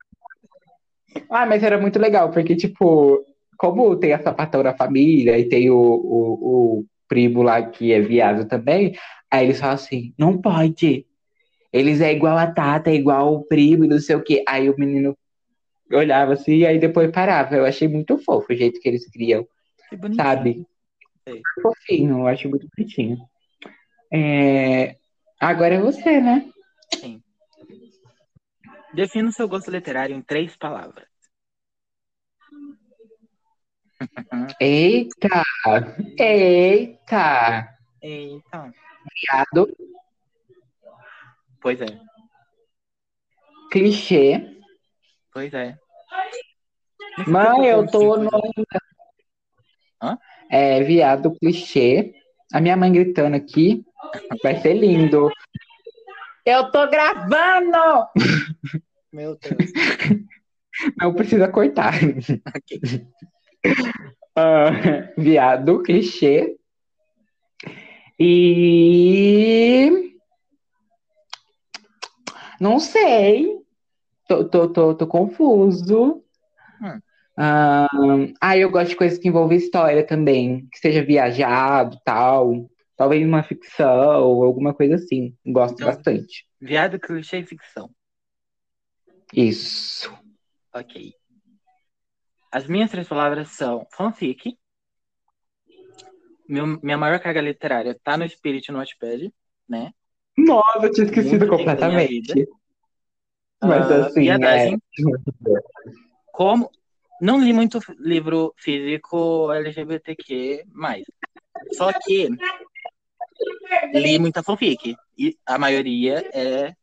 Ah, 1.28 1.46
mas 1.46 1.62
era 1.62 1.80
muito 1.80 1.98
legal, 1.98 2.30
porque, 2.30 2.56
tipo, 2.56 3.24
como 3.56 3.96
tem 3.96 4.12
a 4.12 4.22
sapatão 4.22 4.62
na 4.62 4.76
família 4.76 5.38
e 5.38 5.48
tem 5.48 5.70
o, 5.70 5.76
o, 5.76 6.78
o 6.78 6.84
primo 7.08 7.42
lá 7.42 7.62
que 7.62 7.92
é 7.92 8.00
viado 8.00 8.46
também, 8.46 8.94
aí 9.30 9.46
eles 9.46 9.60
falam 9.60 9.74
assim, 9.74 10.12
não 10.18 10.40
pode. 10.40 11.06
Eles 11.72 12.00
é 12.00 12.12
igual 12.12 12.36
a 12.36 12.50
Tata, 12.50 12.90
é 12.90 12.94
igual 12.94 13.34
o 13.34 13.44
primo 13.44 13.84
e 13.84 13.88
não 13.88 14.00
sei 14.00 14.16
o 14.16 14.22
quê. 14.22 14.42
Aí 14.48 14.68
o 14.68 14.74
menino 14.76 15.16
olhava 15.92 16.34
assim 16.34 16.56
e 16.58 16.66
aí 16.66 16.78
depois 16.78 17.10
parava. 17.10 17.54
Eu 17.56 17.64
achei 17.66 17.88
muito 17.88 18.18
fofo 18.18 18.52
o 18.52 18.56
jeito 18.56 18.80
que 18.80 18.88
eles 18.88 19.08
criam, 19.10 19.46
Que 19.88 19.96
bonitinho. 19.96 20.24
sabe? 20.24 20.66
Sei. 21.28 21.42
Fofinho, 21.62 22.18
eu 22.20 22.26
acho 22.26 22.48
muito 22.48 22.66
bonitinho. 22.76 23.18
É, 24.12 24.96
Agora 25.40 25.74
é 25.74 25.80
você, 25.80 26.20
né? 26.20 26.50
Sim. 26.96 27.22
Defina 28.92 29.28
o 29.28 29.32
seu 29.32 29.48
gosto 29.48 29.70
literário 29.70 30.14
em 30.14 30.20
três 30.20 30.56
palavras. 30.56 31.06
Eita! 34.60 35.42
Eita! 36.18 37.68
Então, 38.02 38.72
Viado, 39.22 39.76
pois 41.60 41.80
é, 41.80 41.86
clichê. 43.70 44.59
Pois 45.40 45.54
é. 45.54 45.74
Mãe, 47.26 47.66
eu 47.66 47.86
tô 47.86 48.16
no. 48.18 48.28
Hã? 50.02 50.18
É, 50.50 50.82
viado, 50.82 51.34
clichê. 51.38 52.12
A 52.52 52.60
minha 52.60 52.76
mãe 52.76 52.92
gritando 52.92 53.36
aqui. 53.36 53.82
Vai 54.42 54.60
ser 54.60 54.74
lindo. 54.74 55.30
Eu 56.44 56.70
tô 56.70 56.86
gravando! 56.88 58.06
Meu 59.12 59.38
Deus. 59.38 59.72
Não 60.98 61.14
precisa 61.14 61.48
cortar. 61.48 61.94
Ok. 61.94 62.80
Ah, 64.36 64.70
viado, 65.18 65.82
clichê. 65.82 66.56
E. 68.18 70.14
Não 72.60 72.78
sei. 72.78 73.59
Tô, 74.30 74.44
tô, 74.44 74.68
tô, 74.68 74.94
tô 74.94 75.06
confuso. 75.08 76.22
Hum. 76.80 77.00
Ah, 77.36 77.88
ah, 78.40 78.56
eu 78.56 78.70
gosto 78.70 78.90
de 78.90 78.96
coisas 78.96 79.18
que 79.18 79.26
envolvem 79.26 79.58
história 79.58 80.06
também. 80.06 80.68
Que 80.70 80.78
seja 80.78 81.02
viajado, 81.02 81.98
tal. 82.04 82.70
Talvez 82.96 83.26
uma 83.26 83.42
ficção, 83.42 83.88
alguma 84.44 84.72
coisa 84.72 84.94
assim. 84.94 85.36
Gosto 85.44 85.74
Então- 85.74 85.88
bastante. 85.88 86.46
Viado, 86.60 87.00
clichê 87.00 87.38
e 87.38 87.44
ficção. 87.44 87.90
Isso. 89.34 90.16
Ok. 90.72 91.12
As 92.52 92.68
minhas 92.68 92.88
três 92.88 93.08
palavras 93.08 93.48
são 93.48 93.84
fanfic. 93.90 94.56
Meu, 96.48 96.78
minha 96.80 96.96
maior 96.96 97.18
carga 97.18 97.40
literária 97.40 97.98
tá 98.04 98.16
no 98.16 98.28
Spirit 98.28 98.70
no 98.70 98.78
Wattpad, 98.78 99.32
né? 99.68 99.90
Nossa, 100.38 100.86
eu 100.86 100.92
tinha 100.92 101.06
esquecido 101.06 101.48
completamente. 101.48 102.46
Mas 103.62 103.90
Ah, 103.90 104.06
assim, 104.06 104.28
é. 104.28 104.76
Como 106.32 106.70
não 107.20 107.38
li 107.38 107.52
muito 107.52 107.78
livro 107.98 108.54
físico 108.56 109.52
LGBTQ+. 109.52 110.64
Só 111.72 111.92
que 111.92 112.28
li 113.92 114.18
muita 114.18 114.42
fanfic. 114.42 114.96
E 115.18 115.36
a 115.44 115.58
maioria 115.58 116.24
é 116.32 116.74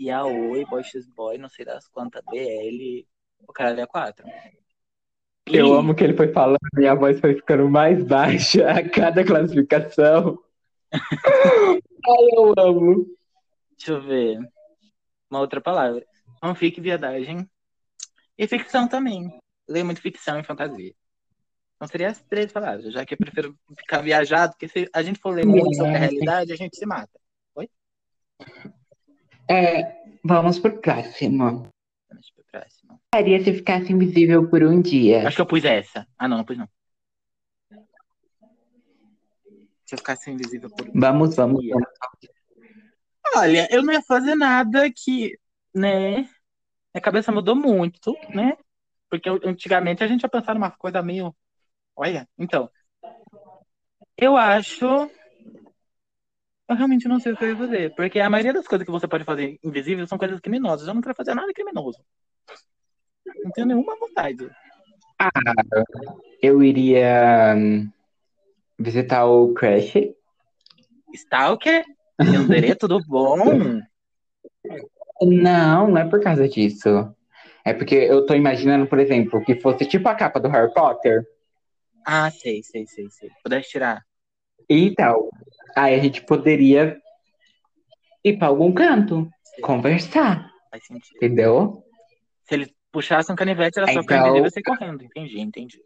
Yaoi, 0.00 0.64
Boy 0.66 0.84
X 0.84 1.08
Boy, 1.08 1.38
não 1.38 1.48
sei 1.48 1.64
das 1.64 1.88
quantas, 1.88 2.22
BL, 2.30 3.06
o 3.46 3.52
cara 3.52 3.80
é 3.80 3.86
4. 3.86 4.26
Eu 5.46 5.72
amo 5.72 5.94
que 5.94 6.04
ele 6.04 6.14
foi 6.14 6.30
falando, 6.32 6.58
minha 6.74 6.94
voz 6.94 7.18
foi 7.20 7.34
ficando 7.34 7.68
mais 7.70 8.04
baixa 8.04 8.70
a 8.70 8.86
cada 8.86 9.24
classificação. 9.24 10.38
Ai, 10.92 12.28
eu 12.36 12.54
amo. 12.58 13.06
Deixa 13.76 13.92
eu 13.92 14.02
ver. 14.02 14.38
Uma 15.30 15.40
outra 15.40 15.60
palavra. 15.60 16.04
Fanfic, 16.40 16.80
viadagem. 16.80 17.48
E 18.36 18.46
ficção 18.46 18.88
também. 18.88 19.38
Leio 19.68 19.84
muito 19.84 20.00
ficção 20.00 20.38
e 20.38 20.44
fantasia. 20.44 20.94
Então 21.76 21.86
seria 21.88 22.08
as 22.08 22.20
três 22.22 22.50
palavras, 22.50 22.92
já 22.92 23.06
que 23.06 23.14
eu 23.14 23.18
prefiro 23.18 23.56
ficar 23.78 24.00
viajado, 24.00 24.52
porque 24.52 24.66
se 24.68 24.88
a 24.92 25.02
gente 25.02 25.20
for 25.20 25.34
ler 25.34 25.46
muito 25.46 25.76
sobre 25.76 25.94
a 25.94 25.98
realidade, 25.98 26.52
a 26.52 26.56
gente 26.56 26.76
se 26.76 26.84
mata. 26.84 27.18
É, 29.50 29.96
vamos 30.24 30.58
pro 30.58 30.78
próximo. 30.80 31.70
Vamos 32.08 32.30
pro 32.34 32.44
próximo. 32.50 33.00
Faria 33.14 33.42
se 33.42 33.52
ficasse 33.54 33.92
invisível 33.92 34.48
por 34.48 34.62
um 34.62 34.80
dia. 34.80 35.26
Acho 35.26 35.36
que 35.36 35.42
eu 35.42 35.46
pus 35.46 35.64
essa. 35.64 36.06
Ah, 36.18 36.28
não, 36.28 36.38
não 36.38 36.44
pus 36.44 36.58
não. 36.58 36.68
Se 39.86 39.94
eu 39.94 39.98
ficasse 39.98 40.30
invisível 40.30 40.68
por 40.68 40.86
um 40.86 40.92
Vamos, 41.00 41.34
vamos, 41.34 41.62
dia. 41.62 41.72
vamos. 41.72 41.88
Olha, 43.36 43.68
eu 43.70 43.82
não 43.82 43.92
ia 43.92 44.02
fazer 44.02 44.34
nada 44.34 44.90
que, 44.90 45.38
né? 45.74 46.28
Minha 46.94 47.02
cabeça 47.02 47.32
mudou 47.32 47.54
muito, 47.54 48.16
né? 48.34 48.56
Porque 49.10 49.28
antigamente 49.44 50.02
a 50.02 50.06
gente 50.06 50.22
ia 50.22 50.28
pensar 50.28 50.54
numa 50.54 50.70
coisa 50.70 51.02
meio. 51.02 51.34
Olha, 51.96 52.28
então. 52.38 52.70
Eu 54.16 54.36
acho. 54.36 54.84
Eu 56.68 56.76
realmente 56.76 57.08
não 57.08 57.18
sei 57.18 57.32
o 57.32 57.36
que 57.36 57.44
eu 57.44 57.50
ia 57.50 57.56
fazer. 57.56 57.94
Porque 57.94 58.20
a 58.20 58.28
maioria 58.28 58.52
das 58.52 58.66
coisas 58.66 58.84
que 58.84 58.90
você 58.90 59.08
pode 59.08 59.24
fazer 59.24 59.58
invisível 59.62 60.06
são 60.06 60.18
coisas 60.18 60.40
criminosas. 60.40 60.86
Eu 60.86 60.94
não 60.94 61.00
quero 61.00 61.14
fazer 61.14 61.34
nada 61.34 61.52
criminoso. 61.52 61.98
Não 63.44 63.50
tenho 63.52 63.66
nenhuma 63.66 63.96
vontade. 63.96 64.50
Eu 66.42 66.62
iria 66.62 67.54
hum, 67.56 67.90
visitar 68.78 69.26
o 69.26 69.52
Crash. 69.54 69.94
Stalker? 71.14 71.84
Yandere, 72.20 72.74
tudo 72.74 73.00
bom? 73.06 73.36
Não, 75.22 75.88
não 75.88 75.98
é 75.98 76.08
por 76.08 76.20
causa 76.22 76.48
disso. 76.48 76.88
É 77.64 77.72
porque 77.74 77.94
eu 77.94 78.24
tô 78.26 78.34
imaginando, 78.34 78.86
por 78.86 78.98
exemplo, 78.98 79.44
que 79.44 79.60
fosse 79.60 79.84
tipo 79.86 80.08
a 80.08 80.14
capa 80.14 80.40
do 80.40 80.48
Harry 80.48 80.72
Potter. 80.72 81.24
Ah, 82.04 82.30
sei, 82.30 82.62
sei, 82.62 82.86
sei, 82.86 83.08
sei. 83.10 83.30
Pudesse 83.42 83.68
tirar. 83.70 84.02
Então, 84.68 85.28
aí 85.76 85.94
a 85.94 85.98
gente 85.98 86.22
poderia 86.22 86.96
ir 88.24 88.38
pra 88.38 88.48
algum 88.48 88.72
canto, 88.72 89.28
Sei, 89.44 89.60
conversar, 89.62 90.50
faz 90.70 90.86
sentido. 90.86 91.16
entendeu? 91.16 91.82
Se 92.44 92.54
ele 92.54 92.74
puxasse 92.92 93.30
um 93.32 93.36
canivete, 93.36 93.78
era 93.78 93.86
só 93.86 93.92
Então- 93.92 94.02
ficar 94.02 94.20
invisível 94.28 94.46
e 94.46 94.50
sair 94.50 94.62
correndo. 94.62 95.04
Entendi, 95.04 95.40
entendi. 95.40 95.80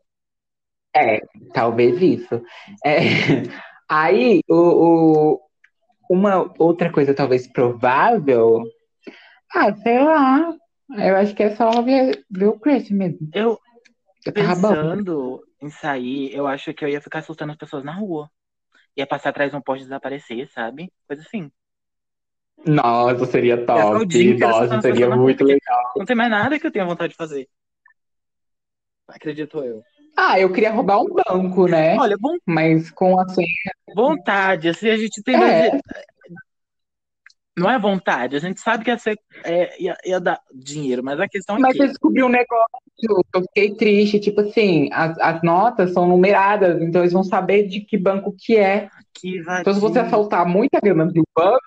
Talvez 1.54 2.00
isso. 2.00 2.42
É, 2.84 2.96
Aí, 3.88 4.40
o, 4.48 4.54
o- 5.34 5.40
uma 6.12 6.52
outra 6.58 6.92
coisa 6.92 7.14
talvez 7.14 7.46
provável. 7.46 8.62
Ah, 9.54 9.74
sei 9.74 9.98
lá. 9.98 10.54
Eu 10.98 11.16
acho 11.16 11.34
que 11.34 11.42
é 11.42 11.56
só 11.56 11.80
ver, 11.82 12.24
ver 12.30 12.46
o 12.46 12.58
Chris 12.58 12.90
mesmo. 12.90 13.30
Eu, 13.32 13.58
Eu 14.26 14.32
tava 14.32 14.54
bom. 14.54 14.68
pensando 14.74 15.42
em 15.62 15.70
sair, 15.70 16.34
eu 16.34 16.46
acho 16.46 16.74
que 16.74 16.84
eu 16.84 16.88
ia 16.88 17.00
ficar 17.00 17.20
assustando 17.20 17.52
as 17.52 17.58
pessoas 17.58 17.82
na 17.82 17.94
rua. 17.94 18.30
Ia 18.96 19.06
passar 19.06 19.30
atrás 19.30 19.50
de 19.50 19.56
um 19.56 19.62
poste 19.62 19.82
e 19.82 19.86
desaparecer, 19.86 20.50
sabe? 20.52 20.92
Coisa 21.06 21.22
assim. 21.22 21.50
Nossa, 22.66 23.24
seria 23.26 23.64
top. 23.64 24.38
Nossa, 24.38 24.80
seria 24.82 25.16
muito 25.16 25.44
legal. 25.44 25.92
Não 25.96 26.04
tem 26.04 26.14
mais 26.16 26.30
nada 26.30 26.58
que 26.58 26.66
eu 26.66 26.70
tenha 26.72 26.84
vontade 26.84 27.12
de 27.12 27.16
fazer. 27.16 27.48
Acredito 29.08 29.62
eu. 29.64 29.82
Ah, 30.16 30.38
eu 30.38 30.52
queria 30.52 30.70
roubar 30.70 31.00
um 31.00 31.06
banco, 31.06 31.66
né? 31.66 31.96
Olha, 31.96 32.16
von- 32.20 32.38
Mas 32.46 32.90
com 32.90 33.18
a 33.18 33.28
senha. 33.28 33.46
vontade, 33.94 34.68
assim, 34.68 34.88
a 34.88 34.96
gente 34.96 35.22
tem 35.22 35.36
É. 35.36 35.70
Não 37.56 37.70
é 37.70 37.78
vontade, 37.78 38.34
a 38.34 38.38
gente 38.38 38.60
sabe 38.60 38.82
que 38.82 38.90
ia, 38.90 38.98
ser, 38.98 39.14
é, 39.44 39.82
ia, 39.82 39.94
ia 40.06 40.18
dar 40.18 40.40
dinheiro, 40.54 41.04
mas 41.04 41.20
a 41.20 41.28
questão 41.28 41.56
é 41.56 41.60
Mas 41.60 41.76
que... 41.76 41.82
eu 41.82 41.86
descobri 41.86 42.22
um 42.22 42.28
negócio, 42.28 42.66
eu 43.34 43.42
fiquei 43.42 43.74
triste, 43.74 44.18
tipo 44.18 44.40
assim, 44.40 44.88
as, 44.90 45.18
as 45.18 45.42
notas 45.42 45.92
são 45.92 46.08
numeradas, 46.08 46.80
então 46.80 47.02
eles 47.02 47.12
vão 47.12 47.22
saber 47.22 47.68
de 47.68 47.80
que 47.82 47.98
banco 47.98 48.34
que 48.38 48.56
é. 48.56 48.88
Que 49.12 49.38
Então 49.60 49.74
se 49.74 49.80
você 49.80 49.98
assaltar 49.98 50.46
muita 50.46 50.80
grana 50.80 51.04
do 51.04 51.22
banco, 51.36 51.60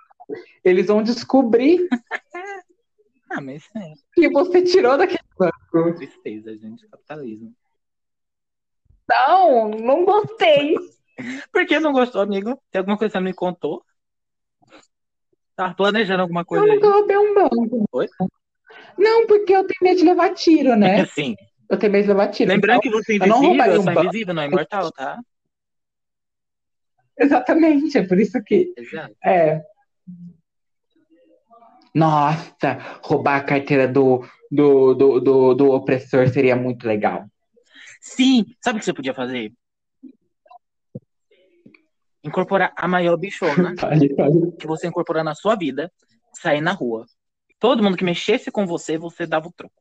eles 0.64 0.88
vão 0.88 1.04
descobrir 1.04 1.88
Ah, 3.30 3.41
mas 3.41 3.64
é 3.76 3.93
que 4.14 4.30
você 4.30 4.64
tirou 4.64 4.98
daquele 4.98 5.20
banco. 5.38 5.93
tristeza, 5.96 6.56
gente, 6.58 6.88
capitalismo. 6.88 7.54
Não, 9.10 9.70
não 9.70 10.06
gostei. 10.06 10.76
Por 11.51 11.66
que 11.66 11.80
não 11.80 11.91
gostou, 11.93 12.22
amigo? 12.22 12.60
Tem 12.72 12.80
alguma 12.80 12.97
coisa 12.97 13.12
que 13.12 13.18
você 13.18 13.20
não 13.20 13.26
me 13.26 13.34
contou? 13.34 13.84
Tava 15.56 15.74
planejando 15.74 16.22
alguma 16.22 16.41
Eu 16.41 16.45
coisa 16.45 16.66
aí? 16.66 16.76
nunca 16.76 16.89
roubei 16.89 17.18
um 17.18 17.34
banco. 17.34 17.86
Oi? 17.93 18.08
Não, 18.97 19.26
porque 19.28 19.53
eu 19.53 19.66
tenho 19.66 19.80
medo 19.82 19.97
de 19.99 20.06
levar 20.06 20.34
tiro, 20.34 20.76
né? 20.76 21.01
Assim, 21.01 21.36
Eu 21.70 21.78
tenho 21.78 21.91
medo 21.93 22.03
de 22.03 22.08
levar 22.10 22.28
tiro. 22.30 22.51
lembrando 22.51 22.80
Então, 22.80 22.91
que 22.91 22.97
você 22.97 23.14
é 23.14 23.16
eu 23.16 23.28
não 23.28 23.38
invisível, 23.38 23.49
roubaria 23.49 23.74
eu 23.76 23.80
um 23.82 23.84
sou 23.84 23.93
banco. 23.93 24.08
invisível, 24.08 24.34
não 24.34 24.43
é 24.43 24.47
imortal, 24.47 24.91
tá? 24.91 25.18
exatamente, 27.18 27.97
é 27.97 28.08
por 28.08 28.20
isso 28.20 28.41
que. 28.43 28.74
Exato. 28.78 29.16
É. 29.24 29.62
Nossa, 31.93 32.78
roubar 33.01 33.38
a 33.38 33.43
carteira 33.43 33.88
do, 33.88 34.26
do, 34.51 34.93
do, 34.93 35.20
do, 35.22 35.53
do 35.53 35.72
opressor 35.72 36.28
seria 36.28 36.56
muito 36.56 36.86
legal. 36.86 37.26
Sim, 38.08 38.45
sabe 38.64 38.78
o 38.78 38.80
que 38.80 38.86
você 38.86 38.93
podia 38.93 39.16
fazer? 39.16 39.51
Incorporar 42.24 42.72
a 42.78 42.88
maior 42.88 43.18
bichona 43.18 43.74
que 44.60 44.68
você 44.68 44.88
incorporar 44.88 45.24
na 45.24 45.34
sua 45.34 45.56
vida, 45.56 45.91
sair 46.34 46.62
na 46.62 46.72
rua. 46.72 47.08
Todo 47.60 47.82
mundo 47.84 47.97
que 47.97 48.03
mexesse 48.03 48.51
com 48.51 48.66
você, 48.68 48.95
você 48.95 49.26
dava 49.26 49.47
o 49.47 49.51
troco. 49.51 49.74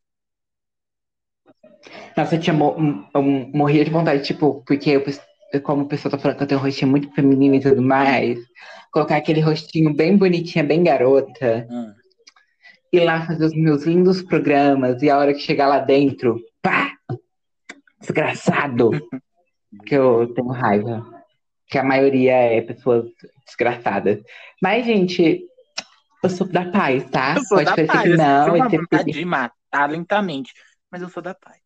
Nossa, 2.16 2.36
eu 2.36 2.40
tinha 2.40 2.54
mo 2.54 2.70
um- 2.78 3.06
um- 3.14 3.50
morria 3.54 3.84
de 3.84 3.90
vontade, 3.90 4.24
tipo, 4.24 4.64
porque 4.66 4.90
eu, 4.90 5.04
eu- 5.52 5.60
como 5.60 5.82
o 5.82 5.88
pessoal 5.88 6.10
tá 6.12 6.18
falando 6.18 6.38
que 6.38 6.42
eu 6.44 6.46
tenho 6.46 6.60
um 6.60 6.64
rostinho 6.64 6.90
muito 6.90 7.12
feminino 7.12 7.56
e 7.56 7.60
tudo 7.60 7.82
mais, 7.82 8.38
colocar 8.90 9.16
aquele 9.16 9.40
rostinho 9.40 9.92
bem 9.94 10.16
bonitinha, 10.16 10.64
bem 10.64 10.82
garota, 10.82 11.66
Hum. 11.70 11.92
ir 12.90 13.04
lá 13.04 13.26
fazer 13.26 13.44
os 13.44 13.54
meus 13.54 13.84
lindos 13.84 14.22
programas 14.22 15.02
e 15.02 15.10
a 15.10 15.18
hora 15.18 15.34
que 15.34 15.40
chegar 15.40 15.66
lá 15.68 15.78
dentro! 15.78 16.40
Desgraçado! 18.04 18.90
que 19.86 19.94
eu 19.94 20.32
tenho 20.34 20.48
raiva. 20.48 21.04
Que 21.66 21.78
a 21.78 21.82
maioria 21.84 22.34
é 22.34 22.60
pessoas 22.60 23.06
desgraçadas. 23.46 24.22
Mas, 24.62 24.84
gente, 24.84 25.42
eu 26.22 26.30
sou 26.30 26.46
da 26.46 26.70
paz, 26.70 27.08
tá? 27.10 27.34
Eu 27.36 27.44
sou 27.44 27.56
Pode 27.58 27.64
da 27.64 27.74
parecer 27.74 27.92
paz, 27.92 28.04
que 28.04 28.10
eu 28.10 28.16
não, 28.16 28.44
tenho 28.44 28.54
uma 28.56 28.66
esse- 28.66 28.76
vontade 28.78 29.10
de 29.12 29.24
matar 29.24 29.90
lentamente, 29.90 30.52
mas 30.90 31.02
eu 31.02 31.08
sou 31.08 31.22
da 31.22 31.34
paz. 31.34 31.58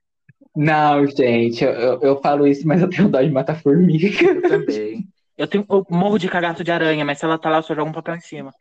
Não, 0.56 1.06
gente, 1.06 1.62
eu, 1.64 1.70
eu, 1.72 2.00
eu 2.00 2.20
falo 2.20 2.46
isso, 2.46 2.66
mas 2.66 2.80
eu 2.80 2.88
tenho 2.88 3.08
dó 3.08 3.20
de 3.20 3.30
matar 3.30 3.60
formiga. 3.60 4.06
Eu 4.22 4.42
também. 4.42 5.08
Eu, 5.36 5.46
tenho, 5.46 5.64
eu 5.68 5.84
morro 5.90 6.18
de 6.18 6.28
cagaço 6.28 6.64
de 6.64 6.70
aranha, 6.72 7.04
mas 7.04 7.18
se 7.18 7.24
ela 7.24 7.38
tá 7.38 7.50
lá, 7.50 7.58
eu 7.58 7.62
só 7.62 7.74
jogo 7.74 7.90
um 7.90 7.94
papel 7.94 8.16
em 8.16 8.20
cima. 8.20 8.52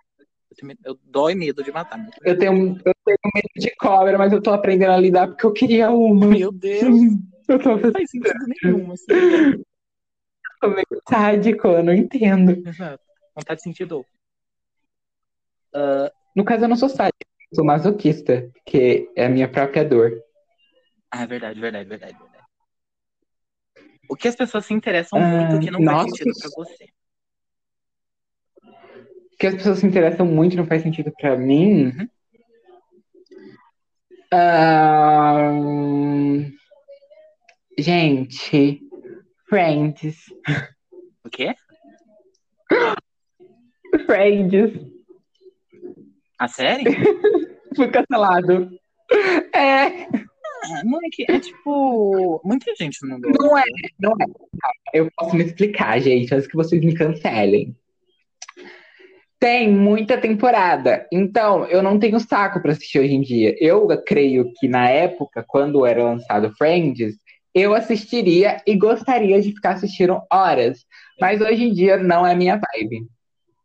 Eu, 0.52 0.56
tenho 0.58 0.78
eu 0.86 1.00
dói 1.04 1.34
medo 1.36 1.64
de 1.64 1.72
matar. 1.72 2.00
Eu 2.24 2.38
tenho, 2.38 2.54
eu 2.86 2.94
tenho 3.06 3.18
medo 3.34 3.50
de 3.56 3.76
cobra, 3.78 4.18
mas 4.18 4.34
eu 4.34 4.42
tô 4.42 4.52
aprendendo 4.52 4.92
a 4.92 4.98
lidar 4.98 5.28
porque 5.28 5.46
eu 5.46 5.54
queria 5.54 5.90
uma. 5.92 6.28
Meu 6.28 6.52
Deus, 6.52 6.84
Eu 7.48 7.60
tô 7.60 7.78
não 7.78 7.91
faz 7.91 8.10
sentido 8.10 8.34
nenhum. 8.64 8.91
Assim. 8.91 9.64
meio 10.64 11.02
sádico, 11.08 11.68
eu 11.68 11.84
não 11.84 11.93
entendo. 11.93 12.68
Exato. 12.68 13.04
Vontade 13.36 13.58
de 13.58 13.64
sentir 13.64 13.86
dor. 13.86 14.06
No 16.36 16.43
caso, 16.43 16.66
eu 16.66 16.68
não 16.68 16.76
sou 16.76 16.89
sádico, 16.89 17.18
eu 17.52 17.56
sou 17.56 17.66
masoquista, 17.66 18.50
que 18.66 19.10
é 19.16 19.26
a 19.26 19.30
minha 19.30 19.50
própria 19.50 19.86
dor. 19.86 20.12
Ah, 21.12 21.26
verdade, 21.26 21.60
verdade, 21.60 21.88
verdade, 21.88 22.18
verdade. 22.18 22.43
O 24.10 24.16
que 24.16 24.28
as 24.28 24.36
pessoas 24.36 24.66
se 24.66 24.74
interessam 24.74 25.20
Ah, 25.20 25.28
muito 25.28 25.60
que 25.60 25.72
não 25.72 25.80
nossa. 25.80 26.04
faz 26.04 26.18
sentido 26.18 26.34
pra 26.39 26.50
você. 26.56 26.88
que 29.39 29.45
as 29.48 29.56
pessoas 29.56 29.80
se 29.80 29.86
interessam 29.86 30.26
muito 30.26 30.54
e 30.54 30.58
não 30.58 30.66
faz 30.66 30.82
sentido 30.82 31.12
pra 31.20 31.38
mim. 31.38 31.86
Uhum. 31.86 32.08
Ahn, 34.34 36.52
Gente, 37.78 38.82
Friends. 39.48 40.34
O 41.24 41.30
quê? 41.30 41.54
Friends. 44.06 44.74
A 46.40 46.48
série? 46.48 46.84
Fui 47.76 47.88
cancelado. 47.90 48.70
É, 49.54 50.08
Ah, 50.64 50.82
é 51.30 51.40
tipo. 51.40 52.42
Muita 52.44 52.74
gente 52.76 52.98
não 53.08 53.22
gosta. 53.22 53.38
não 53.44 53.58
é, 53.58 53.64
não 54.00 54.12
é. 54.14 54.26
Eu 54.94 55.10
posso 55.16 55.36
me 55.36 55.44
explicar, 55.44 56.00
gente, 56.00 56.34
antes 56.34 56.48
que 56.48 56.56
vocês 56.56 56.84
me 56.84 56.94
cancelem. 56.94 57.76
Tem 59.40 59.70
muita 59.72 60.18
temporada, 60.18 61.08
então 61.14 61.64
eu 61.68 61.84
não 61.84 62.00
tenho 62.00 62.20
saco 62.20 62.60
pra 62.60 62.72
assistir 62.72 63.00
hoje 63.00 63.14
em 63.14 63.22
dia. 63.22 63.56
Eu 63.60 63.88
creio 64.04 64.52
que 64.58 64.68
na 64.68 64.90
época, 64.90 65.46
quando 65.48 65.86
era 65.86 66.04
lançado 66.04 66.52
Friends, 66.58 67.16
eu 67.58 67.74
assistiria 67.74 68.62
e 68.66 68.76
gostaria 68.76 69.41
de 69.41 69.51
ficar 69.51 69.72
assistindo 69.76 70.22
horas. 70.32 70.86
Mas 71.20 71.41
hoje 71.41 71.64
em 71.64 71.74
dia 71.74 71.97
não 71.97 72.26
é 72.26 72.36
minha 72.36 72.58
vibe. 72.58 73.08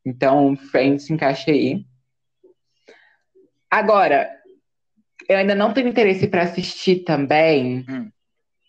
Então, 0.05 0.57
Friends 0.57 1.07
se 1.07 1.13
encaixa 1.13 1.51
aí. 1.51 1.85
Agora, 3.71 4.29
eu 5.29 5.37
ainda 5.39 5.55
não 5.55 5.73
tenho 5.73 5.89
interesse 5.89 6.27
pra 6.27 6.43
assistir 6.43 7.05
também, 7.05 7.85
Hum. 7.89 8.11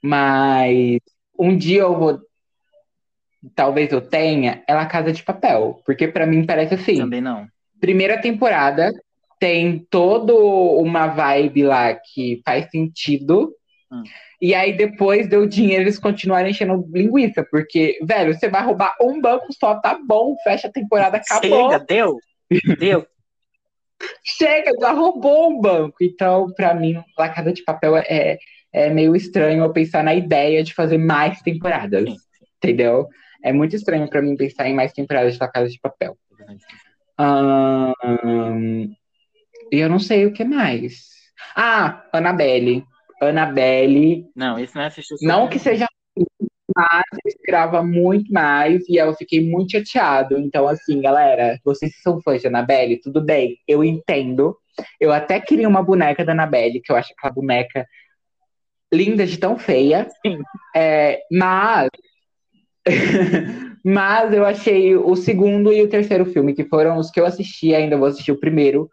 mas 0.02 1.00
um 1.38 1.58
dia 1.58 1.82
eu 1.82 1.98
vou. 1.98 2.20
Talvez 3.56 3.92
eu 3.92 4.00
tenha, 4.02 4.64
é 4.68 4.74
La 4.74 4.86
Casa 4.86 5.12
de 5.12 5.22
Papel. 5.22 5.82
Porque 5.86 6.08
pra 6.08 6.26
mim 6.26 6.46
parece 6.46 6.76
assim 6.76 6.96
Também 6.98 7.20
não. 7.20 7.46
primeira 7.82 8.22
temporada 8.22 8.92
tem 9.38 9.80
todo 9.90 10.34
uma 10.80 11.08
vibe 11.08 11.64
lá 11.64 11.94
que 11.94 12.42
faz 12.46 12.70
sentido. 12.72 13.54
Hum. 13.92 14.04
E 14.44 14.54
aí 14.54 14.76
depois 14.76 15.26
deu 15.30 15.48
dinheiro 15.48 15.84
eles 15.84 15.98
continuarem 15.98 16.52
enchendo 16.52 16.86
linguiça, 16.92 17.48
porque, 17.50 17.98
velho, 18.04 18.34
você 18.34 18.50
vai 18.50 18.62
roubar 18.62 18.94
um 19.02 19.22
banco 19.22 19.48
só, 19.58 19.76
tá 19.76 19.98
bom, 20.06 20.36
fecha 20.44 20.68
a 20.68 20.72
temporada, 20.72 21.16
acabou. 21.16 21.72
Chega, 21.72 21.86
deu. 21.86 22.18
Deu. 22.78 23.08
Chega, 24.22 24.74
já 24.82 24.92
roubou 24.92 25.50
um 25.50 25.62
banco. 25.62 25.96
Então, 26.02 26.52
pra 26.58 26.74
mim, 26.74 27.02
La 27.18 27.30
Casa 27.30 27.54
de 27.54 27.64
Papel 27.64 27.96
é, 27.96 28.38
é 28.74 28.90
meio 28.90 29.16
estranho 29.16 29.64
eu 29.64 29.72
pensar 29.72 30.04
na 30.04 30.14
ideia 30.14 30.62
de 30.62 30.74
fazer 30.74 30.98
mais 30.98 31.42
temporadas. 31.42 32.04
Sim. 32.04 32.18
Entendeu? 32.58 33.08
É 33.42 33.54
muito 33.54 33.78
estranho 33.78 34.10
pra 34.10 34.22
mim 34.22 34.36
pensar 34.36 34.68
em 34.68 34.76
mais 34.76 34.92
temporadas 34.92 35.36
de 35.36 35.40
La 35.40 35.48
Casa 35.48 35.70
de 35.70 35.80
Papel. 35.80 36.18
Ahn, 37.18 37.94
E 39.72 39.80
eu 39.80 39.88
não 39.88 40.00
sei 40.00 40.26
o 40.26 40.34
que 40.34 40.44
mais. 40.44 41.06
Ah, 41.56 42.04
Annabelle. 42.12 42.84
Annabelle. 43.30 44.28
Não, 44.36 44.58
esse 44.60 44.76
não 44.76 44.84
é 44.84 44.88
assistir 44.88 45.16
Não 45.22 45.48
que 45.48 45.60
seja 45.60 45.88
mas 46.76 47.04
eu 47.24 47.30
esperava 47.30 47.84
muito 47.84 48.32
mais 48.32 48.88
e 48.88 48.96
eu 48.96 49.14
fiquei 49.14 49.42
muito 49.42 49.72
chateado. 49.74 50.38
Então, 50.38 50.68
assim, 50.68 51.02
galera, 51.02 51.60
vocês 51.64 51.96
que 51.96 52.02
são 52.02 52.22
fãs 52.22 52.42
de 52.42 52.48
Annabelle, 52.48 53.02
tudo 53.02 53.22
bem, 53.22 53.60
eu 53.68 53.84
entendo. 53.84 54.58
Eu 55.00 55.12
até 55.12 55.40
queria 55.40 55.68
uma 55.68 55.84
boneca 55.84 56.26
da 56.26 56.32
Annabelle, 56.32 56.82
que 56.82 56.92
eu 56.92 56.96
acho 56.96 57.14
aquela 57.14 57.34
boneca 57.34 57.88
linda 58.92 59.26
de 59.26 59.38
tão 59.38 59.58
feia. 59.58 60.08
Sim. 60.26 60.40
É, 60.76 61.22
mas. 61.32 61.90
mas 63.84 64.34
eu 64.34 64.46
achei 64.46 64.96
o 64.96 65.16
segundo 65.16 65.72
e 65.72 65.82
o 65.82 65.90
terceiro 65.90 66.26
filme, 66.26 66.54
que 66.54 66.66
foram 66.66 66.98
os 66.98 67.12
que 67.12 67.20
eu 67.20 67.26
assisti, 67.26 67.76
ainda 67.76 67.98
vou 67.98 68.08
assistir 68.08 68.32
o 68.32 68.40
primeiro, 68.40 68.90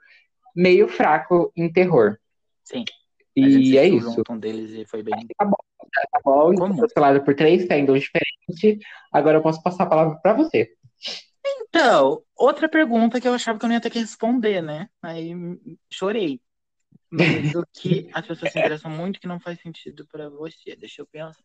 meio 0.54 0.88
fraco 0.88 1.52
em 1.56 1.72
terror. 1.72 2.18
Sim. 2.64 2.84
A 3.42 3.48
gente 3.48 3.74
E 3.74 3.78
é 3.78 3.86
isso. 3.88 4.22
junto 4.22 4.32
um 4.32 4.38
deles 4.38 4.70
e 4.72 4.84
foi 4.86 5.02
bem. 5.02 5.30
Tá 5.38 6.20
bom, 6.24 6.54
Como? 6.54 6.74
fui 6.74 6.88
cancelado 6.88 7.24
por 7.24 7.34
três 7.34 7.66
fandoms 7.66 8.02
diferentes. 8.02 8.86
Agora 9.12 9.38
eu 9.38 9.42
posso 9.42 9.62
passar 9.62 9.84
a 9.84 9.88
palavra 9.88 10.18
pra 10.22 10.32
você. 10.34 10.70
Então, 11.46 12.22
outra 12.36 12.68
pergunta 12.68 13.20
que 13.20 13.26
eu 13.28 13.34
achava 13.34 13.58
que 13.58 13.64
eu 13.64 13.68
não 13.68 13.74
ia 13.74 13.80
ter 13.80 13.90
que 13.90 13.98
responder, 13.98 14.60
né? 14.62 14.88
Aí 15.02 15.32
chorei. 15.92 16.40
Mas 17.10 17.54
o 17.54 17.64
que 17.74 18.08
as 18.12 18.26
pessoas 18.26 18.52
se 18.52 18.58
interessam 18.58 18.90
muito 18.90 19.20
que 19.20 19.26
não 19.28 19.40
faz 19.40 19.60
sentido 19.60 20.06
pra 20.08 20.28
você? 20.30 20.76
Deixa 20.76 21.02
eu 21.02 21.06
pensar. 21.06 21.42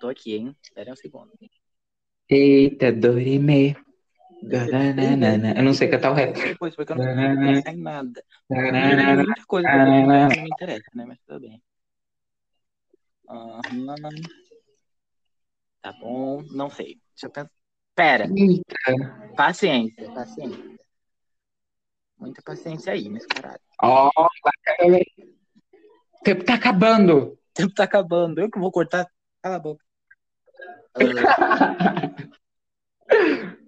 Tô 0.00 0.08
aqui, 0.08 0.34
hein? 0.34 0.56
Espera 0.62 0.92
um 0.92 0.96
segundo. 0.96 1.32
Eita, 2.28 2.92
Dorime. 2.92 3.74
Eu 4.48 5.62
não 5.62 5.74
sei 5.74 5.88
cantar 5.88 6.12
o 6.12 6.14
resto. 6.14 6.40
Depois, 6.40 6.76
porque 6.76 6.92
eu 6.92 6.96
não 6.96 7.04
consigo 7.04 7.40
pensar 7.40 7.72
em 7.72 7.82
nada. 7.82 8.24
Tem 8.48 9.16
muita 9.16 9.46
coisa 9.46 9.68
que 9.68 9.76
não 9.76 10.28
me 10.28 10.48
interessa, 10.48 10.90
né? 10.94 11.04
Mas 11.06 11.18
tudo 11.26 11.40
bem. 11.40 11.62
Aham. 13.28 13.60
Tá 15.82 15.92
bom, 15.92 16.42
não 16.52 16.70
sei. 16.70 17.00
Deixa 17.12 17.26
eu 17.26 17.30
pensar. 17.30 17.50
Pera. 17.94 18.28
Eita. 18.36 19.34
Paciência, 19.36 20.12
paciência. 20.12 20.76
Muita 22.18 22.42
paciência 22.42 22.92
aí, 22.92 23.08
nesse 23.08 23.26
caralho. 23.26 23.60
Ó, 23.82 24.10
oh, 24.16 24.24
o 24.24 26.22
tempo 26.22 26.44
tá 26.44 26.54
acabando. 26.54 27.32
O 27.32 27.38
tempo 27.52 27.74
tá 27.74 27.84
acabando. 27.84 28.40
Eu 28.40 28.50
que 28.50 28.58
vou 28.58 28.70
cortar. 28.70 29.06
Cala 29.42 29.56
a 29.56 29.60
boca. 29.60 29.84
Uh... 30.96 31.06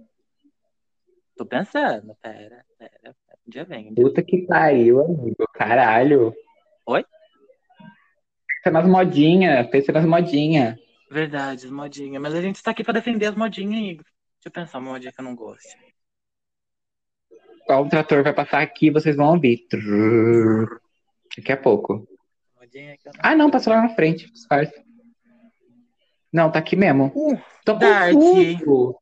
Tô 1.38 1.46
pensando, 1.46 2.16
pera, 2.20 2.64
pera. 2.76 3.14
Um 3.46 3.50
dia 3.50 3.64
vem. 3.64 3.90
Um 3.90 3.94
dia 3.94 4.04
Puta 4.04 4.22
que 4.24 4.38
pariu, 4.44 5.04
amigo. 5.04 5.46
Caralho. 5.54 6.34
Oi? 6.84 7.04
Pensa 8.64 8.72
nas 8.72 8.88
modinhas, 8.88 9.66
pensa 9.70 9.92
nas 9.92 10.04
modinhas. 10.04 10.76
Verdade, 11.08 11.64
as 11.66 11.70
modinhas. 11.70 12.20
Mas 12.20 12.34
a 12.34 12.42
gente 12.42 12.60
tá 12.60 12.72
aqui 12.72 12.82
pra 12.82 12.92
defender 12.92 13.26
as 13.26 13.36
modinhas, 13.36 13.80
Igor. 13.80 14.04
Deixa 14.04 14.46
eu 14.46 14.50
pensar 14.50 14.78
uma 14.78 14.90
modinha 14.90 15.12
que 15.12 15.20
eu 15.20 15.24
não 15.24 15.36
gosto. 15.36 15.68
O 17.70 17.88
trator 17.88 18.24
vai 18.24 18.34
passar 18.34 18.60
aqui, 18.60 18.90
vocês 18.90 19.14
vão 19.14 19.34
ouvir. 19.34 19.66
Trrr. 19.68 20.80
Daqui 21.36 21.52
a 21.52 21.56
pouco. 21.56 22.04
Modinha 22.58 22.96
que 22.98 23.08
eu 23.08 23.12
não 23.14 23.20
Ah, 23.22 23.36
não, 23.36 23.48
passou 23.50 23.72
lá 23.72 23.82
na 23.82 23.90
frente. 23.90 24.28
disfarce. 24.32 24.74
Não, 26.32 26.50
tá 26.50 26.58
aqui 26.58 26.74
mesmo. 26.74 27.12
Uh, 27.14 27.40
Tô 27.64 27.74
Dark. 27.74 28.12
confuso. 28.12 28.98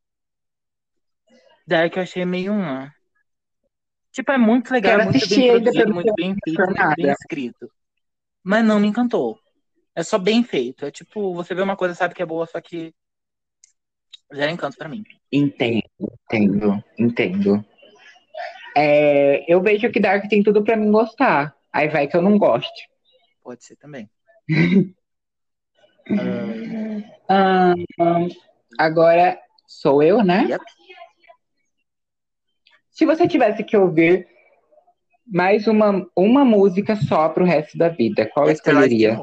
Dark 1.67 1.97
eu 1.97 2.03
achei 2.03 2.25
meio 2.25 2.53
um. 2.53 2.89
Tipo, 4.13 4.33
é 4.33 4.39
muito 4.39 4.73
legal, 4.73 4.93
Quero 4.93 5.03
é 5.03 5.05
muito 5.13 5.29
bem 5.29 5.51
produzido, 5.51 5.95
muito 5.95 6.15
bem 6.15 6.37
feito, 6.43 6.65
muito 6.65 6.95
bem 6.97 7.11
escrito. 7.11 7.71
Mas 8.43 8.65
não 8.65 8.81
me 8.81 8.87
encantou. 8.87 9.39
É 9.95 10.03
só 10.03 10.19
bem 10.19 10.43
feito. 10.43 10.87
É 10.87 10.91
tipo, 10.91 11.35
você 11.35 11.55
vê 11.55 11.63
uma 11.63 11.77
coisa, 11.77 11.95
sabe 11.95 12.15
que 12.15 12.23
é 12.23 12.27
boa, 12.27 12.47
só 12.47 12.61
que 12.61 12.95
zero 14.35 14.53
encanto 14.53 14.77
pra 14.77 14.89
mim. 14.89 15.05
Entendo, 15.33 15.83
entendo, 16.31 16.85
entendo. 16.99 17.65
É, 18.77 19.45
eu 19.53 19.61
vejo 19.61 19.91
que 19.91 20.01
Dark 20.01 20.29
tem 20.29 20.43
tudo 20.43 20.63
pra 20.63 20.77
mim 20.77 20.91
gostar. 20.91 21.57
Aí 21.73 21.89
vai 21.89 22.07
que 22.07 22.17
eu 22.17 22.23
não 22.23 22.39
goste. 22.39 22.89
Pode 23.43 23.65
ser 23.65 23.77
também. 23.77 24.09
Ah, 27.29 27.75
agora 28.79 29.37
sou 29.67 30.01
eu, 30.01 30.23
né? 30.23 30.45
Yep. 30.45 30.65
Se 32.97 33.05
você 33.05 33.29
tivesse 33.29 33.63
que 33.63 33.77
ouvir 33.77 34.27
mais 35.27 35.67
uma, 35.67 36.09
uma 36.17 36.47
música 36.47 36.97
só 36.97 37.29
pro 37.29 37.45
resto 37.45 37.77
da 37.77 37.91
vida, 37.91 38.27
qual 38.33 38.51
escolheria? 38.51 39.21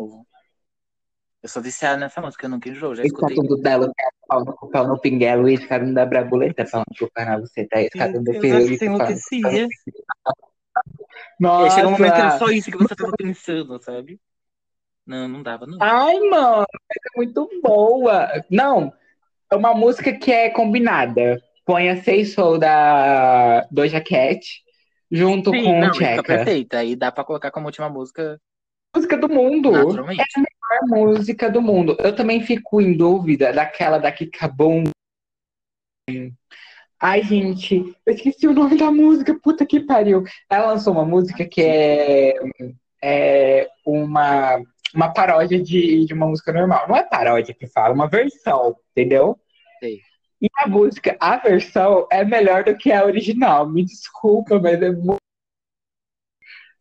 Eu 1.41 1.49
sou 1.49 1.59
viciado 1.59 1.99
nessa 1.99 2.21
música, 2.21 2.45
eu 2.45 2.51
nunca 2.51 2.69
enjoo, 2.69 2.93
já 2.93 3.01
Esse 3.01 3.11
escutei. 3.11 3.35
tudo 3.35 3.57
dela, 3.57 3.91
pau 4.27 4.45
no, 4.45 4.55
pau 4.69 4.87
no 4.87 5.01
pinguelo, 5.01 5.49
e 5.49 5.57
cada 5.67 5.83
um 5.83 5.91
da 5.91 6.05
brabuleta, 6.05 6.63
pau 6.71 6.83
no 7.01 7.09
canal, 7.09 7.41
você 7.41 7.65
tá 7.65 7.79
aí, 7.79 7.89
cada 7.89 8.19
um 8.19 8.23
do 8.23 8.31
Eu 8.31 8.39
Nossa! 11.39 11.65
aí 11.65 11.71
chegou 11.71 11.89
um 11.89 11.91
momento 11.93 12.13
que 12.13 12.21
era 12.21 12.37
só 12.37 12.51
isso 12.51 12.69
que 12.69 12.77
você 12.77 12.95
tava 12.95 13.11
pensando, 13.17 13.81
sabe? 13.81 14.21
Não, 15.03 15.27
não 15.27 15.41
dava, 15.41 15.65
não. 15.65 15.79
Ai, 15.81 16.19
mano, 16.19 16.63
é 16.63 17.17
muito 17.17 17.49
boa. 17.63 18.29
Não, 18.51 18.93
é 19.51 19.55
uma 19.55 19.73
música 19.73 20.13
que 20.13 20.31
é 20.31 20.51
combinada. 20.51 21.41
Põe 21.65 21.89
a 21.89 22.03
Say 22.03 22.25
Soul 22.25 22.57
da 22.57 23.65
Doja 23.71 24.01
Cat 24.01 24.45
junto 25.11 25.51
Sim, 25.51 25.63
com 25.63 25.79
não, 25.79 25.89
o 25.89 25.93
fica 25.93 26.07
Cheka. 26.07 26.23
perfeita. 26.23 26.77
Aí 26.79 26.95
dá 26.95 27.11
pra 27.11 27.23
colocar 27.23 27.51
como 27.51 27.67
última 27.67 27.89
música 27.89 28.39
Música 28.95 29.17
do 29.17 29.27
mundo. 29.27 29.75
É 29.75 30.21
a 30.21 30.85
música 30.85 31.49
do 31.49 31.61
mundo. 31.61 31.97
Eu 31.99 32.15
também 32.15 32.41
fico 32.41 32.79
em 32.79 32.95
dúvida 32.95 33.51
daquela 33.51 33.97
da 33.97 34.11
Kika 34.11 34.47
Boom. 34.47 34.83
Ai, 36.99 37.23
gente, 37.23 37.75
eu 38.05 38.13
esqueci 38.13 38.47
o 38.47 38.53
nome 38.53 38.77
da 38.77 38.91
música, 38.91 39.37
puta 39.41 39.65
que 39.65 39.79
pariu. 39.79 40.23
Ela 40.49 40.67
lançou 40.67 40.93
uma 40.93 41.03
música 41.03 41.43
que 41.43 41.61
é, 41.61 42.35
é 43.01 43.67
uma, 43.83 44.61
uma 44.93 45.11
paródia 45.11 45.61
de, 45.61 46.05
de 46.05 46.13
uma 46.13 46.27
música 46.27 46.53
normal. 46.53 46.87
Não 46.87 46.95
é 46.95 47.03
paródia 47.03 47.53
que 47.53 47.65
fala, 47.67 47.95
uma 47.95 48.07
versão, 48.07 48.75
entendeu? 48.91 49.37
Sei. 49.79 49.99
E 50.43 50.49
a 50.57 50.67
música, 50.67 51.15
a 51.21 51.37
versão, 51.37 52.05
é 52.11 52.25
melhor 52.25 52.65
do 52.65 52.75
que 52.75 52.91
a 52.91 53.05
original. 53.05 53.65
Me 53.69 53.85
desculpa, 53.85 54.59
mas 54.59 54.81
é 54.81 54.91
muito. 54.91 55.23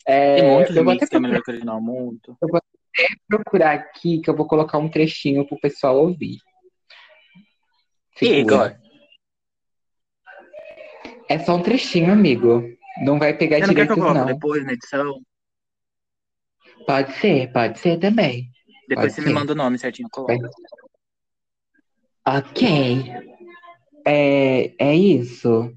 É, 0.05 0.35
Tem 0.35 0.51
muitos 0.51 0.77
eu 0.77 0.83
vou 0.83 0.93
até 0.95 1.07
remixes 1.07 1.09
que 1.09 1.17
é 1.17 1.21
melhor 1.21 1.43
que 1.43 1.51
o 1.51 1.53
original, 1.53 1.81
muito. 1.81 2.37
procurar 3.29 3.73
aqui 3.75 4.21
que 4.21 4.29
eu 4.29 4.37
vou 4.37 4.49
colocar 4.49 4.79
um 4.79 4.91
trechinho 4.91 5.47
pro 5.47 5.61
pessoal 5.61 5.97
ouvir. 5.97 6.39
Segura. 8.19 8.37
Igor, 8.37 8.77
É 11.29 11.39
só 11.39 11.55
um 11.55 11.63
trechinho, 11.63 12.13
amigo. 12.13 12.65
Não 13.05 13.17
vai 13.17 13.33
pegar 13.33 13.61
você 13.61 13.67
não 13.69 13.75
quer 13.75 13.87
que 13.87 13.93
eu 13.93 13.95
direitos, 13.95 14.19
não. 14.19 14.27
depois 14.27 14.65
na 14.65 14.73
edição? 14.73 15.23
Pode 16.85 17.13
ser, 17.13 17.53
pode 17.53 17.79
ser 17.79 18.01
também. 18.01 18.51
Depois 18.89 19.07
Pode 19.07 19.15
você 19.15 19.23
ser. 19.23 19.29
me 19.29 19.33
manda 19.35 19.53
o 19.53 19.57
nome 19.57 19.79
certinho, 19.79 20.07
eu 20.07 20.11
coloco. 20.11 20.51
Ok. 22.27 23.33
É, 24.07 24.75
é 24.79 24.95
isso. 24.95 25.73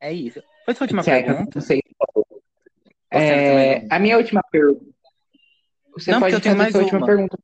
É 0.00 0.12
isso. 0.12 0.42
Foi 0.64 0.74
sua 0.74 0.84
última 0.84 1.02
Certo, 1.02 1.26
pergunta? 1.26 1.50
não 1.54 1.62
sei. 1.62 1.80
É, 3.10 3.86
a 3.90 3.98
minha 3.98 4.16
última 4.16 4.42
pergunta. 4.50 4.84
Você 5.92 6.10
Não, 6.12 6.20
pode 6.20 6.34
eu 6.34 6.40
tenho 6.40 6.54
fazer 6.56 6.58
mais 6.58 6.72
sua 6.72 6.80
última 6.82 6.98
uma. 6.98 7.06
pergunta. 7.06 7.38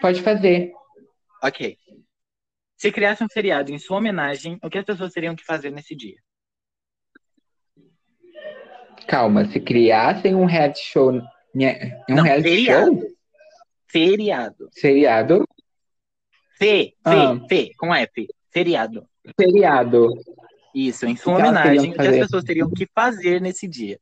Pode 0.00 0.22
fazer. 0.22 0.72
Ok. 1.42 1.76
Se 2.76 2.92
criasse 2.92 3.24
um 3.24 3.28
feriado 3.28 3.72
em 3.72 3.78
sua 3.78 3.96
homenagem, 3.96 4.58
o 4.62 4.68
que 4.68 4.78
as 4.78 4.84
pessoas 4.84 5.12
teriam 5.12 5.34
que 5.34 5.44
fazer 5.44 5.70
nesse 5.70 5.96
dia? 5.96 6.16
Calma, 9.08 9.44
se 9.46 9.60
criassem 9.60 10.34
um 10.34 10.44
reality 10.44 10.80
show. 10.80 11.12
né, 11.54 12.02
Um 12.08 12.16
Não, 12.16 12.24
reality 12.24 12.48
feriado. 12.50 13.00
show? 13.00 13.08
Feriado. 13.88 14.68
Seriado? 14.72 15.48
Fê, 16.58 16.94
Fê, 16.94 16.94
Ah. 17.04 17.38
Fê, 17.48 17.70
com 17.78 17.94
F. 17.94 18.26
Feriado. 18.50 19.06
Seriado. 19.38 20.08
Isso, 20.74 21.06
em 21.06 21.16
sua 21.16 21.36
que 21.36 21.42
homenagem, 21.42 21.90
o 21.90 21.94
que 21.94 22.00
as 22.06 22.16
pessoas 22.16 22.44
teriam 22.44 22.70
que 22.70 22.86
fazer 22.94 23.40
nesse 23.40 23.66
dia? 23.66 23.98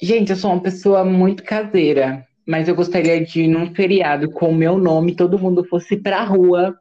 Gente, 0.00 0.30
eu 0.30 0.36
sou 0.36 0.52
uma 0.52 0.62
pessoa 0.62 1.04
muito 1.04 1.44
caseira, 1.44 2.26
mas 2.46 2.68
eu 2.68 2.74
gostaria 2.74 3.24
de 3.24 3.42
ir 3.42 3.48
num 3.48 3.72
feriado 3.74 4.30
com 4.30 4.48
o 4.48 4.54
meu 4.54 4.76
nome, 4.76 5.14
todo 5.14 5.38
mundo 5.38 5.64
fosse 5.64 5.96
pra 5.96 6.24
rua 6.24 6.76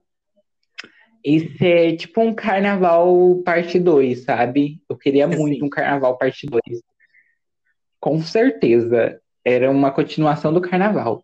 e 1.23 1.55
ser 1.57 1.97
tipo 1.97 2.21
um 2.21 2.33
carnaval 2.33 3.41
parte 3.45 3.79
2, 3.79 4.23
sabe? 4.23 4.81
Eu 4.89 4.97
queria 4.97 5.27
muito 5.27 5.59
Sim. 5.59 5.65
um 5.65 5.69
carnaval 5.69 6.17
parte 6.17 6.47
2. 6.47 6.81
Com 7.99 8.19
certeza. 8.21 9.21
Era 9.45 9.69
uma 9.69 9.91
continuação 9.91 10.51
do 10.51 10.61
carnaval. 10.61 11.23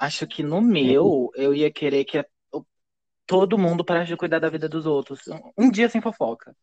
Acho 0.00 0.26
que 0.26 0.42
no 0.42 0.62
meu, 0.62 1.30
eu 1.34 1.54
ia 1.54 1.70
querer 1.70 2.06
que 2.06 2.24
todo 3.26 3.58
mundo 3.58 3.84
parasse 3.84 4.08
de 4.08 4.16
cuidar 4.16 4.38
da 4.38 4.48
vida 4.48 4.66
dos 4.66 4.86
outros. 4.86 5.20
Um- 5.58 5.70
dia 5.70 5.90
sem 5.90 6.00
fofoca. 6.00 6.56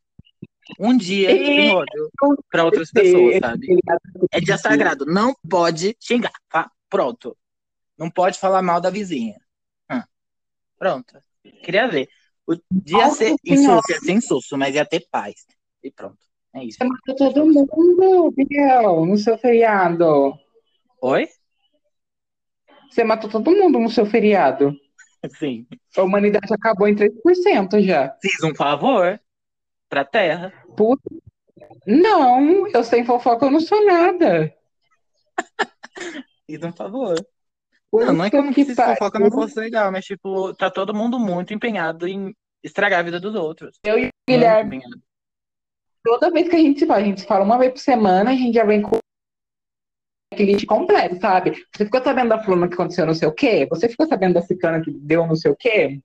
Um 0.79 0.97
dia 0.97 1.29
sem 1.29 1.71
ódio 1.71 2.09
pra 2.49 2.65
outras 2.65 2.91
pessoas, 2.91 3.37
sabe? 3.39 3.67
É 4.31 4.41
dia 4.41 4.57
sagrado. 4.57 5.05
Não 5.05 5.35
pode 5.47 5.95
xingar. 5.99 6.33
Tá? 6.49 6.69
Pronto. 6.89 7.37
Não 7.95 8.09
pode 8.09 8.39
falar 8.39 8.63
mal 8.63 8.81
da 8.81 8.89
vizinha. 8.89 9.39
Hum. 9.91 10.01
Pronto. 10.79 11.21
Queria 11.63 11.87
ver. 11.87 12.09
O 12.47 12.55
dia 12.71 13.09
ser 13.11 13.35
insosso, 13.45 13.91
ia 13.91 13.99
ser 13.99 14.11
insosso, 14.13 14.57
mas 14.57 14.73
ia 14.73 14.85
ter 14.85 15.07
paz. 15.11 15.45
E 15.83 15.91
pronto. 15.91 16.17
É 16.55 16.63
isso. 16.63 16.79
Você 16.79 16.85
matou 16.85 17.15
todo 17.15 17.45
mundo, 17.45 18.31
Biel, 18.31 19.05
no 19.05 19.15
seu 19.15 19.37
feriado. 19.37 20.33
Oi? 21.01 21.27
Você 22.89 23.03
matou 23.03 23.29
todo 23.29 23.51
mundo 23.51 23.79
no 23.79 23.89
seu 23.89 24.05
feriado. 24.05 24.75
Sim. 25.37 25.65
A 25.95 26.03
humanidade 26.03 26.53
acabou 26.53 26.87
em 26.87 26.95
3% 26.95 27.81
já. 27.81 28.15
Fiz 28.21 28.43
um 28.43 28.55
favor 28.55 29.19
pra 29.89 30.05
terra. 30.05 30.53
Puta. 30.75 31.03
Não, 31.85 32.67
eu 32.67 32.83
sem 32.83 33.05
fofoca 33.05 33.45
eu 33.45 33.51
não 33.51 33.59
sou 33.59 33.85
nada. 33.85 34.53
Fiz 36.45 36.61
um 36.63 36.71
favor. 36.71 37.15
Não, 37.91 38.13
não 38.13 38.25
é 38.25 38.29
como 38.29 38.53
que 38.53 38.65
se 38.65 38.75
pariu. 38.75 38.95
fofoca 38.95 39.19
não 39.19 39.31
fosse 39.31 39.59
legal, 39.59 39.91
mas 39.91 40.05
tipo, 40.05 40.53
tá 40.53 40.69
todo 40.69 40.93
mundo 40.93 41.19
muito 41.19 41.53
empenhado 41.53 42.07
em 42.07 42.35
estragar 42.63 42.99
a 42.99 43.03
vida 43.03 43.19
dos 43.19 43.35
outros. 43.35 43.79
Eu 43.83 43.97
e 43.97 44.07
o 44.07 44.09
Guilherme, 44.29 44.77
empenhado. 44.77 45.01
toda 46.03 46.31
vez 46.31 46.49
que 46.49 46.55
a 46.55 46.59
gente 46.59 46.79
se 46.79 46.85
fala, 46.85 46.99
a 46.99 47.03
gente 47.03 47.21
se 47.21 47.27
fala 47.27 47.45
uma 47.45 47.57
vez 47.57 47.71
por 47.71 47.79
semana, 47.79 48.31
a 48.31 48.35
gente 48.35 48.53
já 48.53 48.65
vem 48.65 48.81
com 48.81 48.97
aquele 50.43 50.65
completo, 50.65 51.19
sabe? 51.19 51.51
Você 51.75 51.85
ficou 51.85 52.01
sabendo 52.03 52.29
da 52.29 52.43
fulana 52.43 52.67
que 52.67 52.73
aconteceu 52.75 53.05
não 53.05 53.13
sei 53.13 53.27
o 53.27 53.33
quê? 53.33 53.67
Você 53.69 53.89
ficou 53.89 54.05
sabendo 54.07 54.35
da 54.35 54.41
cicana 54.41 54.81
que 54.81 54.91
deu 54.91 55.25
não 55.25 55.35
sei 55.35 55.51
o 55.51 55.55
quê? 55.55 55.99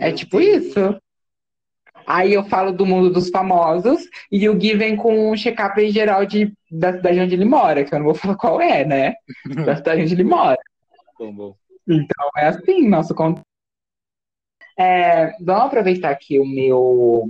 É 0.00 0.08
Meu 0.08 0.16
tipo 0.16 0.38
Deus. 0.38 0.66
isso. 0.66 1.00
Aí 2.06 2.32
eu 2.32 2.44
falo 2.44 2.72
do 2.72 2.84
mundo 2.84 3.10
dos 3.12 3.28
famosos 3.30 4.02
e 4.30 4.48
o 4.48 4.54
Gui 4.56 4.74
vem 4.74 4.96
com 4.96 5.30
um 5.30 5.36
check-up 5.36 5.80
em 5.80 5.90
geral 5.90 6.26
de, 6.26 6.52
da 6.70 6.92
cidade 6.92 7.20
onde 7.20 7.34
ele 7.34 7.44
mora, 7.44 7.84
que 7.84 7.94
eu 7.94 7.98
não 7.98 8.06
vou 8.06 8.14
falar 8.14 8.36
qual 8.36 8.60
é, 8.60 8.84
né? 8.84 9.14
Da 9.64 9.76
cidade 9.76 10.02
onde 10.02 10.14
ele 10.14 10.24
mora. 10.24 10.58
Bom, 11.18 11.32
bom. 11.32 11.56
Então 11.88 12.30
é 12.36 12.48
assim, 12.48 12.88
nosso 12.88 13.14
conteúdo. 13.14 13.42
É, 14.78 15.32
vamos 15.40 15.66
aproveitar 15.66 16.14
que 16.16 16.40
o 16.40 16.46
meu, 16.46 17.28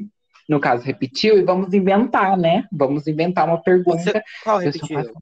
no 0.49 0.61
caso, 0.61 0.85
repetiu 0.85 1.39
e 1.39 1.43
vamos 1.43 1.73
inventar, 1.73 2.37
né? 2.37 2.67
Vamos 2.73 3.07
inventar 3.07 3.49
uma 3.49 3.61
pergunta. 3.63 4.03
Você, 4.03 4.23
qual 4.43 4.59
repetiu? 4.59 5.13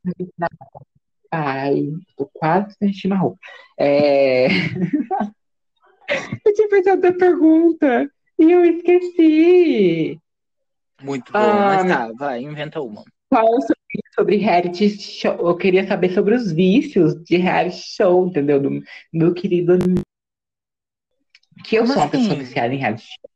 Ai, 1.30 1.92
tô 2.16 2.26
quase 2.32 2.74
sentindo 2.76 3.14
a 3.14 3.18
roupa. 3.18 3.38
É... 3.78 4.46
eu 6.44 6.54
tinha 6.54 6.68
pensado 6.68 7.02
na 7.02 7.12
pergunta 7.12 8.10
e 8.38 8.50
eu 8.50 8.64
esqueci. 8.64 10.18
Muito 11.02 11.32
bom, 11.32 11.38
ah, 11.38 11.84
mas 11.84 11.88
tá, 11.88 12.12
vai, 12.18 12.42
inventa 12.42 12.80
uma. 12.80 13.04
Qual 13.28 13.46
sobre, 13.60 14.02
sobre 14.14 14.36
reality 14.36 14.88
show? 14.90 15.32
Eu 15.48 15.56
queria 15.56 15.86
saber 15.86 16.12
sobre 16.12 16.34
os 16.34 16.50
vícios 16.50 17.14
de 17.22 17.36
reality 17.36 17.76
show, 17.76 18.26
entendeu? 18.26 18.60
Do 18.60 18.82
meu 19.12 19.32
querido. 19.32 19.78
Que 21.64 21.76
eu 21.76 21.82
Como 21.82 21.94
sou 21.94 22.02
uma 22.02 22.08
assim? 22.08 22.18
pessoa 22.18 22.34
viciada 22.36 22.74
em 22.74 22.78
reality 22.78 23.04
show. 23.04 23.29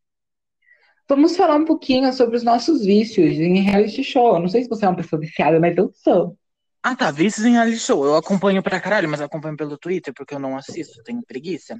Vamos 1.08 1.36
falar 1.36 1.56
um 1.56 1.64
pouquinho 1.64 2.10
sobre 2.12 2.36
os 2.36 2.42
nossos 2.42 2.84
vícios 2.84 3.32
em 3.32 3.60
reality 3.60 4.02
show. 4.02 4.34
Eu 4.34 4.40
não 4.40 4.48
sei 4.48 4.62
se 4.62 4.68
você 4.68 4.86
é 4.86 4.88
uma 4.88 4.96
pessoa 4.96 5.20
viciada, 5.20 5.60
mas 5.60 5.76
eu 5.76 5.92
sou. 5.92 6.38
Ah, 6.82 6.96
tá. 6.96 7.10
Vícios 7.10 7.44
em 7.44 7.52
reality 7.52 7.78
show. 7.78 8.04
Eu 8.04 8.16
acompanho 8.16 8.62
pra 8.62 8.80
caralho, 8.80 9.08
mas 9.08 9.20
acompanho 9.20 9.56
pelo 9.56 9.76
Twitter 9.76 10.14
porque 10.14 10.34
eu 10.34 10.38
não 10.38 10.56
assisto, 10.56 11.02
tenho 11.02 11.22
preguiça. 11.22 11.78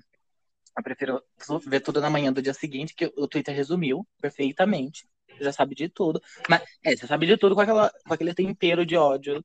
Eu 0.77 0.83
prefiro 0.83 1.23
ver 1.67 1.81
tudo 1.81 2.01
na 2.01 2.11
manhã 2.11 2.33
do 2.33 2.43
dia 2.43 2.53
seguinte, 2.53 2.95
que 2.95 3.11
o 3.17 3.29
Twitter 3.29 3.55
resumiu 3.55 4.07
perfeitamente. 4.21 5.07
Já 5.41 5.53
sabe 5.53 5.75
de 5.75 5.89
tudo. 5.89 6.21
Mas, 6.49 6.63
é, 6.85 6.97
você 6.97 7.07
sabe 7.07 7.27
de 7.27 7.37
tudo 7.37 7.55
com, 7.55 7.61
aquela, 7.61 7.91
com 8.07 8.15
aquele 8.15 8.35
tempero 8.35 8.85
de 8.85 8.97
ódio, 8.97 9.45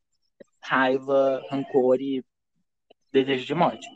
raiva, 0.62 1.42
rancor 1.50 2.02
e 2.02 2.24
desejo 3.12 3.46
de 3.46 3.56
morte. 3.56 3.88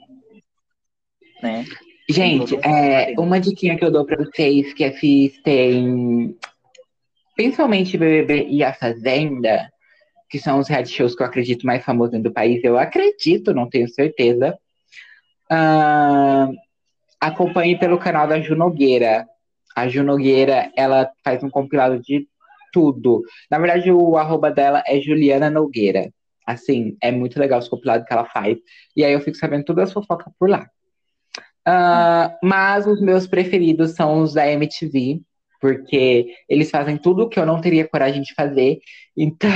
Né? 1.42 1.66
Gente, 2.10 2.56
é, 2.56 3.14
uma 3.18 3.40
diquinha 3.40 3.78
que 3.78 3.86
eu 3.86 3.92
dou 3.92 4.06
pra 4.06 4.18
vocês 4.18 4.74
que 4.74 4.84
assistem 4.84 6.36
principalmente 7.36 7.98
BBB 7.98 8.48
e 8.50 8.64
A 8.64 8.74
Fazenda, 8.74 9.70
que 10.30 10.40
são 10.40 10.60
os 10.60 10.68
reality 10.68 10.94
shows 10.94 11.16
que 11.16 11.22
eu 11.22 11.28
acredito 11.28 11.66
mais 11.66 11.84
famosos 11.84 12.22
do 12.22 12.32
país. 12.32 12.64
Eu 12.64 12.78
acredito, 12.78 13.54
não 13.54 13.70
tenho 13.70 13.88
certeza. 13.88 14.58
Uh, 15.52 16.54
acompanhe 17.20 17.78
pelo 17.78 17.98
canal 17.98 18.28
da 18.28 18.40
Ju 18.40 18.56
Nogueira. 18.56 19.26
A 19.76 19.88
Ju 19.88 20.04
Nogueira, 20.04 20.72
ela 20.76 21.10
faz 21.24 21.44
um 21.44 21.50
compilado 21.50 22.00
de 22.00 22.28
tudo. 22.72 23.22
Na 23.50 23.60
verdade, 23.60 23.92
o 23.92 24.18
arroba 24.18 24.52
dela 24.52 24.84
é 24.86 25.00
Juliana 25.00 25.50
Nogueira. 25.50 26.12
Assim, 26.46 26.98
é 27.02 27.12
muito 27.12 27.40
legal 27.40 27.60
os 27.60 27.70
compilados 27.70 28.06
que 28.06 28.14
ela 28.14 28.26
faz. 28.26 28.58
E 28.96 29.04
aí 29.04 29.14
eu 29.14 29.22
fico 29.22 29.38
sabendo 29.38 29.64
todas 29.64 29.90
as 29.90 29.94
fofocas 29.94 30.32
por 30.38 30.50
lá. 30.50 30.68
Uh, 31.68 32.36
mas 32.44 32.86
os 32.86 33.02
meus 33.02 33.26
preferidos 33.26 33.92
são 33.92 34.22
os 34.22 34.34
da 34.34 34.48
MTV 34.48 35.22
porque 35.64 36.36
eles 36.50 36.70
fazem 36.70 36.98
tudo 36.98 37.30
que 37.30 37.40
eu 37.40 37.46
não 37.46 37.62
teria 37.62 37.88
coragem 37.88 38.22
de 38.22 38.34
fazer. 38.34 38.82
Então, 39.16 39.50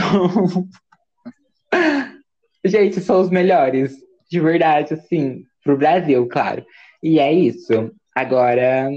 gente, 2.64 3.02
são 3.02 3.20
os 3.20 3.30
melhores, 3.30 3.94
de 4.32 4.40
verdade, 4.40 4.94
assim, 4.94 5.44
pro 5.62 5.76
Brasil, 5.76 6.26
claro. 6.30 6.66
E 7.04 7.20
é 7.20 7.34
isso. 7.34 7.92
Agora, 8.16 8.90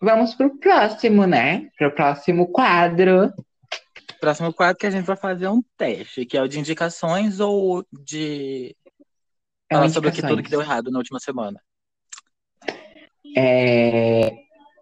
vamos 0.00 0.36
pro 0.36 0.56
próximo, 0.56 1.26
né? 1.26 1.68
Pro 1.76 1.92
próximo 1.92 2.46
quadro. 2.46 3.32
Próximo 4.20 4.52
quadro 4.52 4.78
que 4.78 4.86
a 4.86 4.90
gente 4.90 5.06
vai 5.06 5.16
fazer 5.16 5.48
um 5.48 5.60
teste, 5.76 6.24
que 6.24 6.36
é 6.36 6.42
o 6.42 6.46
de 6.46 6.60
indicações 6.60 7.40
ou 7.40 7.84
de 7.92 8.72
é 9.68 9.74
falar 9.74 9.88
sobre 9.88 10.10
o 10.10 10.12
que 10.12 10.22
tudo 10.22 10.44
que 10.44 10.50
deu 10.50 10.60
errado 10.60 10.92
na 10.92 10.98
última 10.98 11.18
semana. 11.18 11.60
É, 13.36 14.32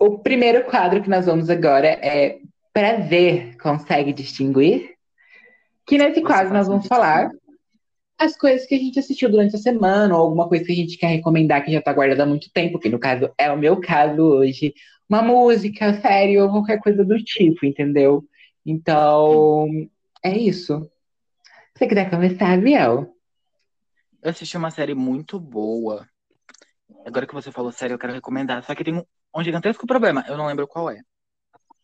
o 0.01 0.19
primeiro 0.19 0.65
quadro 0.65 1.03
que 1.03 1.09
nós 1.09 1.27
vamos 1.27 1.49
agora 1.49 1.87
é 1.87 2.39
Prazer 2.73 3.57
Consegue 3.57 4.13
Distinguir? 4.13 4.95
Que 5.87 5.99
nesse 5.99 6.21
Você 6.21 6.27
quadro 6.27 6.53
nós 6.53 6.69
vamos 6.69 6.87
falar 6.87 7.31
as 8.19 8.37
coisas 8.37 8.67
que 8.67 8.75
a 8.75 8.79
gente 8.79 8.99
assistiu 8.99 9.29
durante 9.29 9.57
a 9.57 9.59
semana, 9.59 10.17
ou 10.17 10.23
alguma 10.23 10.49
coisa 10.49 10.65
que 10.65 10.73
a 10.73 10.77
gente 10.77 10.97
quer 10.97 11.09
recomendar 11.09 11.65
que 11.65 11.73
já 11.73 11.81
está 11.81 11.93
guardada 11.93 12.23
há 12.23 12.27
muito 12.27 12.51
tempo, 12.53 12.79
que 12.79 12.89
no 12.89 12.99
caso 12.99 13.31
é 13.37 13.51
o 13.51 13.59
meu 13.59 13.81
caso 13.81 14.23
hoje. 14.23 14.73
Uma 15.09 15.23
música, 15.23 16.01
série 16.01 16.41
ou 16.41 16.49
qualquer 16.49 16.79
coisa 16.79 17.05
do 17.05 17.17
tipo, 17.19 17.67
entendeu? 17.67 18.25
Então, 18.65 19.67
é 20.23 20.37
isso. 20.39 20.89
Você 21.75 21.87
quiser 21.87 22.09
começar, 22.09 22.57
Biel? 22.61 23.13
Eu 24.23 24.31
assisti 24.31 24.57
uma 24.57 24.71
série 24.71 24.95
muito 24.95 25.41
boa. 25.41 26.07
Agora 27.05 27.27
que 27.27 27.35
você 27.35 27.51
falou 27.51 27.73
série, 27.73 27.95
eu 27.95 27.99
quero 27.99 28.13
recomendar. 28.13 28.63
Só 28.65 28.75
que 28.75 28.85
tem 28.85 28.95
um, 28.95 29.05
um 29.35 29.43
gigantesco 29.43 29.87
problema, 29.87 30.25
eu 30.29 30.37
não 30.37 30.47
lembro 30.47 30.67
qual 30.67 30.91
é. 30.91 31.01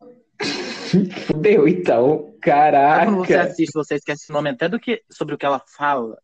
Fudeu, 1.27 1.67
então. 1.69 2.35
Caraca. 2.41 3.07
Quando 3.07 3.19
você 3.19 3.35
assiste, 3.35 3.73
você 3.75 3.95
esquece 3.97 4.31
o 4.31 4.33
nome 4.33 4.51
até 4.51 4.69
do 4.69 4.79
que, 4.79 5.03
sobre 5.11 5.35
o 5.35 5.39
que 5.39 5.45
ela 5.45 5.63
fala. 5.77 6.19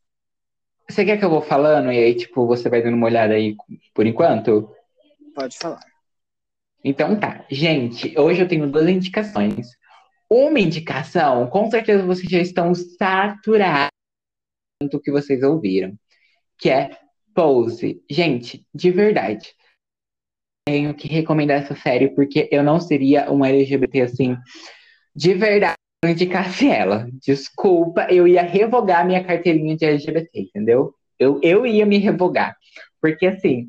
Você 0.88 1.04
quer 1.04 1.18
que 1.18 1.24
eu 1.24 1.30
vou 1.30 1.42
falando 1.42 1.90
e 1.90 1.98
aí, 1.98 2.14
tipo, 2.14 2.46
você 2.46 2.68
vai 2.68 2.82
dando 2.82 2.96
uma 2.96 3.06
olhada 3.06 3.34
aí 3.34 3.56
por 3.94 4.06
enquanto? 4.06 4.70
Pode 5.34 5.56
falar. 5.58 5.80
Então 6.82 7.18
tá. 7.18 7.44
Gente, 7.50 8.18
hoje 8.18 8.42
eu 8.42 8.48
tenho 8.48 8.70
duas 8.70 8.88
indicações. 8.88 9.68
Uma 10.28 10.60
indicação, 10.60 11.46
com 11.48 11.70
certeza 11.70 12.04
vocês 12.04 12.30
já 12.30 12.38
estão 12.38 12.74
saturados 12.74 13.90
do 14.90 15.00
que 15.00 15.10
vocês 15.10 15.42
ouviram, 15.42 15.94
que 16.58 16.68
é 16.68 16.90
Pose. 17.34 18.02
Gente, 18.08 18.64
de 18.74 18.90
verdade 18.90 19.54
tenho 20.66 20.94
que 20.94 21.06
recomendar 21.06 21.62
essa 21.62 21.76
série 21.76 22.08
porque 22.08 22.48
eu 22.50 22.62
não 22.62 22.80
seria 22.80 23.30
um 23.30 23.44
LGBT 23.44 24.02
assim 24.02 24.36
de 25.14 25.34
verdade 25.34 25.74
se 26.04 26.10
indicasse 26.10 26.68
ela. 26.68 27.06
Desculpa, 27.22 28.06
eu 28.10 28.26
ia 28.26 28.42
revogar 28.42 29.06
minha 29.06 29.22
carteirinha 29.22 29.76
de 29.76 29.84
LGBT, 29.84 30.40
entendeu? 30.40 30.94
Eu, 31.18 31.38
eu 31.42 31.66
ia 31.66 31.86
me 31.86 31.98
revogar. 31.98 32.56
Porque 33.00 33.26
assim, 33.26 33.68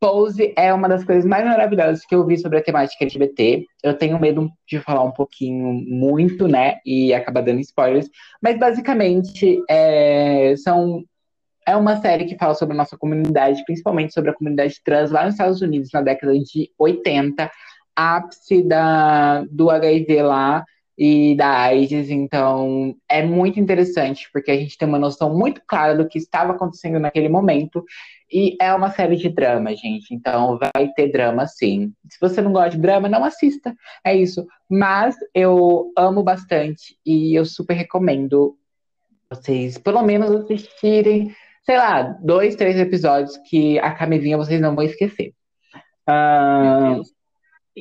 Pose 0.00 0.52
é 0.56 0.72
uma 0.72 0.88
das 0.88 1.04
coisas 1.04 1.24
mais 1.24 1.44
maravilhosas 1.44 2.04
que 2.06 2.14
eu 2.14 2.26
vi 2.26 2.38
sobre 2.38 2.58
a 2.58 2.62
temática 2.62 3.04
LGBT. 3.04 3.64
Eu 3.82 3.94
tenho 3.94 4.18
medo 4.18 4.50
de 4.66 4.80
falar 4.80 5.04
um 5.04 5.12
pouquinho 5.12 5.72
muito, 5.72 6.48
né? 6.48 6.78
E 6.86 7.12
acabar 7.12 7.42
dando 7.42 7.60
spoilers. 7.60 8.08
Mas 8.40 8.58
basicamente 8.58 9.62
é, 9.68 10.54
são 10.56 11.04
é 11.66 11.76
uma 11.76 12.00
série 12.00 12.24
que 12.24 12.36
fala 12.36 12.54
sobre 12.54 12.74
a 12.74 12.78
nossa 12.78 12.96
comunidade, 12.96 13.64
principalmente 13.64 14.12
sobre 14.12 14.30
a 14.30 14.34
comunidade 14.34 14.80
trans 14.84 15.10
lá 15.10 15.24
nos 15.24 15.34
Estados 15.34 15.60
Unidos, 15.60 15.90
na 15.92 16.02
década 16.02 16.32
de 16.38 16.70
80, 16.78 17.50
ápice 17.94 18.62
da, 18.62 19.44
do 19.50 19.70
HIV 19.70 20.22
lá 20.22 20.64
e 20.96 21.34
da 21.36 21.48
AIDS. 21.60 22.10
Então, 22.10 22.94
é 23.08 23.22
muito 23.24 23.60
interessante, 23.60 24.28
porque 24.32 24.50
a 24.50 24.56
gente 24.56 24.76
tem 24.76 24.88
uma 24.88 24.98
noção 24.98 25.36
muito 25.36 25.62
clara 25.66 25.96
do 25.96 26.08
que 26.08 26.18
estava 26.18 26.52
acontecendo 26.52 26.98
naquele 26.98 27.28
momento. 27.28 27.84
E 28.30 28.56
é 28.60 28.72
uma 28.74 28.90
série 28.90 29.16
de 29.16 29.28
drama, 29.28 29.74
gente. 29.74 30.14
Então, 30.14 30.58
vai 30.58 30.88
ter 30.94 31.12
drama 31.12 31.46
sim. 31.46 31.92
Se 32.08 32.18
você 32.20 32.40
não 32.40 32.52
gosta 32.52 32.70
de 32.70 32.78
drama, 32.78 33.08
não 33.08 33.24
assista. 33.24 33.74
É 34.04 34.14
isso. 34.14 34.46
Mas 34.68 35.16
eu 35.34 35.92
amo 35.96 36.22
bastante 36.22 36.96
e 37.04 37.34
eu 37.34 37.44
super 37.44 37.74
recomendo 37.74 38.56
vocês, 39.30 39.78
pelo 39.78 40.02
menos, 40.02 40.30
assistirem 40.30 41.34
sei 41.64 41.76
lá, 41.76 42.02
dois, 42.02 42.56
três 42.56 42.76
episódios 42.76 43.36
que 43.48 43.78
a 43.78 43.92
camisinha 43.92 44.36
vocês 44.36 44.60
não 44.60 44.74
vão 44.74 44.84
esquecer. 44.84 45.34
Uh, 46.08 47.02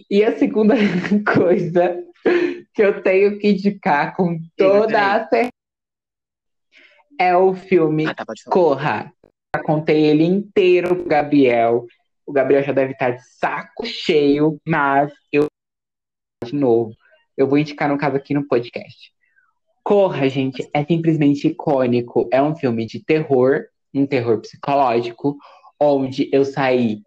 e 0.10 0.24
a 0.24 0.38
segunda 0.38 0.76
coisa 1.34 2.04
que 2.74 2.84
eu 2.84 3.02
tenho 3.02 3.38
que 3.40 3.50
indicar 3.50 4.16
com 4.16 4.40
toda 4.56 5.14
a 5.14 5.28
certeza 5.28 5.50
é 7.20 7.36
o 7.36 7.54
filme 7.54 8.08
ah, 8.08 8.16
tá, 8.16 8.26
Corra. 8.50 9.14
Já 9.56 9.62
contei 9.64 10.06
ele 10.06 10.24
inteiro 10.24 10.96
pro 10.96 11.06
Gabriel. 11.06 11.86
O 12.26 12.32
Gabriel 12.32 12.64
já 12.64 12.72
deve 12.72 12.94
estar 12.94 13.12
de 13.12 13.24
saco 13.38 13.86
cheio, 13.86 14.60
mas 14.66 15.12
eu 15.32 15.46
de 16.44 16.56
novo. 16.56 16.96
Eu 17.38 17.48
vou 17.48 17.58
indicar 17.58 17.90
no 17.90 17.98
caso 17.98 18.16
aqui 18.16 18.34
no 18.34 18.48
podcast. 18.48 19.12
Corra, 19.84 20.30
gente, 20.30 20.68
é 20.74 20.84
simplesmente 20.84 21.48
icônico. 21.48 22.28
É 22.32 22.42
um 22.42 22.56
filme 22.56 22.86
de 22.86 23.04
terror, 23.04 23.66
um 23.94 24.06
terror 24.06 24.39
psicológico, 24.39 25.38
onde 25.80 26.30
eu 26.32 26.46
saí 26.46 27.02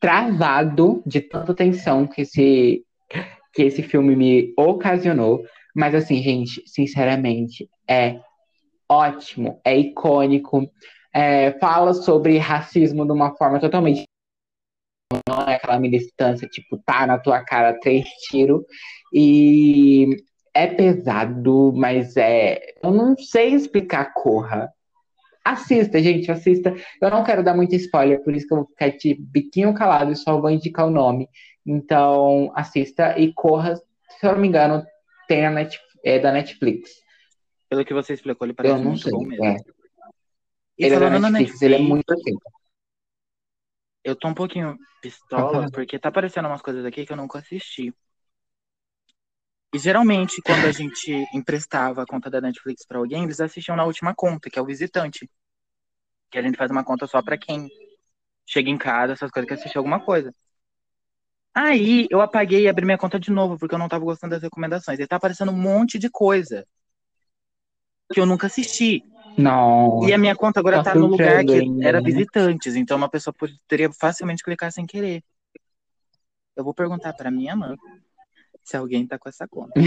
travado 0.00 1.02
de 1.06 1.20
tanta 1.20 1.54
tensão 1.54 2.06
que 2.06 2.22
esse, 2.22 2.84
que 3.52 3.62
esse 3.62 3.82
filme 3.82 4.14
me 4.14 4.54
ocasionou. 4.56 5.42
Mas 5.74 5.94
assim, 5.94 6.22
gente, 6.22 6.62
sinceramente, 6.66 7.68
é 7.88 8.20
ótimo, 8.88 9.60
é 9.64 9.76
icônico, 9.78 10.70
é, 11.12 11.52
fala 11.58 11.94
sobre 11.94 12.38
racismo 12.38 13.04
de 13.04 13.12
uma 13.12 13.34
forma 13.36 13.58
totalmente 13.58 14.04
não 15.28 15.42
é 15.42 15.54
aquela 15.54 15.78
militância, 15.78 16.48
tipo, 16.48 16.78
tá 16.78 17.06
na 17.06 17.18
tua 17.18 17.44
cara 17.44 17.78
três 17.78 18.08
tiros. 18.28 18.62
E 19.12 20.08
é 20.52 20.66
pesado, 20.66 21.72
mas 21.74 22.16
é. 22.16 22.60
Eu 22.82 22.90
não 22.90 23.16
sei 23.16 23.54
explicar 23.54 24.12
Corra. 24.14 24.72
Assista, 25.44 26.02
gente, 26.02 26.30
assista. 26.30 26.74
Eu 27.00 27.10
não 27.10 27.22
quero 27.22 27.44
dar 27.44 27.54
muito 27.54 27.74
spoiler, 27.74 28.22
por 28.24 28.34
isso 28.34 28.46
que 28.46 28.54
eu 28.54 28.58
vou 28.58 28.66
ficar 28.66 28.88
de 28.88 29.14
biquinho 29.14 29.74
calado 29.74 30.10
e 30.10 30.16
só 30.16 30.40
vou 30.40 30.50
indicar 30.50 30.86
o 30.86 30.90
nome. 30.90 31.28
Então, 31.66 32.50
assista 32.54 33.18
e 33.18 33.32
corra. 33.32 33.76
Se 33.76 34.26
eu 34.26 34.32
não 34.32 34.40
me 34.40 34.48
engano, 34.48 34.84
tem 35.28 35.42
na 35.42 35.50
Net, 35.50 35.78
é 36.02 36.18
da 36.18 36.32
Netflix. 36.32 36.90
Pelo 37.68 37.84
que 37.84 37.92
você 37.92 38.14
explicou, 38.14 38.46
ele 38.46 38.54
parece 38.54 38.82
muito 38.82 39.02
sei, 39.02 39.12
bom 39.12 39.24
mesmo. 39.24 39.44
é. 39.44 39.56
Ele 40.78 40.94
é 40.94 40.98
da 40.98 41.10
na 41.10 41.30
Netflix, 41.30 41.62
ele 41.62 41.74
é 41.74 41.78
muito 41.78 42.10
assim. 42.10 42.36
Eu 44.02 44.16
tô 44.16 44.28
um 44.28 44.34
pouquinho 44.34 44.76
pistola, 45.00 45.70
porque 45.70 45.98
tá 45.98 46.08
aparecendo 46.08 46.46
umas 46.46 46.62
coisas 46.62 46.84
aqui 46.84 47.06
que 47.06 47.12
eu 47.12 47.16
nunca 47.16 47.38
assisti. 47.38 47.92
E 49.74 49.78
geralmente, 49.78 50.40
quando 50.40 50.66
a 50.66 50.70
gente 50.70 51.12
emprestava 51.34 52.04
a 52.04 52.06
conta 52.06 52.30
da 52.30 52.40
Netflix 52.40 52.86
pra 52.86 52.98
alguém, 52.98 53.24
eles 53.24 53.40
assistiam 53.40 53.76
na 53.76 53.84
última 53.84 54.14
conta, 54.14 54.48
que 54.48 54.56
é 54.56 54.62
o 54.62 54.64
visitante. 54.64 55.28
Que 56.30 56.38
a 56.38 56.42
gente 56.42 56.56
faz 56.56 56.70
uma 56.70 56.84
conta 56.84 57.08
só 57.08 57.20
pra 57.20 57.36
quem 57.36 57.68
chega 58.46 58.70
em 58.70 58.78
casa, 58.78 59.14
essas 59.14 59.32
coisas, 59.32 59.48
que 59.48 59.54
assistir 59.54 59.76
alguma 59.76 59.98
coisa. 59.98 60.32
Aí 61.52 62.06
eu 62.08 62.20
apaguei 62.20 62.62
e 62.62 62.68
abri 62.68 62.84
minha 62.84 62.96
conta 62.96 63.18
de 63.18 63.32
novo, 63.32 63.58
porque 63.58 63.74
eu 63.74 63.78
não 63.78 63.88
tava 63.88 64.04
gostando 64.04 64.30
das 64.30 64.44
recomendações. 64.44 65.00
E 65.00 65.08
tá 65.08 65.16
aparecendo 65.16 65.50
um 65.50 65.60
monte 65.60 65.98
de 65.98 66.08
coisa 66.08 66.64
que 68.12 68.20
eu 68.20 68.26
nunca 68.26 68.46
assisti. 68.46 69.02
Não. 69.36 70.06
E 70.06 70.12
a 70.12 70.18
minha 70.18 70.36
conta 70.36 70.60
agora 70.60 70.84
Tá 70.84 70.92
tá 70.92 70.94
no 70.94 71.08
lugar 71.08 71.44
que 71.44 71.52
ainda, 71.52 71.88
era 71.88 72.00
né? 72.00 72.04
visitantes, 72.04 72.76
então 72.76 72.96
uma 72.96 73.10
pessoa 73.10 73.34
poderia 73.34 73.90
facilmente 73.92 74.44
clicar 74.44 74.70
sem 74.70 74.86
querer. 74.86 75.24
Eu 76.54 76.62
vou 76.62 76.72
perguntar 76.72 77.12
pra 77.12 77.28
minha 77.28 77.56
mãe 77.56 77.76
se 78.64 78.76
alguém 78.76 79.06
tá 79.06 79.18
com 79.18 79.28
essa 79.28 79.46
conta. 79.46 79.78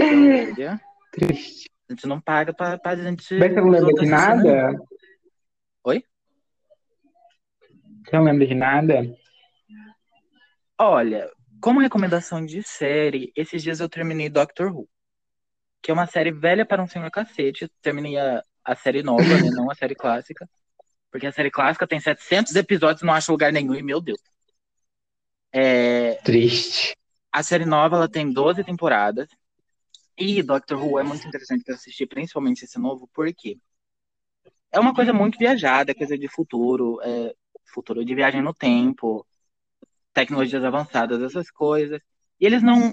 Olha, 0.00 0.80
Triste. 1.12 1.70
a 1.88 1.92
gente 1.92 2.06
não 2.06 2.20
paga 2.20 2.52
pra, 2.52 2.78
pra 2.78 2.96
gente. 2.96 3.34
Mas 3.34 3.52
você 3.52 3.60
não 3.60 3.68
lembra 3.68 3.92
de 3.92 4.06
não. 4.06 4.18
nada? 4.18 4.82
Oi? 5.84 6.04
Você 8.04 8.16
não 8.16 8.24
lembra 8.24 8.46
de 8.46 8.54
nada? 8.54 9.16
Olha, 10.78 11.30
como 11.60 11.80
recomendação 11.80 12.44
de 12.44 12.62
série, 12.62 13.32
esses 13.36 13.62
dias 13.62 13.78
eu 13.78 13.88
terminei 13.88 14.28
Doctor 14.28 14.74
Who, 14.74 14.88
que 15.82 15.90
é 15.90 15.94
uma 15.94 16.06
série 16.06 16.32
velha 16.32 16.66
para 16.66 16.82
um 16.82 16.86
senhor 16.86 17.08
cacete. 17.10 17.70
Terminei 17.80 18.18
a, 18.18 18.42
a 18.64 18.74
série 18.74 19.02
nova, 19.02 19.22
né? 19.22 19.50
Não 19.52 19.70
a 19.70 19.74
série 19.74 19.94
clássica. 19.94 20.48
Porque 21.12 21.26
a 21.26 21.32
série 21.32 21.50
clássica 21.50 21.86
tem 21.86 22.00
700 22.00 22.56
episódios, 22.56 23.02
não 23.02 23.14
acho 23.14 23.30
lugar 23.30 23.52
nenhum, 23.52 23.74
e 23.74 23.82
meu 23.82 24.00
Deus. 24.00 24.18
É, 25.56 26.14
Triste. 26.24 26.96
A 27.30 27.40
série 27.40 27.64
nova 27.64 27.94
ela 27.94 28.08
tem 28.08 28.32
12 28.32 28.64
temporadas. 28.64 29.28
E 30.18 30.42
Doctor 30.42 30.82
Who 30.82 30.98
é 30.98 31.04
muito 31.04 31.26
interessante 31.28 31.62
para 31.62 31.76
assistir, 31.76 32.06
principalmente 32.06 32.64
esse 32.64 32.78
novo, 32.78 33.08
porque 33.14 33.58
é 34.72 34.80
uma 34.80 34.92
coisa 34.92 35.12
muito 35.12 35.38
viajada, 35.38 35.92
é 35.92 35.94
coisa 35.94 36.18
de 36.18 36.28
futuro, 36.28 37.00
é 37.02 37.32
futuro 37.72 38.04
de 38.04 38.14
viagem 38.14 38.42
no 38.42 38.52
tempo, 38.52 39.24
tecnologias 40.12 40.64
avançadas, 40.64 41.22
essas 41.22 41.50
coisas. 41.50 42.00
E 42.40 42.46
eles 42.46 42.62
não. 42.62 42.92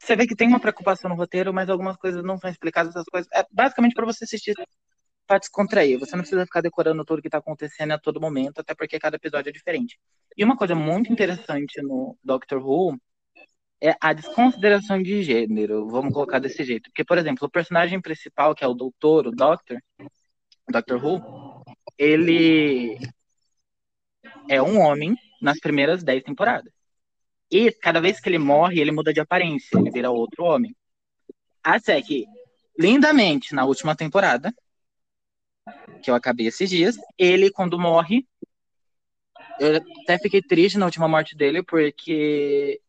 Você 0.00 0.16
vê 0.16 0.26
que 0.26 0.36
tem 0.36 0.48
uma 0.48 0.60
preocupação 0.60 1.08
no 1.08 1.16
roteiro, 1.16 1.54
mas 1.54 1.70
algumas 1.70 1.96
coisas 1.96 2.24
não 2.24 2.38
são 2.38 2.50
explicadas, 2.50 2.94
essas 2.94 3.06
coisas. 3.06 3.30
É 3.32 3.46
basicamente 3.52 3.94
para 3.94 4.06
você 4.06 4.24
assistir 4.24 4.54
para 5.26 5.38
descontrair. 5.38 5.98
Você 5.98 6.16
não 6.16 6.22
precisa 6.22 6.44
ficar 6.44 6.60
decorando 6.60 7.04
tudo 7.04 7.22
que 7.22 7.28
está 7.28 7.38
acontecendo 7.38 7.92
a 7.92 7.98
todo 7.98 8.20
momento, 8.20 8.60
até 8.60 8.74
porque 8.74 8.98
cada 8.98 9.16
episódio 9.16 9.50
é 9.50 9.52
diferente. 9.52 9.98
E 10.36 10.44
uma 10.44 10.56
coisa 10.56 10.74
muito 10.74 11.12
interessante 11.12 11.80
no 11.82 12.16
Doctor 12.22 12.64
Who 12.64 12.98
é 13.80 13.94
a 14.00 14.12
desconsideração 14.12 15.02
de 15.02 15.22
gênero, 15.22 15.86
vamos 15.88 16.12
colocar 16.12 16.38
desse 16.38 16.64
jeito. 16.64 16.90
Porque, 16.90 17.04
por 17.04 17.18
exemplo, 17.18 17.46
o 17.46 17.50
personagem 17.50 18.00
principal, 18.00 18.54
que 18.54 18.64
é 18.64 18.66
o 18.66 18.74
doutor, 18.74 19.26
o 19.26 19.30
Doctor, 19.30 19.78
Doctor 20.68 21.04
Who, 21.04 21.64
ele 21.98 22.98
é 24.48 24.62
um 24.62 24.80
homem 24.80 25.14
nas 25.40 25.58
primeiras 25.58 26.02
dez 26.02 26.22
temporadas. 26.22 26.72
E 27.50 27.70
cada 27.72 28.00
vez 28.00 28.20
que 28.20 28.28
ele 28.28 28.38
morre, 28.38 28.80
ele 28.80 28.90
muda 28.90 29.12
de 29.12 29.20
aparência, 29.20 29.78
ele 29.78 29.90
vira 29.90 30.10
outro 30.10 30.44
homem. 30.44 30.74
Até 31.62 32.00
que, 32.00 32.24
lindamente, 32.78 33.54
na 33.54 33.64
última 33.64 33.94
temporada, 33.94 34.52
que 36.02 36.10
eu 36.10 36.14
acabei 36.14 36.46
esses 36.46 36.68
dias, 36.68 36.96
ele, 37.16 37.50
quando 37.50 37.78
morre, 37.78 38.26
eu 39.58 39.76
até 40.02 40.18
fiquei 40.18 40.42
triste 40.42 40.78
na 40.78 40.86
última 40.86 41.08
morte 41.08 41.36
dele, 41.36 41.62
porque 41.62 42.80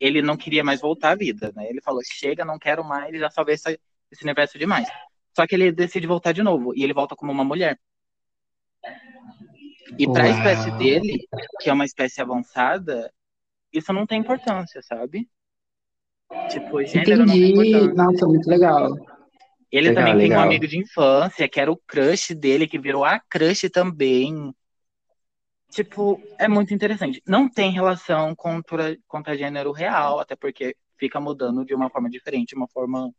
ele 0.00 0.22
não 0.22 0.36
queria 0.36 0.64
mais 0.64 0.80
voltar 0.80 1.10
à 1.10 1.14
vida, 1.14 1.52
né? 1.54 1.68
Ele 1.68 1.80
falou, 1.80 2.00
chega, 2.04 2.44
não 2.44 2.58
quero 2.58 2.84
mais, 2.84 3.18
já 3.18 3.30
salvei 3.30 3.54
essa, 3.54 3.70
esse 4.10 4.22
universo 4.22 4.58
demais. 4.58 4.88
Só 5.36 5.46
que 5.46 5.54
ele 5.54 5.72
decide 5.72 6.06
voltar 6.06 6.32
de 6.32 6.42
novo, 6.42 6.74
e 6.74 6.82
ele 6.82 6.94
volta 6.94 7.14
como 7.14 7.32
uma 7.32 7.44
mulher. 7.44 7.78
E 9.98 10.06
para 10.06 10.24
a 10.24 10.30
espécie 10.30 10.70
dele, 10.78 11.26
que 11.60 11.68
é 11.68 11.72
uma 11.72 11.84
espécie 11.84 12.20
avançada, 12.20 13.12
isso 13.72 13.92
não 13.92 14.06
tem 14.06 14.20
importância, 14.20 14.80
sabe? 14.82 15.28
Tipo, 16.50 16.84
gênero 16.84 17.26
não 17.26 17.34
tem 17.34 17.50
Entendi. 17.50 17.70
importância. 17.70 18.04
Nossa, 18.04 18.26
muito 18.26 18.48
legal. 18.48 19.17
Ele 19.70 19.90
Legal, 19.90 20.04
também 20.04 20.14
tem 20.14 20.22
um 20.22 20.30
legal. 20.30 20.44
amigo 20.44 20.66
de 20.66 20.78
infância, 20.78 21.48
que 21.48 21.60
era 21.60 21.70
o 21.70 21.76
crush 21.76 22.34
dele, 22.34 22.66
que 22.66 22.78
virou 22.78 23.04
a 23.04 23.20
crush 23.20 23.68
também. 23.70 24.54
Tipo, 25.70 26.20
é 26.38 26.48
muito 26.48 26.72
interessante. 26.72 27.22
Não 27.26 27.48
tem 27.48 27.70
relação 27.70 28.34
contra, 28.34 28.96
contra 29.06 29.36
gênero 29.36 29.70
real, 29.70 30.18
até 30.18 30.34
porque 30.34 30.74
fica 30.98 31.20
mudando 31.20 31.64
de 31.64 31.74
uma 31.74 31.90
forma 31.90 32.08
diferente, 32.08 32.54
uma 32.54 32.68
forma 32.68 33.12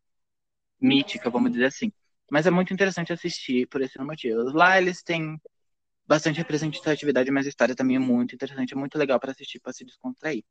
mítica, 0.82 1.30
vamos 1.30 1.52
dizer 1.52 1.66
assim. 1.66 1.92
Mas 2.32 2.48
é 2.48 2.52
muito 2.52 2.74
interessante 2.74 3.14
assistir 3.14 3.68
por 3.68 3.82
esse 3.82 4.00
motivo. 4.00 4.42
Lá 4.52 4.80
eles 4.80 5.04
têm 5.04 5.40
bastante 6.08 6.38
representatividade, 6.38 7.30
mas 7.32 7.46
a 7.46 7.50
história 7.50 7.76
também 7.76 7.96
é 7.96 8.00
muito 8.00 8.34
interessante, 8.34 8.74
é 8.74 8.78
muito 8.78 8.98
legal 8.98 9.20
para 9.20 9.32
assistir, 9.32 9.60
para 9.60 9.74
se 9.74 9.86
descontrair. 9.86 10.44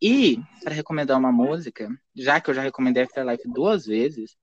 E, 0.00 0.38
para 0.64 0.74
recomendar 0.74 1.16
uma 1.16 1.30
música, 1.30 1.88
já 2.16 2.40
que 2.40 2.50
eu 2.50 2.54
já 2.54 2.62
recomendei 2.62 3.04
Afterlife 3.04 3.48
duas 3.48 3.86
vezes, 3.86 4.36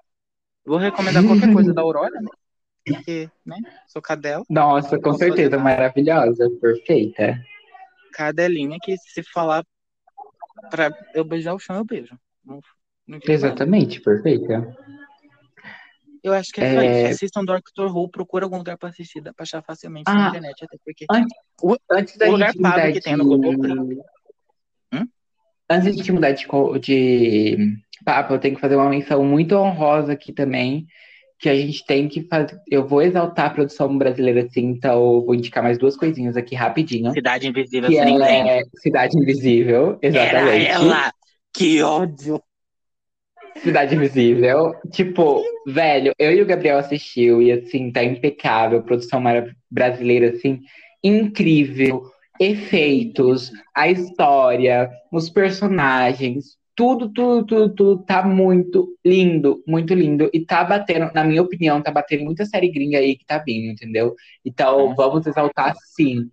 vou 0.69 0.77
recomendar 0.77 1.23
qualquer 1.25 1.51
coisa 1.51 1.73
da 1.73 1.81
Aurora, 1.81 2.21
né? 2.21 2.29
Porque, 2.85 3.29
né? 3.45 3.57
Sou 3.87 4.01
cadela. 4.01 4.43
Nossa, 4.49 4.99
com 4.99 5.13
certeza, 5.13 5.57
maravilhosa, 5.57 6.49
perfeita. 6.61 7.39
Cadelinha 8.13 8.77
que 8.81 8.95
se 8.97 9.23
falar 9.23 9.63
pra 10.69 10.91
eu 11.13 11.23
beijar 11.23 11.53
o 11.53 11.59
chão, 11.59 11.75
eu 11.77 11.85
beijo. 11.85 12.17
Não, 12.45 12.55
não 13.07 13.17
digo 13.19 13.31
nada. 13.31 13.33
Exatamente, 13.33 14.01
perfeita. 14.01 14.75
Eu 16.21 16.33
acho 16.33 16.51
que 16.51 16.61
é 16.61 16.73
só 16.73 16.81
É. 16.81 17.03
isso. 17.03 17.13
Assistam 17.15 17.45
Doctor 17.45 17.95
Who, 17.95 18.09
procura 18.09 18.45
algum 18.45 18.57
lugar 18.57 18.77
pra 18.77 18.89
assistir, 18.89 19.21
dá 19.21 19.33
pra 19.33 19.43
achar 19.43 19.61
facilmente 19.63 20.11
na 20.11 20.25
Ah. 20.25 20.29
internet, 20.29 20.65
até 20.65 20.77
porque. 20.85 21.05
Antes, 21.11 21.37
O- 21.61 21.77
antes 21.91 22.17
da 22.17 22.27
o 22.27 22.31
lugar 22.31 22.51
gente 22.51 22.61
pago 22.61 22.93
que 22.93 23.01
tem 23.01 23.15
no 23.17 23.23
Globoplay. 23.25 23.73
de... 23.73 24.01
Hum? 24.93 25.07
Antes 25.69 25.95
de 25.95 26.11
mudar 26.11 26.31
de, 26.31 26.45
de 26.81 27.77
papo, 28.09 28.33
eu 28.33 28.39
tenho 28.39 28.55
que 28.55 28.61
fazer 28.61 28.75
uma 28.75 28.89
menção 28.89 29.23
muito 29.23 29.55
honrosa 29.55 30.13
aqui 30.13 30.33
também, 30.33 30.87
que 31.37 31.47
a 31.47 31.55
gente 31.55 31.85
tem 31.85 32.07
que 32.07 32.23
fazer. 32.23 32.59
Eu 32.67 32.87
vou 32.87 33.03
exaltar 33.03 33.45
a 33.45 33.49
produção 33.51 33.95
brasileira, 33.95 34.41
assim, 34.41 34.65
então 34.65 34.95
eu 35.15 35.25
vou 35.25 35.35
indicar 35.35 35.61
mais 35.63 35.77
duas 35.77 35.95
coisinhas 35.95 36.35
aqui 36.35 36.55
rapidinho. 36.55 37.11
Cidade 37.11 37.47
Invisível 37.47 37.87
Que 37.87 37.95
sem 37.97 38.05
ninguém. 38.05 38.49
é 38.49 38.61
Cidade 38.77 39.15
Invisível, 39.15 39.99
Era 40.01 40.07
exatamente. 40.23 40.65
ela! 40.65 41.13
Que 41.53 41.83
ódio! 41.83 42.41
Cidade 43.57 43.93
Invisível. 43.95 44.73
Tipo, 44.91 45.43
velho, 45.67 46.11
eu 46.17 46.31
e 46.33 46.41
o 46.41 46.45
Gabriel 46.47 46.79
assistiu 46.79 47.41
e 47.43 47.51
assim, 47.51 47.91
tá 47.91 48.03
impecável. 48.03 48.81
Produção 48.81 49.21
brasileira, 49.69 50.31
assim, 50.31 50.61
incrível. 51.03 52.09
Efeitos, 52.39 53.51
a 53.75 53.89
história, 53.89 54.89
os 55.11 55.29
personagens, 55.29 56.57
tudo, 56.79 57.09
tudo, 57.09 57.45
tudo, 57.45 57.75
tudo 57.75 58.03
tá 58.05 58.23
muito 58.23 58.97
lindo, 59.03 59.61
muito 59.67 59.93
lindo. 59.93 60.29
E 60.33 60.45
tá 60.45 60.63
batendo, 60.63 61.11
na 61.13 61.25
minha 61.25 61.41
opinião, 61.41 61.81
tá 61.81 61.91
batendo 61.91 62.23
muita 62.23 62.45
série 62.45 62.71
gringa 62.71 62.99
aí 62.99 63.17
que 63.17 63.25
tá 63.25 63.37
vindo, 63.37 63.69
entendeu? 63.69 64.15
Então, 64.45 64.95
vamos 64.95 65.27
exaltar 65.27 65.75
sim. 65.93 66.31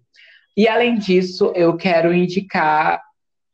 E 0.57 0.69
além 0.69 0.99
disso, 0.99 1.53
eu 1.57 1.77
quero 1.77 2.15
indicar 2.15 3.03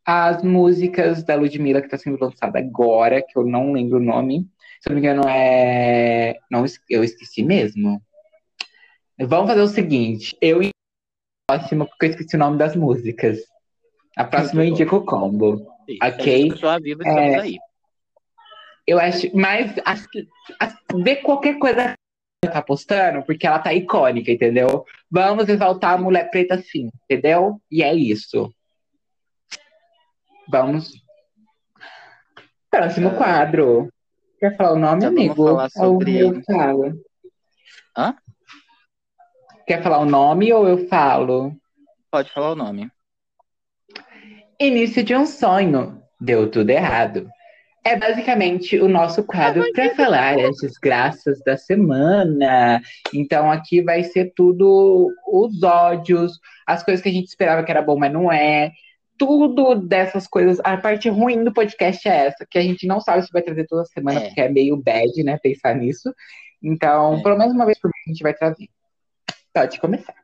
as 0.04 0.42
músicas 0.42 1.24
da 1.24 1.34
Ludmilla 1.34 1.80
que 1.80 1.86
está 1.86 1.96
sendo 1.96 2.22
lançada 2.22 2.58
agora, 2.58 3.22
que 3.22 3.38
eu 3.38 3.46
não 3.46 3.72
lembro 3.72 3.96
o 3.96 4.04
nome. 4.04 4.46
Se 4.78 4.90
eu 4.90 4.94
não 4.94 5.00
me 5.00 5.00
engano, 5.00 5.26
é. 5.26 6.36
Não, 6.50 6.62
eu 6.90 7.02
esqueci 7.02 7.42
mesmo. 7.42 8.02
Vamos 9.18 9.48
fazer 9.48 9.62
o 9.62 9.66
seguinte: 9.66 10.36
eu 10.42 10.60
próxima, 11.48 11.86
porque 11.86 12.04
eu 12.04 12.10
esqueci 12.10 12.36
o 12.36 12.38
nome 12.38 12.58
das 12.58 12.76
músicas. 12.76 13.38
A 14.14 14.24
próxima 14.24 14.62
eu 14.62 14.68
indico 14.68 14.96
o 14.96 15.06
combo. 15.06 15.72
Ok. 16.02 16.50
Pessoa 16.50 16.78
viva, 16.80 17.02
estamos 17.02 17.34
É. 17.34 17.40
aí. 17.40 17.58
Eu 18.86 18.98
acho, 18.98 19.30
mas 19.36 19.74
acho 19.84 20.08
que 20.10 20.26
ver 21.02 21.16
qualquer 21.16 21.58
coisa 21.58 21.94
que 21.94 22.46
ela 22.46 22.52
tá 22.52 22.62
postando, 22.62 23.22
porque 23.24 23.46
ela 23.46 23.58
tá 23.60 23.72
icônica, 23.72 24.30
entendeu? 24.30 24.84
Vamos 25.10 25.48
exaltar 25.48 25.94
a 25.94 25.98
mulher 25.98 26.30
preta 26.30 26.58
sim, 26.60 26.90
entendeu? 27.04 27.60
E 27.70 27.82
é 27.82 27.94
isso. 27.94 28.52
Vamos. 30.48 30.92
Próximo 32.70 33.10
Ah. 33.10 33.14
quadro. 33.16 33.88
Quer 34.40 34.56
falar 34.56 34.72
o 34.72 34.78
nome, 34.78 34.96
Então 35.04 35.10
vamos 35.14 35.20
amigo? 35.30 35.46
falar 35.46 35.70
sobre 35.70 36.24
Ou 36.24 36.34
eu 36.34 36.42
falo? 36.42 37.04
Hã? 37.96 38.16
Quer 39.66 39.82
falar 39.82 39.98
o 39.98 40.04
nome 40.04 40.52
ou 40.52 40.66
eu 40.66 40.88
falo? 40.88 41.54
Pode 42.10 42.32
falar 42.32 42.50
o 42.50 42.56
nome. 42.56 42.90
Início 44.62 45.02
de 45.02 45.12
um 45.16 45.26
sonho. 45.26 46.00
Deu 46.20 46.48
tudo 46.48 46.70
errado. 46.70 47.28
É 47.84 47.96
basicamente 47.96 48.78
o 48.78 48.86
nosso 48.86 49.24
quadro 49.24 49.64
para 49.72 49.92
falar 49.96 50.38
as 50.38 50.58
desgraças 50.58 51.40
da 51.44 51.56
semana. 51.56 52.80
Então 53.12 53.50
aqui 53.50 53.82
vai 53.82 54.04
ser 54.04 54.32
tudo 54.36 55.08
os 55.26 55.64
ódios, 55.64 56.38
as 56.64 56.84
coisas 56.84 57.02
que 57.02 57.08
a 57.08 57.12
gente 57.12 57.26
esperava 57.26 57.64
que 57.64 57.72
era 57.72 57.82
bom, 57.82 57.98
mas 57.98 58.12
não 58.12 58.30
é. 58.30 58.70
Tudo 59.18 59.74
dessas 59.74 60.28
coisas. 60.28 60.60
A 60.62 60.76
parte 60.76 61.08
ruim 61.08 61.42
do 61.42 61.52
podcast 61.52 62.08
é 62.08 62.26
essa, 62.26 62.46
que 62.48 62.56
a 62.56 62.62
gente 62.62 62.86
não 62.86 63.00
sabe 63.00 63.24
se 63.24 63.32
vai 63.32 63.42
trazer 63.42 63.66
toda 63.66 63.84
semana, 63.86 64.20
é. 64.20 64.26
porque 64.26 64.42
é 64.42 64.48
meio 64.48 64.76
bad, 64.76 65.24
né? 65.24 65.40
Pensar 65.42 65.74
nisso. 65.74 66.14
Então, 66.62 67.16
é. 67.18 67.22
pelo 67.24 67.36
menos 67.36 67.52
uma 67.52 67.66
vez 67.66 67.80
por 67.80 67.88
mês 67.88 68.04
a 68.06 68.10
gente 68.10 68.22
vai 68.22 68.32
trazer. 68.32 68.68
Pode 69.52 69.80
começar. 69.80 70.21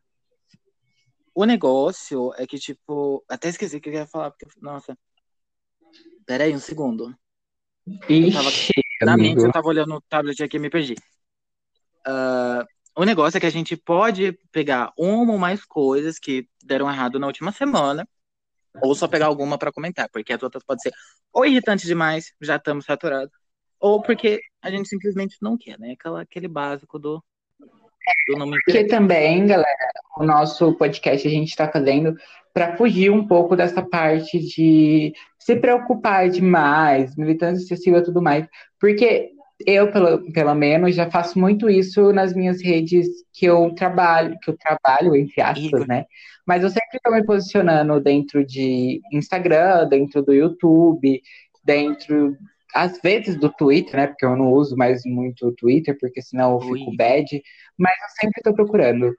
O 1.39 1.45
negócio 1.45 2.35
é 2.37 2.45
que, 2.49 2.59
tipo, 2.59 3.25
até 3.29 3.49
esqueci 3.49 3.77
o 3.77 3.81
que 3.81 3.91
eu 3.91 3.93
ia 3.93 4.09
falar, 4.09 4.33
porque, 4.33 4.45
nossa. 4.61 4.99
Peraí, 6.27 6.53
um 6.53 6.59
segundo. 6.59 7.17
Ixi, 8.09 8.33
tava, 8.33 8.51
na 9.03 9.17
mente 9.17 9.45
eu 9.45 9.53
tava 9.53 9.69
olhando 9.69 9.95
o 9.95 10.01
tablet 10.01 10.43
aqui 10.43 10.57
e 10.57 10.59
me 10.59 10.69
perdi. 10.69 10.97
Uh, 12.05 12.67
o 12.97 13.05
negócio 13.05 13.37
é 13.37 13.41
que 13.41 13.47
a 13.47 13.51
gente 13.51 13.77
pode 13.77 14.33
pegar 14.51 14.93
uma 14.99 15.33
ou 15.33 15.39
mais 15.39 15.65
coisas 15.65 16.19
que 16.19 16.49
deram 16.61 16.91
errado 16.91 17.21
na 17.21 17.29
última 17.29 17.53
semana, 17.53 18.05
ou 18.83 18.93
só 18.97 19.07
pegar 19.07 19.27
alguma 19.27 19.57
para 19.57 19.71
comentar, 19.71 20.09
porque 20.11 20.33
as 20.33 20.43
outras 20.43 20.65
podem 20.65 20.83
ser 20.83 20.93
ou 21.33 21.47
irritante 21.47 21.87
demais, 21.87 22.33
já 22.41 22.57
estamos 22.57 22.85
saturados, 22.85 23.33
ou 23.79 24.03
porque 24.03 24.41
a 24.61 24.73
gente 24.73 24.89
simplesmente 24.89 25.37
não 25.41 25.57
quer, 25.57 25.79
né? 25.79 25.93
Aquela, 25.93 26.23
aquele 26.23 26.49
básico 26.49 26.99
do 26.99 27.23
porque 28.65 28.85
também, 28.85 29.47
galera, 29.47 29.93
o 30.17 30.25
nosso 30.25 30.75
podcast 30.75 31.27
a 31.27 31.31
gente 31.31 31.49
está 31.49 31.69
fazendo 31.71 32.15
para 32.53 32.77
fugir 32.77 33.11
um 33.11 33.27
pouco 33.27 33.55
dessa 33.55 33.83
parte 33.83 34.39
de 34.39 35.13
se 35.39 35.57
preocupar 35.57 36.29
demais, 36.29 37.17
militância 37.17 37.63
excessiva 37.63 37.99
e 37.99 38.03
tudo 38.03 38.21
mais. 38.21 38.47
Porque 38.81 39.31
eu, 39.67 39.91
pelo, 39.91 40.33
pelo 40.33 40.55
menos, 40.55 40.95
já 40.95 41.11
faço 41.11 41.39
muito 41.39 41.69
isso 41.69 42.13
nas 42.13 42.33
minhas 42.35 42.63
redes 42.63 43.07
que 43.33 43.47
eu 43.47 43.73
trabalho, 43.75 44.37
que 44.43 44.51
eu 44.51 44.57
trabalho, 44.57 45.17
entre 45.17 45.41
aspas, 45.41 45.87
né? 45.87 46.05
Mas 46.47 46.63
eu 46.63 46.69
sempre 46.71 46.97
estou 46.97 47.13
me 47.13 47.25
posicionando 47.25 48.01
dentro 48.01 48.45
de 48.45 49.01
Instagram, 49.13 49.89
dentro 49.89 50.23
do 50.23 50.33
YouTube, 50.33 51.21
dentro 51.65 52.37
às 52.79 53.01
vezes 53.01 53.35
do 53.37 53.53
Twitter, 53.53 53.97
né? 53.97 54.07
Porque 54.07 54.25
eu 54.25 54.37
não 54.37 54.53
uso 54.53 54.77
mais 54.77 55.03
muito 55.05 55.49
o 55.49 55.53
Twitter, 55.53 55.99
porque 55.99 56.23
senão 56.23 56.53
eu 56.55 56.61
fico 56.61 56.91
Oi. 56.91 56.97
bad. 56.97 57.43
Mas 57.77 57.93
eu 57.93 58.09
sempre 58.21 58.41
tô 58.41 58.55
procurando. 58.55 59.17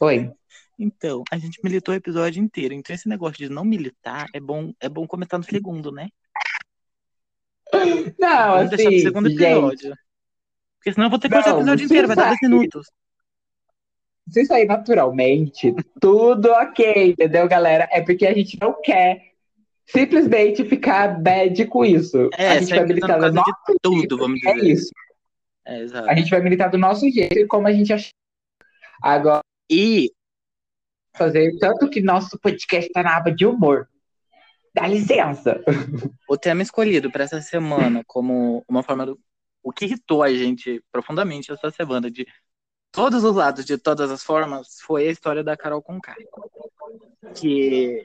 Oi. 0.00 0.30
Então, 0.78 1.22
a 1.30 1.36
gente 1.36 1.60
militou 1.62 1.92
o 1.92 1.96
episódio 1.96 2.42
inteiro. 2.42 2.72
Então, 2.72 2.94
esse 2.94 3.06
negócio 3.06 3.36
de 3.36 3.50
não 3.50 3.64
militar 3.64 4.26
é 4.34 4.40
bom, 4.40 4.72
é 4.80 4.88
bom 4.88 5.06
comentar 5.06 5.38
no 5.38 5.44
segundo, 5.44 5.92
né? 5.92 6.08
Não, 8.18 8.56
Vamos 8.56 8.72
assim, 8.72 8.76
deixar 8.76 8.90
pro 8.90 9.00
segundo 9.00 9.28
episódio. 9.28 9.88
Gente... 9.88 9.98
Porque 10.78 10.92
senão 10.94 11.06
eu 11.06 11.10
vou 11.10 11.18
ter 11.18 11.28
que 11.28 11.34
cortar 11.34 11.54
o 11.54 11.58
episódio 11.58 11.84
inteiro, 11.84 12.06
vai 12.08 12.16
dar 12.16 12.28
10 12.30 12.38
minutos. 12.42 12.90
Se 14.30 14.46
sair 14.46 14.64
naturalmente, 14.64 15.74
tudo 16.00 16.50
ok, 16.50 17.10
entendeu, 17.10 17.46
galera? 17.46 17.88
É 17.92 18.00
porque 18.00 18.26
a 18.26 18.32
gente 18.32 18.58
não 18.58 18.80
quer 18.80 19.31
simplesmente 19.86 20.64
ficar 20.64 21.20
bad 21.20 21.66
com 21.66 21.84
isso. 21.84 22.28
É, 22.36 22.48
a 22.48 22.60
gente 22.60 22.74
vai 22.74 22.86
militar 22.86 23.20
do 23.20 23.32
nosso 23.32 23.54
tudo, 23.82 23.98
jeito. 23.98 24.18
vamos 24.18 24.44
é 24.44 24.54
dizer. 24.54 24.66
É 25.66 25.82
isso. 25.82 25.96
É, 25.96 26.10
a 26.10 26.14
gente 26.14 26.30
vai 26.30 26.40
militar 26.40 26.68
do 26.68 26.78
nosso 26.78 27.08
jeito 27.10 27.38
e 27.38 27.46
como 27.46 27.66
a 27.66 27.72
gente 27.72 27.92
achar. 27.92 28.10
Agora. 29.02 29.42
E. 29.70 30.10
Fazer 31.14 31.58
tanto 31.58 31.90
que 31.90 32.00
nosso 32.00 32.38
podcast 32.38 32.90
tá 32.90 33.02
na 33.02 33.16
aba 33.16 33.30
de 33.30 33.44
humor. 33.44 33.88
Dá 34.74 34.86
licença. 34.86 35.62
O 36.28 36.38
tema 36.38 36.62
escolhido 36.62 37.10
para 37.10 37.24
essa 37.24 37.42
semana, 37.42 38.02
como 38.06 38.64
uma 38.66 38.82
forma 38.82 39.04
do. 39.04 39.20
O 39.62 39.70
que 39.70 39.84
irritou 39.84 40.22
a 40.22 40.32
gente 40.32 40.82
profundamente 40.90 41.52
essa 41.52 41.70
semana, 41.70 42.10
de 42.10 42.26
todos 42.90 43.22
os 43.22 43.36
lados, 43.36 43.66
de 43.66 43.76
todas 43.76 44.10
as 44.10 44.22
formas, 44.22 44.78
foi 44.80 45.06
a 45.06 45.10
história 45.10 45.44
da 45.44 45.56
Carol 45.56 45.82
Conká. 45.82 46.16
Que 47.34 48.02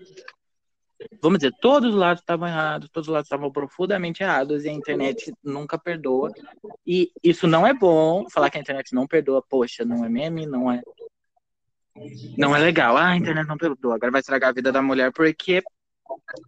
vamos 1.22 1.40
dizer, 1.40 1.54
todos 1.62 1.94
os 1.94 1.96
lados 1.96 2.22
estavam 2.22 2.48
errados, 2.48 2.90
todos 2.90 3.08
os 3.08 3.14
lados 3.14 3.28
estavam 3.28 3.52
profundamente 3.52 4.24
errados 4.24 4.66
e 4.66 4.70
a 4.70 4.74
internet 4.74 5.32
nunca 5.44 5.78
perdoa. 5.78 6.32
E 6.86 7.12
isso 7.24 7.48
não 7.48 7.66
é 7.66 7.74
bom, 7.74 8.30
falar 8.30 8.50
que 8.50 8.58
a 8.58 8.62
internet 8.62 8.94
não 8.94 9.08
perdoa, 9.08 9.44
poxa, 9.48 9.86
não 9.86 10.04
é 10.04 10.10
meme, 10.10 10.46
não 10.46 10.72
é 10.72 10.82
não 12.38 12.56
é 12.56 12.60
legal. 12.60 12.96
Ah, 12.96 13.10
a 13.10 13.18
internet 13.18 13.48
não 13.48 13.58
perdoa, 13.58 13.96
agora 13.96 14.12
vai 14.12 14.22
estragar 14.22 14.50
a 14.50 14.54
vida 14.54 14.72
da 14.72 14.82
mulher 14.82 15.12
porque 15.12 15.64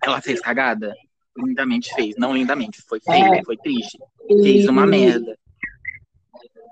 ela 0.03 0.21
fez 0.21 0.39
cagada. 0.39 0.93
Lindamente 1.37 1.93
fez, 1.93 2.15
não 2.17 2.33
lindamente, 2.33 2.81
foi 2.87 2.99
feio, 2.99 3.33
é, 3.33 3.43
foi 3.43 3.57
triste. 3.57 3.97
Fez 4.27 4.67
uma 4.67 4.85
merda. 4.85 5.37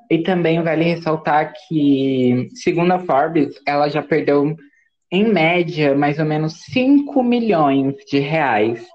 E 0.10 0.20
também 0.24 0.62
vale 0.62 0.84
ressaltar 0.84 1.54
que, 1.68 2.50
segundo 2.54 2.92
a 2.94 3.00
Forbes, 3.00 3.60
ela 3.66 3.90
já 3.90 4.02
perdeu 4.02 4.56
em 5.12 5.32
média, 5.32 5.96
mais 5.96 6.20
ou 6.20 6.26
menos 6.26 6.62
5 6.72 7.24
milhões 7.24 7.96
de 8.06 8.20
reais. 8.20 8.86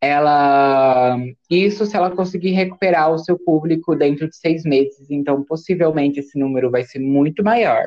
Ela, 0.00 1.18
isso 1.50 1.84
se 1.84 1.94
ela 1.94 2.10
conseguir 2.10 2.52
recuperar 2.52 3.12
o 3.12 3.18
seu 3.18 3.38
público 3.38 3.94
dentro 3.94 4.26
de 4.28 4.34
seis 4.34 4.64
meses, 4.64 5.10
então 5.10 5.44
possivelmente 5.44 6.20
esse 6.20 6.38
número 6.38 6.70
vai 6.70 6.84
ser 6.84 7.00
muito 7.00 7.44
maior. 7.44 7.86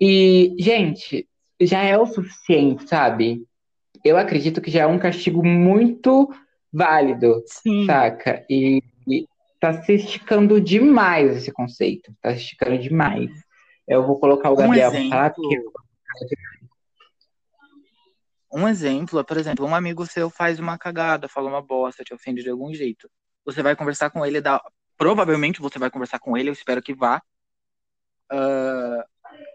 E, 0.00 0.54
gente, 0.56 1.26
já 1.60 1.82
é 1.82 1.98
o 1.98 2.06
suficiente, 2.06 2.88
sabe? 2.88 3.42
Eu 4.04 4.16
acredito 4.16 4.60
que 4.60 4.70
já 4.70 4.82
é 4.82 4.86
um 4.86 5.00
castigo 5.00 5.44
muito 5.44 6.30
válido, 6.72 7.42
Sim. 7.46 7.86
saca? 7.86 8.44
E, 8.48 8.80
e 9.08 9.26
tá 9.58 9.82
se 9.82 9.94
esticando 9.94 10.60
demais 10.60 11.38
esse 11.38 11.50
conceito, 11.50 12.12
tá 12.22 12.30
se 12.30 12.42
esticando 12.42 12.78
demais. 12.78 13.30
Eu 13.88 14.06
vou 14.06 14.20
colocar 14.20 14.50
o 14.50 14.56
Gabriel 14.56 14.90
um 14.90 14.92
para 14.92 15.08
falar, 15.08 15.30
porque 15.30 15.60
um 18.56 18.66
exemplo 18.66 19.20
é, 19.20 19.22
por 19.22 19.36
exemplo, 19.36 19.66
um 19.66 19.74
amigo 19.74 20.06
seu 20.06 20.30
faz 20.30 20.58
uma 20.58 20.78
cagada, 20.78 21.28
fala 21.28 21.50
uma 21.50 21.60
bosta, 21.60 22.02
te 22.02 22.14
ofende 22.14 22.42
de 22.42 22.48
algum 22.48 22.72
jeito. 22.72 23.10
Você 23.44 23.62
vai 23.62 23.76
conversar 23.76 24.08
com 24.08 24.24
ele, 24.24 24.40
dá... 24.40 24.62
provavelmente 24.96 25.60
você 25.60 25.78
vai 25.78 25.90
conversar 25.90 26.18
com 26.18 26.38
ele, 26.38 26.48
eu 26.48 26.54
espero 26.54 26.82
que 26.82 26.94
vá. 26.94 27.20
Uh, 28.32 29.04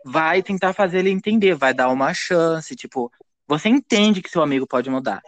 vai 0.05 0.43
tentar 0.43 0.73
fazer 0.73 0.99
ele 0.99 1.09
entender, 1.09 1.55
vai 1.55 1.73
dar 1.73 1.89
uma 1.89 2.13
chance, 2.13 2.75
tipo, 2.75 3.11
você 3.47 3.69
entende 3.69 4.21
que 4.21 4.29
seu 4.29 4.43
amigo 4.43 4.67
pode 4.67 4.89
mudar. 4.89 5.21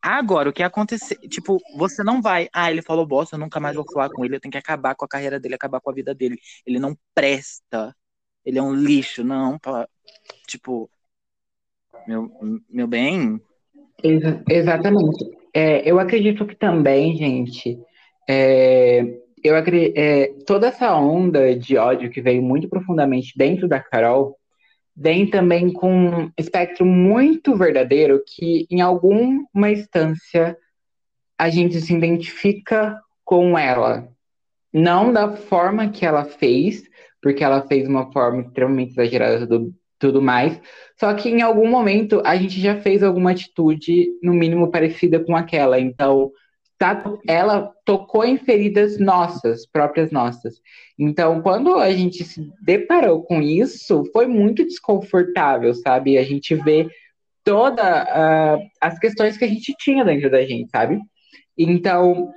Agora, 0.00 0.48
o 0.48 0.52
que 0.52 0.62
aconteceu, 0.62 1.18
tipo, 1.28 1.58
você 1.76 2.04
não 2.04 2.22
vai, 2.22 2.48
ah, 2.52 2.70
ele 2.70 2.80
falou 2.80 3.04
bosta, 3.04 3.34
eu 3.34 3.40
nunca 3.40 3.58
mais 3.58 3.74
vou 3.74 3.84
falar 3.92 4.08
com 4.08 4.24
ele, 4.24 4.36
eu 4.36 4.40
tenho 4.40 4.52
que 4.52 4.58
acabar 4.58 4.94
com 4.94 5.04
a 5.04 5.08
carreira 5.08 5.40
dele, 5.40 5.56
acabar 5.56 5.80
com 5.80 5.90
a 5.90 5.94
vida 5.94 6.14
dele. 6.14 6.38
Ele 6.64 6.78
não 6.78 6.96
presta. 7.12 7.94
Ele 8.44 8.58
é 8.58 8.62
um 8.62 8.72
lixo, 8.72 9.24
não, 9.24 9.58
tipo, 10.46 10.88
meu, 12.06 12.30
meu 12.70 12.86
bem. 12.86 13.40
Ex 14.02 14.22
exatamente. 14.48 15.24
É, 15.54 15.88
eu 15.88 15.98
acredito 15.98 16.46
que 16.46 16.54
também, 16.54 17.16
gente, 17.16 17.78
é, 18.28 19.04
eu 19.42 19.54
é, 19.56 20.32
toda 20.46 20.68
essa 20.68 20.94
onda 20.94 21.54
de 21.56 21.76
ódio 21.76 22.10
que 22.10 22.20
veio 22.20 22.42
muito 22.42 22.68
profundamente 22.68 23.32
dentro 23.36 23.68
da 23.68 23.80
Carol 23.80 24.36
vem 24.96 25.30
também 25.30 25.72
com 25.72 25.92
um 25.92 26.30
espectro 26.36 26.84
muito 26.84 27.56
verdadeiro 27.56 28.22
que, 28.26 28.66
em 28.68 28.80
alguma 28.80 29.70
instância, 29.70 30.56
a 31.38 31.48
gente 31.48 31.80
se 31.80 31.94
identifica 31.94 33.00
com 33.24 33.56
ela. 33.56 34.08
Não 34.72 35.12
da 35.12 35.36
forma 35.36 35.88
que 35.88 36.04
ela 36.04 36.24
fez, 36.24 36.82
porque 37.22 37.44
ela 37.44 37.66
fez 37.66 37.86
uma 37.86 38.12
forma 38.12 38.42
extremamente 38.42 38.90
exagerada 38.90 39.46
do, 39.46 39.72
tudo 39.98 40.22
mais. 40.22 40.60
Só 40.98 41.12
que 41.14 41.28
em 41.28 41.42
algum 41.42 41.68
momento 41.68 42.22
a 42.24 42.36
gente 42.36 42.60
já 42.60 42.80
fez 42.80 43.02
alguma 43.02 43.32
atitude, 43.32 44.08
no 44.22 44.32
mínimo, 44.32 44.70
parecida 44.70 45.18
com 45.20 45.36
aquela. 45.36 45.78
Então, 45.78 46.30
tá, 46.78 47.02
ela 47.26 47.72
tocou 47.84 48.24
em 48.24 48.36
feridas 48.36 48.98
nossas, 48.98 49.66
próprias 49.66 50.10
nossas. 50.10 50.60
Então, 50.98 51.42
quando 51.42 51.76
a 51.76 51.90
gente 51.90 52.24
se 52.24 52.50
deparou 52.62 53.22
com 53.22 53.42
isso, 53.42 54.04
foi 54.12 54.26
muito 54.26 54.64
desconfortável, 54.64 55.74
sabe? 55.74 56.16
A 56.16 56.22
gente 56.22 56.54
vê 56.54 56.88
todas 57.44 57.84
uh, 57.84 58.62
as 58.80 58.98
questões 58.98 59.36
que 59.36 59.44
a 59.44 59.48
gente 59.48 59.74
tinha 59.78 60.04
dentro 60.04 60.30
da 60.30 60.44
gente, 60.44 60.70
sabe? 60.70 61.00
Então, 61.56 62.30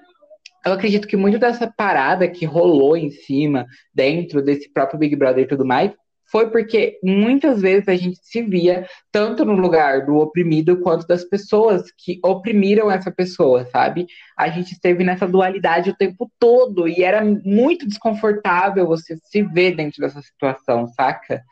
eu 0.66 0.74
acredito 0.74 1.08
que 1.08 1.18
muito 1.18 1.40
dessa 1.40 1.72
parada 1.72 2.28
que 2.28 2.46
rolou 2.46 2.96
em 2.96 3.10
cima, 3.10 3.66
dentro 3.94 4.42
desse 4.42 4.72
próprio 4.72 5.00
Big 5.00 5.16
Brother 5.16 5.44
e 5.44 5.48
tudo 5.48 5.66
mais, 5.66 5.92
foi 6.32 6.50
porque 6.50 6.98
muitas 7.04 7.62
vezes 7.62 7.90
a 7.90 7.96
gente 7.96 8.20
se 8.24 8.42
via 8.42 8.88
tanto 9.12 9.44
no 9.44 9.54
lugar 9.54 10.06
do 10.06 10.16
oprimido 10.16 10.80
quanto 10.80 11.06
das 11.06 11.26
pessoas 11.26 11.92
que 11.92 12.22
oprimiram 12.24 12.90
essa 12.90 13.12
pessoa, 13.12 13.66
sabe? 13.66 14.08
A 14.38 14.48
gente 14.48 14.72
esteve 14.72 15.04
nessa 15.04 15.28
dualidade 15.28 15.90
o 15.90 15.96
tempo 15.96 16.32
todo 16.40 16.88
e 16.88 17.04
era 17.04 17.22
muito 17.24 17.86
desconfortável 17.86 18.88
você 18.88 19.18
se 19.18 19.44
ver 19.44 19.76
dentro 19.76 20.00
dessa 20.00 20.22
situação, 20.22 20.88
saca? 20.88 21.44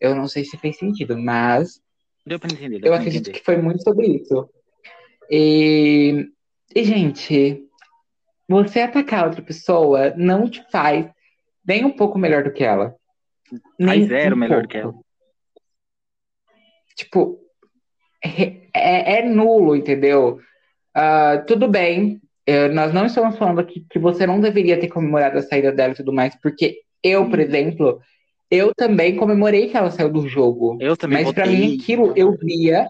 Eu 0.00 0.14
não 0.14 0.26
sei 0.26 0.44
se 0.44 0.56
fez 0.56 0.78
sentido, 0.78 1.16
mas 1.18 1.78
deu 2.24 2.40
pra 2.40 2.50
entender, 2.50 2.80
deu 2.80 2.92
eu 2.92 2.94
acredito 2.94 3.28
entender. 3.28 3.38
que 3.38 3.44
foi 3.44 3.58
muito 3.58 3.82
sobre 3.82 4.06
isso. 4.06 4.48
E, 5.30 6.26
e 6.74 6.84
gente, 6.84 7.62
você 8.48 8.80
atacar 8.80 9.26
outra 9.26 9.42
pessoa 9.42 10.14
não 10.16 10.48
te 10.48 10.64
faz 10.70 11.06
nem 11.66 11.84
um 11.84 11.90
pouco 11.92 12.18
melhor 12.18 12.44
do 12.44 12.52
que 12.52 12.64
ela. 12.64 12.96
Nem 13.78 14.06
zero 14.06 14.34
um 14.34 14.38
melhor 14.38 14.60
pouco. 14.60 14.68
que 14.68 14.78
ela. 14.78 14.94
Tipo, 16.96 17.38
é, 18.24 19.18
é, 19.18 19.28
nulo, 19.28 19.74
entendeu? 19.74 20.38
Uh, 20.96 21.44
tudo 21.46 21.68
bem, 21.68 22.20
uh, 22.48 22.72
nós 22.72 22.92
não 22.92 23.06
estamos 23.06 23.36
falando 23.38 23.60
aqui 23.60 23.84
que 23.88 23.98
você 23.98 24.26
não 24.26 24.40
deveria 24.40 24.78
ter 24.78 24.88
comemorado 24.88 25.38
a 25.38 25.42
saída 25.42 25.72
dela 25.72 25.92
e 25.92 25.96
tudo 25.96 26.12
mais, 26.12 26.34
porque 26.40 26.80
eu, 27.02 27.28
por 27.28 27.40
exemplo, 27.40 28.00
eu 28.50 28.74
também 28.74 29.16
comemorei 29.16 29.68
que 29.68 29.76
ela 29.76 29.90
saiu 29.90 30.10
do 30.10 30.28
jogo. 30.28 30.76
Eu 30.80 30.96
também 30.96 31.24
Mas 31.24 31.32
para 31.32 31.46
mim 31.46 31.78
aquilo 31.80 32.12
eu 32.14 32.36
via. 32.36 32.86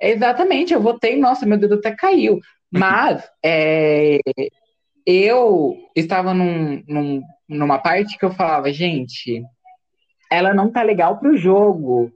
Exatamente, 0.00 0.72
eu 0.72 0.80
votei, 0.80 1.18
nossa, 1.18 1.44
meu 1.44 1.58
dedo 1.58 1.74
até 1.74 1.94
caiu. 1.94 2.38
Mas 2.70 3.28
é, 3.44 4.18
eu 5.04 5.76
estava 5.94 6.32
num, 6.32 6.82
num, 6.86 7.22
numa 7.48 7.78
parte 7.78 8.16
que 8.16 8.24
eu 8.24 8.30
falava, 8.30 8.72
gente, 8.72 9.42
ela 10.30 10.54
não 10.54 10.70
tá 10.70 10.82
legal 10.82 11.18
pro 11.18 11.36
jogo. 11.36 12.12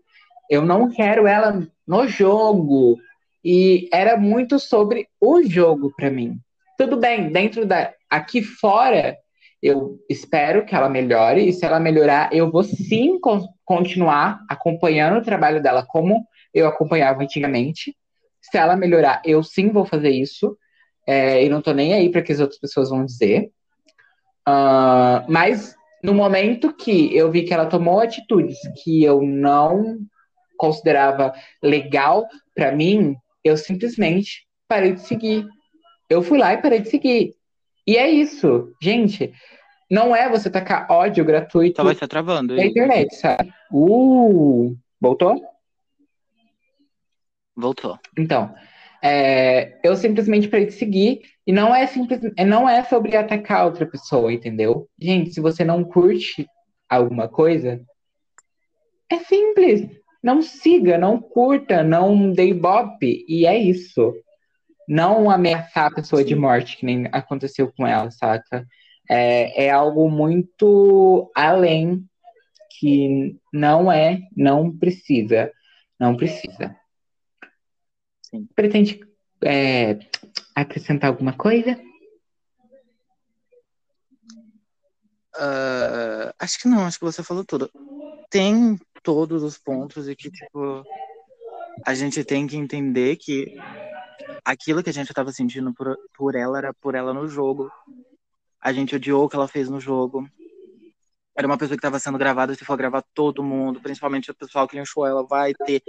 Eu 0.49 0.62
não 0.62 0.91
quero 0.91 1.27
ela 1.27 1.66
no 1.86 2.07
jogo. 2.07 2.99
E 3.45 3.89
era 3.93 4.16
muito 4.16 4.59
sobre 4.59 5.09
o 5.20 5.43
jogo 5.43 5.93
para 5.97 6.11
mim. 6.11 6.39
Tudo 6.78 6.97
bem, 6.97 7.31
dentro 7.31 7.66
da 7.66 7.93
aqui 8.09 8.43
fora, 8.43 9.16
eu 9.62 9.99
espero 10.09 10.65
que 10.65 10.74
ela 10.74 10.89
melhore 10.89 11.49
e 11.49 11.53
se 11.53 11.65
ela 11.65 11.81
melhorar, 11.81 12.32
eu 12.32 12.51
vou 12.51 12.62
sim 12.62 13.19
con 13.19 13.47
continuar 13.65 14.41
acompanhando 14.49 15.19
o 15.19 15.24
trabalho 15.24 15.62
dela 15.62 15.85
como 15.86 16.27
eu 16.53 16.66
acompanhava 16.66 17.23
antigamente. 17.23 17.97
Se 18.41 18.59
ela 18.59 18.77
melhorar, 18.77 19.23
eu 19.24 19.43
sim 19.43 19.70
vou 19.70 19.85
fazer 19.85 20.11
isso. 20.11 20.57
É, 21.07 21.45
e 21.45 21.49
não 21.49 21.61
tô 21.61 21.73
nem 21.73 21.93
aí 21.95 22.11
para 22.11 22.23
que 22.23 22.32
as 22.32 22.41
outras 22.41 22.59
pessoas 22.59 22.91
vão 22.91 23.05
dizer. 23.05 23.51
Uh, 24.47 25.24
mas 25.28 25.74
no 26.05 26.12
momento 26.12 26.70
que 26.70 27.16
eu 27.16 27.31
vi 27.31 27.44
que 27.44 27.55
ela 27.55 27.64
tomou 27.64 27.98
atitudes 27.98 28.59
que 28.82 29.02
eu 29.02 29.22
não 29.22 29.97
considerava 30.59 31.32
legal 31.62 32.28
para 32.55 32.72
mim, 32.72 33.16
eu 33.43 33.56
simplesmente 33.56 34.47
parei 34.68 34.93
de 34.93 35.01
seguir. 35.01 35.47
Eu 36.10 36.22
fui 36.22 36.36
lá 36.36 36.52
e 36.52 36.60
parei 36.60 36.81
de 36.81 36.90
seguir. 36.90 37.35
E 37.86 37.97
é 37.97 38.10
isso, 38.10 38.70
gente. 38.82 39.32
Não 39.90 40.14
é 40.14 40.28
você 40.28 40.51
tacar 40.51 40.86
ódio 40.90 41.24
gratuito 41.24 41.76
Só 41.76 41.85
vai 41.85 41.94
estar 41.94 42.06
travando. 42.06 42.55
na 42.55 42.66
internet, 42.66 43.14
sabe? 43.14 43.51
Uh, 43.72 44.76
voltou? 45.01 45.43
Voltou. 47.56 47.98
Então, 48.18 48.55
é, 49.02 49.78
eu 49.82 49.97
simplesmente 49.97 50.48
parei 50.48 50.66
de 50.66 50.72
seguir 50.72 51.22
e 51.47 51.53
não 51.53 51.75
é 51.75 51.87
simples, 51.87 52.21
não 52.47 52.69
é 52.69 52.83
sobre 52.85 53.16
atacar 53.16 53.66
outra 53.66 53.85
pessoa, 53.87 54.33
entendeu? 54.33 54.89
Gente, 54.99 55.33
se 55.33 55.41
você 55.41 55.62
não 55.65 55.85
curte 55.85 56.47
alguma 56.89 57.29
coisa, 57.29 57.81
é 59.11 59.19
simples. 59.19 59.89
Não 60.23 60.41
siga, 60.41 60.97
não 60.97 61.21
curta, 61.21 61.83
não 61.83 62.33
dê 62.33 62.49
ibope. 62.49 63.27
E 63.29 63.47
é 63.47 63.59
isso. 63.59 64.15
Não 64.89 65.31
ameaçar 65.31 65.87
a 65.87 65.95
pessoa 65.95 66.25
de 66.25 66.35
morte, 66.35 66.79
que 66.79 66.87
nem 66.87 67.07
aconteceu 67.12 67.71
com 67.77 67.87
ela, 67.87 68.11
saca? 68.11 68.66
É, 69.09 69.66
é 69.66 69.71
algo 69.71 70.11
muito 70.11 71.31
além 71.37 72.07
que 72.79 73.37
não 73.53 73.93
é, 73.93 74.23
não 74.35 74.75
precisa. 74.75 75.53
Não 76.01 76.16
precisa. 76.16 76.75
Sim. 78.23 78.49
Pretende 78.55 78.99
é, 79.45 79.99
acrescentar 80.55 81.11
alguma 81.11 81.33
coisa? 81.33 81.79
Uh, 85.37 86.31
acho 86.39 86.61
que 86.61 86.69
não, 86.69 86.87
acho 86.87 86.99
que 86.99 87.05
você 87.05 87.23
falou 87.23 87.45
tudo. 87.45 87.71
Tem 88.31 88.79
todos 89.03 89.43
os 89.43 89.59
pontos 89.59 90.09
e 90.09 90.15
que, 90.15 90.31
tipo, 90.31 90.85
a 91.85 91.95
gente 91.95 92.25
tem 92.25 92.47
que 92.47 92.57
entender 92.57 93.16
que 93.16 93.57
aquilo 94.45 94.83
que 94.83 94.91
a 94.91 94.93
gente 94.93 95.09
estava 95.09 95.33
sentindo 95.33 95.73
por, 95.75 95.97
por 96.16 96.35
ela 96.35 96.59
era 96.59 96.75
por 96.75 96.95
ela 96.95 97.12
no 97.12 97.29
jogo. 97.29 97.71
A 98.61 98.73
gente 98.73 98.95
odiou 98.95 99.25
o 99.25 99.29
que 99.29 99.37
ela 99.37 99.49
fez 99.49 99.69
no 99.69 99.81
jogo. 99.81 100.29
Era 101.37 101.49
uma 101.49 101.59
pessoa 101.59 101.77
que 101.77 101.81
estava 101.81 101.99
sendo 101.99 102.16
gravada, 102.16 102.55
se 102.55 102.65
for 102.65 102.77
gravar 102.77 103.03
todo 103.12 103.43
mundo, 103.43 103.81
principalmente 103.81 104.31
o 104.31 104.35
pessoal 104.35 104.69
que 104.69 104.77
linchou 104.77 105.05
ela, 105.05 105.27
vai 105.27 105.53
ter 105.53 105.83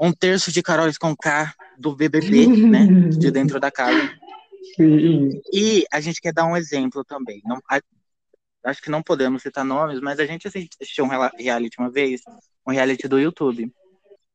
um 0.00 0.12
terço 0.12 0.52
de 0.52 0.62
Carol 0.62 0.90
com 1.00 1.16
K 1.16 1.54
do 1.78 1.94
BBB, 1.94 2.46
né? 2.46 2.86
De 3.10 3.30
dentro 3.30 3.60
da 3.60 3.70
casa. 3.70 4.10
Sim. 4.76 5.40
E 5.52 5.84
a 5.92 6.00
gente 6.00 6.20
quer 6.20 6.32
dar 6.32 6.46
um 6.46 6.56
exemplo 6.56 7.04
também. 7.04 7.40
Não, 7.44 7.58
a, 7.68 7.80
acho 8.64 8.82
que 8.82 8.90
não 8.90 9.02
podemos 9.02 9.42
citar 9.42 9.64
nomes, 9.64 10.00
mas 10.00 10.20
a 10.20 10.26
gente 10.26 10.46
assistiu 10.46 11.04
um 11.04 11.08
reality 11.08 11.78
uma 11.78 11.90
vez, 11.90 12.20
um 12.66 12.72
reality 12.72 13.08
do 13.08 13.18
YouTube, 13.18 13.72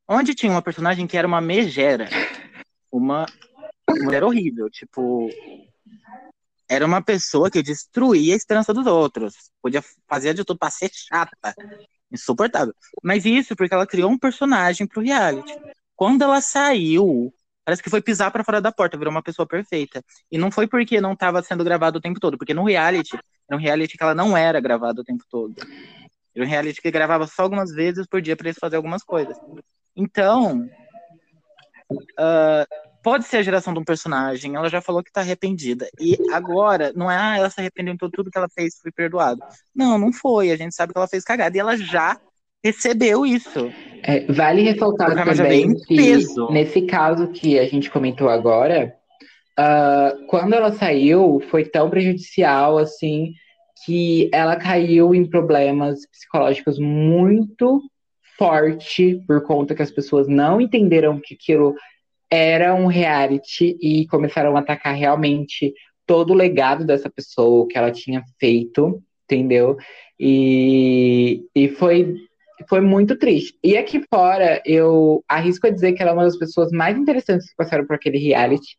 onde 0.07 0.35
tinha 0.35 0.51
uma 0.51 0.61
personagem 0.61 1.07
que 1.07 1.17
era 1.17 1.27
uma 1.27 1.41
megera, 1.41 2.09
uma 2.91 3.25
mulher 3.89 4.23
horrível, 4.23 4.69
tipo, 4.69 5.29
era 6.69 6.85
uma 6.85 7.01
pessoa 7.01 7.49
que 7.49 7.61
destruía 7.61 8.33
a 8.33 8.37
esperança 8.37 8.73
dos 8.73 8.87
outros, 8.87 9.35
podia 9.61 9.83
fazer 10.07 10.33
de 10.33 10.43
tudo 10.43 10.57
para 10.57 10.71
ser 10.71 10.89
chata, 10.91 11.55
insuportável. 12.13 12.73
Mas 13.01 13.25
isso 13.25 13.55
porque 13.55 13.73
ela 13.73 13.87
criou 13.87 14.11
um 14.11 14.17
personagem 14.17 14.85
pro 14.85 15.01
reality. 15.01 15.53
Quando 15.95 16.21
ela 16.21 16.39
saiu, 16.41 17.33
parece 17.65 17.81
que 17.81 17.89
foi 17.89 18.01
pisar 18.01 18.31
para 18.31 18.43
fora 18.43 18.61
da 18.61 18.71
porta, 18.71 18.97
virou 18.97 19.11
uma 19.11 19.23
pessoa 19.23 19.47
perfeita. 19.47 20.03
E 20.31 20.37
não 20.37 20.51
foi 20.51 20.67
porque 20.67 21.01
não 21.01 21.13
estava 21.13 21.41
sendo 21.41 21.63
gravado 21.63 21.97
o 21.97 22.01
tempo 22.01 22.19
todo, 22.19 22.37
porque 22.37 22.53
no 22.53 22.63
reality, 22.63 23.17
era 23.47 23.57
um 23.57 23.61
reality 23.61 23.97
que 23.97 24.03
ela 24.03 24.15
não 24.15 24.37
era 24.37 24.59
gravada 24.59 25.01
o 25.01 25.03
tempo 25.03 25.23
todo. 25.29 25.55
Era 26.35 26.45
um 26.45 26.47
reality 26.47 26.81
que 26.81 26.91
gravava 26.91 27.27
só 27.27 27.43
algumas 27.43 27.71
vezes 27.71 28.07
por 28.07 28.21
dia 28.21 28.35
para 28.35 28.47
eles 28.47 28.59
fazer 28.59 28.75
algumas 28.75 29.03
coisas. 29.03 29.37
Então, 29.95 30.67
uh, 31.91 32.92
pode 33.03 33.25
ser 33.25 33.37
a 33.37 33.41
geração 33.43 33.73
de 33.73 33.79
um 33.79 33.83
personagem, 33.83 34.55
ela 34.55 34.69
já 34.69 34.81
falou 34.81 35.03
que 35.03 35.11
tá 35.11 35.21
arrependida. 35.21 35.87
E 35.99 36.17
agora, 36.31 36.93
não 36.95 37.11
é, 37.11 37.17
ah, 37.17 37.37
ela 37.37 37.49
se 37.49 37.59
arrependeu 37.59 37.95
por 37.97 38.09
tudo 38.09 38.31
que 38.31 38.37
ela 38.37 38.47
fez, 38.49 38.75
foi 38.81 38.91
perdoado. 38.91 39.41
Não, 39.75 39.97
não 39.99 40.13
foi. 40.13 40.51
A 40.51 40.55
gente 40.55 40.73
sabe 40.73 40.93
que 40.93 40.97
ela 40.97 41.07
fez 41.07 41.23
cagada 41.23 41.55
e 41.55 41.59
ela 41.59 41.75
já 41.77 42.17
recebeu 42.63 43.25
isso. 43.25 43.71
É, 44.01 44.25
vale 44.31 44.61
ressaltar 44.61 45.13
também 45.13 45.75
que, 45.75 45.95
peso. 45.95 46.49
nesse 46.49 46.83
caso 46.83 47.27
que 47.27 47.59
a 47.59 47.65
gente 47.67 47.91
comentou 47.91 48.29
agora, 48.29 48.95
uh, 49.59 50.25
quando 50.27 50.53
ela 50.53 50.71
saiu, 50.71 51.41
foi 51.51 51.65
tão 51.65 51.89
prejudicial, 51.89 52.77
assim, 52.77 53.33
que 53.85 54.29
ela 54.31 54.55
caiu 54.55 55.13
em 55.13 55.25
problemas 55.25 56.07
psicológicos 56.07 56.79
muito 56.79 57.81
forte 58.37 59.21
por 59.27 59.43
conta 59.43 59.75
que 59.75 59.81
as 59.81 59.91
pessoas 59.91 60.27
não 60.27 60.59
entenderam 60.59 61.19
que 61.19 61.33
aquilo 61.35 61.75
era 62.35 62.73
um 62.73 62.87
reality 62.87 63.77
e 63.79 64.07
começaram 64.07 64.57
a 64.57 64.59
atacar 64.59 64.95
realmente 64.95 65.71
todo 66.03 66.31
o 66.31 66.35
legado 66.35 66.83
dessa 66.83 67.07
pessoa, 67.07 67.63
o 67.63 67.67
que 67.67 67.77
ela 67.77 67.91
tinha 67.91 68.23
feito, 68.39 68.99
entendeu? 69.23 69.77
E, 70.19 71.43
e 71.53 71.69
foi, 71.69 72.15
foi 72.67 72.81
muito 72.81 73.15
triste. 73.19 73.55
E 73.63 73.77
aqui 73.77 74.03
fora, 74.11 74.59
eu 74.65 75.23
arrisco 75.29 75.67
a 75.67 75.69
dizer 75.69 75.93
que 75.93 76.01
ela 76.01 76.09
é 76.09 76.13
uma 76.15 76.23
das 76.23 76.35
pessoas 76.35 76.71
mais 76.71 76.97
interessantes 76.97 77.47
que 77.47 77.55
passaram 77.55 77.85
por 77.85 77.95
aquele 77.95 78.17
reality. 78.17 78.77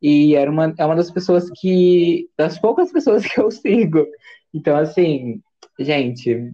E 0.00 0.36
era 0.36 0.48
uma, 0.48 0.72
é 0.78 0.86
uma 0.86 0.94
das 0.94 1.10
pessoas 1.10 1.50
que. 1.60 2.28
das 2.38 2.56
poucas 2.56 2.92
pessoas 2.92 3.26
que 3.26 3.40
eu 3.40 3.50
sigo. 3.50 4.06
Então, 4.54 4.76
assim, 4.76 5.40
gente, 5.76 6.52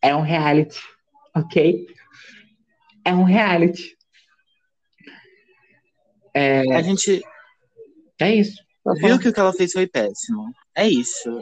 é 0.00 0.16
um 0.16 0.22
reality, 0.22 0.80
ok? 1.36 1.86
É 3.04 3.12
um 3.12 3.24
reality. 3.24 3.94
É... 6.34 6.74
A 6.74 6.82
gente. 6.82 7.22
É 8.20 8.34
isso. 8.34 8.62
Viu 8.96 9.18
que 9.18 9.28
o 9.28 9.32
que 9.32 9.40
ela 9.40 9.52
fez 9.52 9.72
foi 9.72 9.86
péssimo. 9.86 10.52
É 10.76 10.88
isso. 10.88 11.40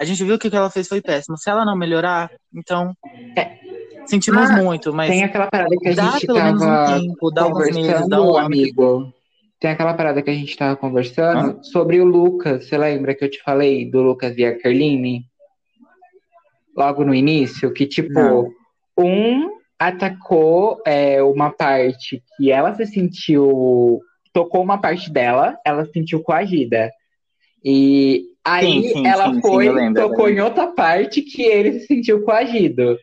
A 0.00 0.04
gente 0.04 0.22
viu 0.24 0.38
que 0.38 0.48
o 0.48 0.50
que 0.50 0.56
ela 0.56 0.70
fez 0.70 0.86
foi 0.86 1.00
péssimo. 1.00 1.36
Se 1.38 1.50
ela 1.50 1.64
não 1.64 1.76
melhorar, 1.76 2.30
então. 2.54 2.94
É. 3.36 3.58
Sentimos 4.06 4.50
ah, 4.50 4.56
muito, 4.56 4.92
mas. 4.92 5.10
Tem 5.10 5.24
aquela 5.24 5.48
parada 5.48 5.76
que 5.76 5.88
a 5.88 5.94
dá 5.94 6.10
gente 6.12 6.26
pelo 6.26 6.42
menos 6.42 6.62
um 6.62 6.86
tempo, 6.86 7.30
dá 7.30 7.42
alguns 7.42 7.74
meses, 7.74 8.08
dá 8.08 8.22
um 8.22 8.36
amigo. 8.36 9.12
Tem 9.60 9.70
aquela 9.70 9.92
parada 9.92 10.22
que 10.22 10.30
a 10.30 10.34
gente 10.34 10.56
tava 10.56 10.76
conversando 10.76 11.58
ah. 11.58 11.62
sobre 11.62 12.00
o 12.00 12.04
Lucas. 12.04 12.68
Você 12.68 12.78
lembra 12.78 13.14
que 13.14 13.24
eu 13.24 13.30
te 13.30 13.42
falei 13.42 13.90
do 13.90 14.00
Lucas 14.00 14.36
e 14.38 14.44
a 14.44 14.58
Carline? 14.58 15.28
logo 16.78 17.04
no 17.04 17.12
início, 17.12 17.72
que 17.72 17.84
tipo, 17.84 18.12
Não. 18.12 18.48
um 18.96 19.50
atacou 19.76 20.80
é, 20.86 21.20
uma 21.20 21.50
parte 21.50 22.22
que 22.36 22.52
ela 22.52 22.72
se 22.74 22.86
sentiu. 22.86 24.00
Tocou 24.32 24.62
uma 24.62 24.80
parte 24.80 25.10
dela, 25.10 25.58
ela 25.64 25.84
se 25.84 25.92
sentiu 25.92 26.22
coagida. 26.22 26.90
E 27.64 28.24
aí 28.44 28.82
sim, 28.82 28.88
sim, 28.92 29.06
ela 29.06 29.32
sim, 29.32 29.40
foi, 29.40 29.68
lembro, 29.68 30.02
tocou 30.02 30.28
em 30.28 30.40
outra 30.40 30.68
parte 30.68 31.22
que 31.22 31.42
ele 31.42 31.80
se 31.80 31.86
sentiu 31.86 32.22
coagido. 32.22 32.96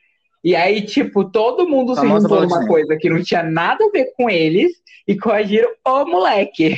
E 0.43 0.55
aí, 0.55 0.81
tipo, 0.81 1.25
todo 1.25 1.67
mundo 1.67 1.95
se 1.95 2.07
juntou 2.07 2.41
numa 2.41 2.67
coisa 2.67 2.95
que 2.97 3.09
não 3.09 3.21
tinha 3.23 3.41
nada 3.41 3.83
a 3.83 3.89
ver 3.89 4.13
com 4.15 4.29
eles 4.29 4.71
e 5.07 5.17
coagiram 5.17 5.71
o 5.83 6.05
moleque. 6.05 6.77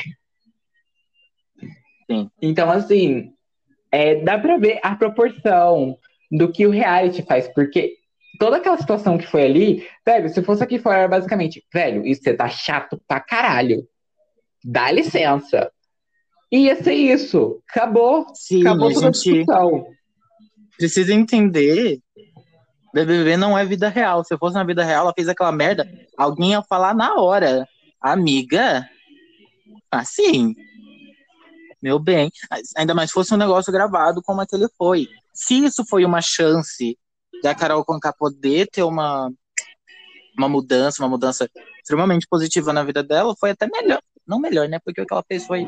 Sim. 2.10 2.30
Então, 2.42 2.72
assim, 2.72 3.34
é, 3.92 4.16
dá 4.16 4.40
pra 4.40 4.58
ver 4.58 4.80
a 4.82 4.96
proporção 4.96 5.98
do 6.32 6.50
que 6.50 6.66
o 6.66 6.72
reality 6.72 7.22
faz, 7.24 7.48
porque 7.50 7.98
toda 8.40 8.58
aquela 8.58 8.78
situação 8.78 9.18
que 9.18 9.28
foi 9.28 9.44
ali, 9.44 9.88
velho, 10.06 10.30
se 10.30 10.42
fosse 10.44 10.64
aqui 10.64 10.80
fora, 10.80 11.08
basicamente, 11.08 11.64
velho, 11.74 12.06
isso 12.06 12.24
você 12.24 12.34
tá 12.34 12.48
chato 12.48 13.02
pra 13.08 13.20
caralho. 13.20 13.86
Dá 14.70 14.92
licença. 14.92 15.72
Ia 16.52 16.84
ser 16.84 16.94
isso. 16.94 17.62
Acabou. 17.70 18.28
Sim, 18.36 18.60
Acabou 18.68 18.94
toda 18.94 19.08
a 19.08 19.12
discussão. 19.12 19.88
Precisa 20.78 21.14
entender. 21.14 22.02
BBB 22.94 23.38
não 23.38 23.58
é 23.58 23.64
vida 23.64 23.88
real. 23.88 24.26
Se 24.26 24.38
fosse 24.38 24.56
na 24.56 24.66
vida 24.66 24.84
real, 24.84 25.06
ela 25.06 25.14
fez 25.16 25.30
aquela 25.30 25.54
merda, 25.54 25.90
alguém 26.18 26.52
ia 26.52 26.62
falar 26.64 26.94
na 26.94 27.16
hora. 27.16 27.66
Amiga, 28.02 28.86
assim, 29.90 30.54
meu 31.82 31.98
bem. 31.98 32.30
Ainda 32.76 32.94
mais 32.94 33.10
fosse 33.10 33.34
um 33.34 33.38
negócio 33.38 33.72
gravado 33.72 34.22
como 34.22 34.42
aquele 34.42 34.68
foi. 34.78 35.08
Se 35.34 35.64
isso 35.64 35.86
foi 35.90 36.04
uma 36.04 36.22
chance 36.22 36.98
da 37.42 37.56
Carol 37.56 37.86
Conká 37.86 38.12
poder 38.12 38.68
ter 38.68 38.84
uma, 38.84 39.32
uma 40.38 40.50
mudança, 40.50 41.02
uma 41.02 41.10
mudança 41.10 41.50
extremamente 41.80 42.28
positiva 42.30 42.74
na 42.74 42.84
vida 42.84 43.02
dela, 43.02 43.34
foi 43.40 43.52
até 43.52 43.66
melhor. 43.66 44.02
Não 44.28 44.40
melhor, 44.40 44.68
né? 44.68 44.80
Porque 44.84 45.02
o 45.02 45.06
que 45.06 45.14
ela 45.14 45.24
fez 45.28 45.46
foi, 45.46 45.68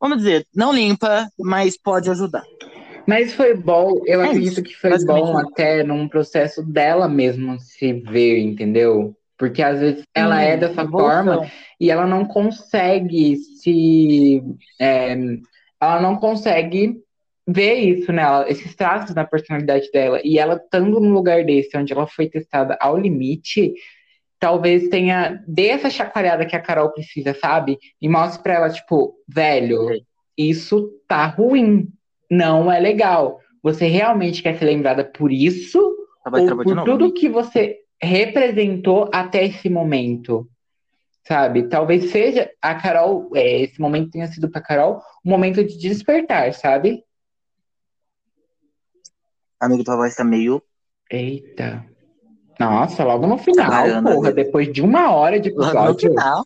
vamos 0.00 0.18
dizer, 0.18 0.46
não 0.54 0.72
limpa, 0.72 1.28
mas 1.38 1.76
pode 1.76 2.10
ajudar. 2.10 2.44
Mas 3.06 3.34
foi 3.34 3.54
bom, 3.54 4.00
eu 4.06 4.22
é 4.22 4.26
acredito 4.26 4.52
isso, 4.52 4.62
que 4.62 4.74
foi 4.74 5.04
bom 5.04 5.36
até 5.36 5.82
num 5.82 6.08
processo 6.08 6.62
dela 6.62 7.08
mesmo 7.08 7.58
se 7.60 7.92
ver, 7.92 8.38
entendeu? 8.38 9.14
Porque 9.36 9.62
às 9.62 9.80
vezes 9.80 10.04
ela 10.14 10.36
hum, 10.36 10.40
é 10.40 10.56
dessa 10.56 10.88
forma 10.88 11.50
e 11.80 11.90
ela 11.90 12.06
não 12.06 12.24
consegue 12.24 13.36
se. 13.36 14.42
É, 14.80 15.16
ela 15.80 16.00
não 16.00 16.16
consegue 16.16 16.96
ver 17.46 17.74
isso 17.74 18.12
nela, 18.12 18.48
esses 18.48 18.74
traços 18.74 19.14
na 19.14 19.24
personalidade 19.24 19.90
dela. 19.92 20.20
E 20.24 20.38
ela 20.38 20.54
estando 20.54 20.98
num 21.00 21.12
lugar 21.12 21.44
desse, 21.44 21.76
onde 21.76 21.92
ela 21.92 22.06
foi 22.06 22.28
testada 22.28 22.76
ao 22.80 22.96
limite, 22.96 23.74
talvez 24.44 24.90
tenha. 24.90 25.42
dê 25.48 25.68
essa 25.68 25.88
chacoalhada 25.88 26.44
que 26.44 26.54
a 26.54 26.60
Carol 26.60 26.92
precisa, 26.92 27.32
sabe? 27.32 27.78
E 27.98 28.06
mostre 28.06 28.42
pra 28.42 28.52
ela, 28.52 28.68
tipo, 28.68 29.14
velho, 29.26 29.88
isso 30.36 30.90
tá 31.08 31.24
ruim. 31.24 31.88
Não 32.30 32.70
é 32.70 32.78
legal. 32.78 33.40
Você 33.62 33.86
realmente 33.86 34.42
quer 34.42 34.58
ser 34.58 34.66
lembrada 34.66 35.02
por 35.02 35.32
isso? 35.32 35.78
Ou 35.78 36.56
por 36.62 36.84
tudo 36.84 37.14
que 37.14 37.26
você 37.26 37.78
representou 37.98 39.08
até 39.14 39.46
esse 39.46 39.70
momento, 39.70 40.46
sabe? 41.26 41.66
Talvez 41.66 42.10
seja 42.10 42.50
a 42.60 42.74
Carol, 42.74 43.30
é, 43.34 43.62
esse 43.62 43.80
momento 43.80 44.10
tenha 44.10 44.26
sido 44.26 44.50
para 44.50 44.60
Carol 44.60 45.00
um 45.24 45.30
momento 45.30 45.64
de 45.64 45.78
despertar, 45.78 46.52
sabe? 46.52 47.02
Amigo, 49.58 49.84
tua 49.84 49.96
voz 49.96 50.14
tá 50.14 50.22
meio. 50.22 50.62
Eita. 51.10 51.93
Nossa, 52.58 53.04
logo 53.04 53.26
no 53.26 53.38
final, 53.38 54.02
porra, 54.02 54.32
depois 54.32 54.72
de 54.72 54.82
uma 54.82 55.10
hora 55.12 55.40
de 55.40 55.48
episódio. 55.48 55.74
Logo 55.74 55.92
no 55.92 55.98
final. 55.98 56.44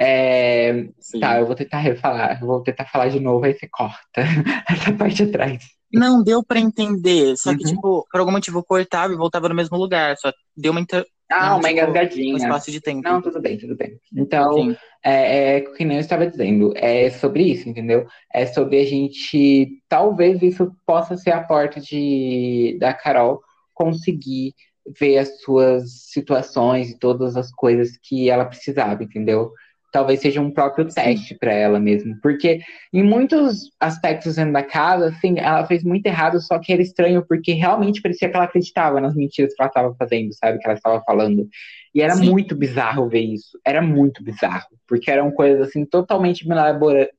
É... 0.00 0.88
Tá, 1.20 1.40
eu 1.40 1.46
vou 1.46 1.56
tentar 1.56 1.78
refalar, 1.78 2.38
vou 2.40 2.62
tentar 2.62 2.84
falar 2.86 3.08
de 3.08 3.18
novo, 3.18 3.44
aí 3.44 3.52
você 3.52 3.68
corta 3.68 4.22
essa 4.68 4.92
parte 4.92 5.24
atrás. 5.24 5.58
Não, 5.92 6.22
deu 6.22 6.42
pra 6.44 6.60
entender. 6.60 7.36
Só 7.36 7.56
que, 7.56 7.64
uhum. 7.64 7.74
tipo, 7.74 8.06
por 8.10 8.20
algum 8.20 8.32
motivo 8.32 8.58
eu 8.58 8.64
cortava 8.64 9.12
e 9.12 9.16
voltava 9.16 9.48
no 9.48 9.54
mesmo 9.54 9.76
lugar. 9.76 10.16
Só 10.18 10.32
deu 10.56 10.70
uma. 10.70 10.80
Inter... 10.80 11.04
Ah, 11.30 11.56
uma 11.56 11.68
tipo, 11.68 11.72
engasgadinha. 11.72 12.34
Um 12.34 12.36
espaço 12.36 12.70
de 12.70 12.80
tempo. 12.80 13.02
Não, 13.02 13.20
tudo 13.20 13.40
bem, 13.40 13.58
tudo 13.58 13.76
bem. 13.76 13.98
Então, 14.14 14.76
é, 15.02 15.56
é 15.56 15.58
o 15.60 15.72
que 15.72 15.84
eu 15.84 15.92
estava 15.92 16.26
dizendo. 16.26 16.72
É 16.76 17.10
sobre 17.10 17.42
isso, 17.42 17.68
entendeu? 17.68 18.06
É 18.32 18.46
sobre 18.46 18.80
a 18.80 18.84
gente. 18.84 19.82
Talvez 19.88 20.42
isso 20.42 20.70
possa 20.86 21.16
ser 21.16 21.30
a 21.30 21.42
porta 21.42 21.80
de 21.80 22.76
da 22.78 22.92
Carol 22.92 23.40
conseguir 23.74 24.54
ver 24.98 25.18
as 25.18 25.40
suas 25.40 25.90
situações 26.10 26.90
e 26.90 26.98
todas 26.98 27.36
as 27.36 27.50
coisas 27.50 27.96
que 28.02 28.30
ela 28.30 28.44
precisava, 28.44 29.02
entendeu? 29.02 29.52
talvez 29.90 30.20
seja 30.20 30.40
um 30.40 30.50
próprio 30.50 30.86
teste 30.86 31.34
para 31.34 31.52
ela 31.52 31.80
mesmo. 31.80 32.16
Porque 32.20 32.60
em 32.92 33.02
muitos 33.02 33.70
aspectos 33.80 34.36
dentro 34.36 34.52
da 34.52 34.62
casa, 34.62 35.08
assim, 35.08 35.38
ela 35.38 35.66
fez 35.66 35.82
muito 35.82 36.06
errado, 36.06 36.40
só 36.40 36.58
que 36.58 36.72
era 36.72 36.82
estranho, 36.82 37.24
porque 37.26 37.52
realmente 37.52 38.02
parecia 38.02 38.28
que 38.28 38.36
ela 38.36 38.44
acreditava 38.44 39.00
nas 39.00 39.14
mentiras 39.14 39.54
que 39.54 39.62
ela 39.62 39.68
estava 39.68 39.94
fazendo, 39.94 40.32
sabe? 40.34 40.58
Que 40.58 40.66
ela 40.66 40.76
estava 40.76 41.02
falando. 41.04 41.48
E 41.94 42.02
era 42.02 42.14
Sim. 42.14 42.30
muito 42.30 42.54
bizarro 42.54 43.08
ver 43.08 43.20
isso. 43.20 43.58
Era 43.64 43.80
muito 43.80 44.22
bizarro. 44.22 44.68
Porque 44.86 45.10
eram 45.10 45.30
coisas, 45.30 45.68
assim, 45.68 45.84
totalmente 45.84 46.46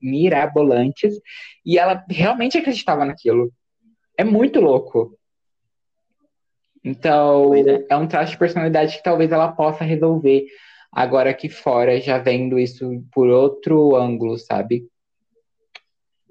mirabolantes. 0.01 1.15
E 1.65 1.77
ela 1.77 2.03
realmente 2.09 2.57
acreditava 2.57 3.03
naquilo. 3.03 3.51
É 4.17 4.23
muito 4.23 4.59
louco. 4.59 5.17
Então, 6.83 7.53
é. 7.53 7.85
é 7.89 7.97
um 7.97 8.07
traço 8.07 8.31
de 8.31 8.37
personalidade 8.37 8.97
que 8.97 9.03
talvez 9.03 9.31
ela 9.31 9.51
possa 9.51 9.83
resolver 9.83 10.45
Agora 10.91 11.29
aqui 11.29 11.49
fora, 11.49 12.01
já 12.01 12.17
vendo 12.17 12.57
isso 12.57 13.03
por 13.11 13.29
outro 13.29 13.95
ângulo, 13.95 14.37
sabe? 14.39 14.87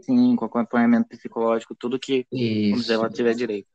Sim, 0.00 0.34
com 0.34 0.44
acompanhamento 0.44 1.08
psicológico, 1.08 1.76
tudo 1.78 1.98
que 1.98 2.26
dizer, 2.32 2.94
ela 2.94 3.08
tiver 3.08 3.34
direito. 3.34 3.68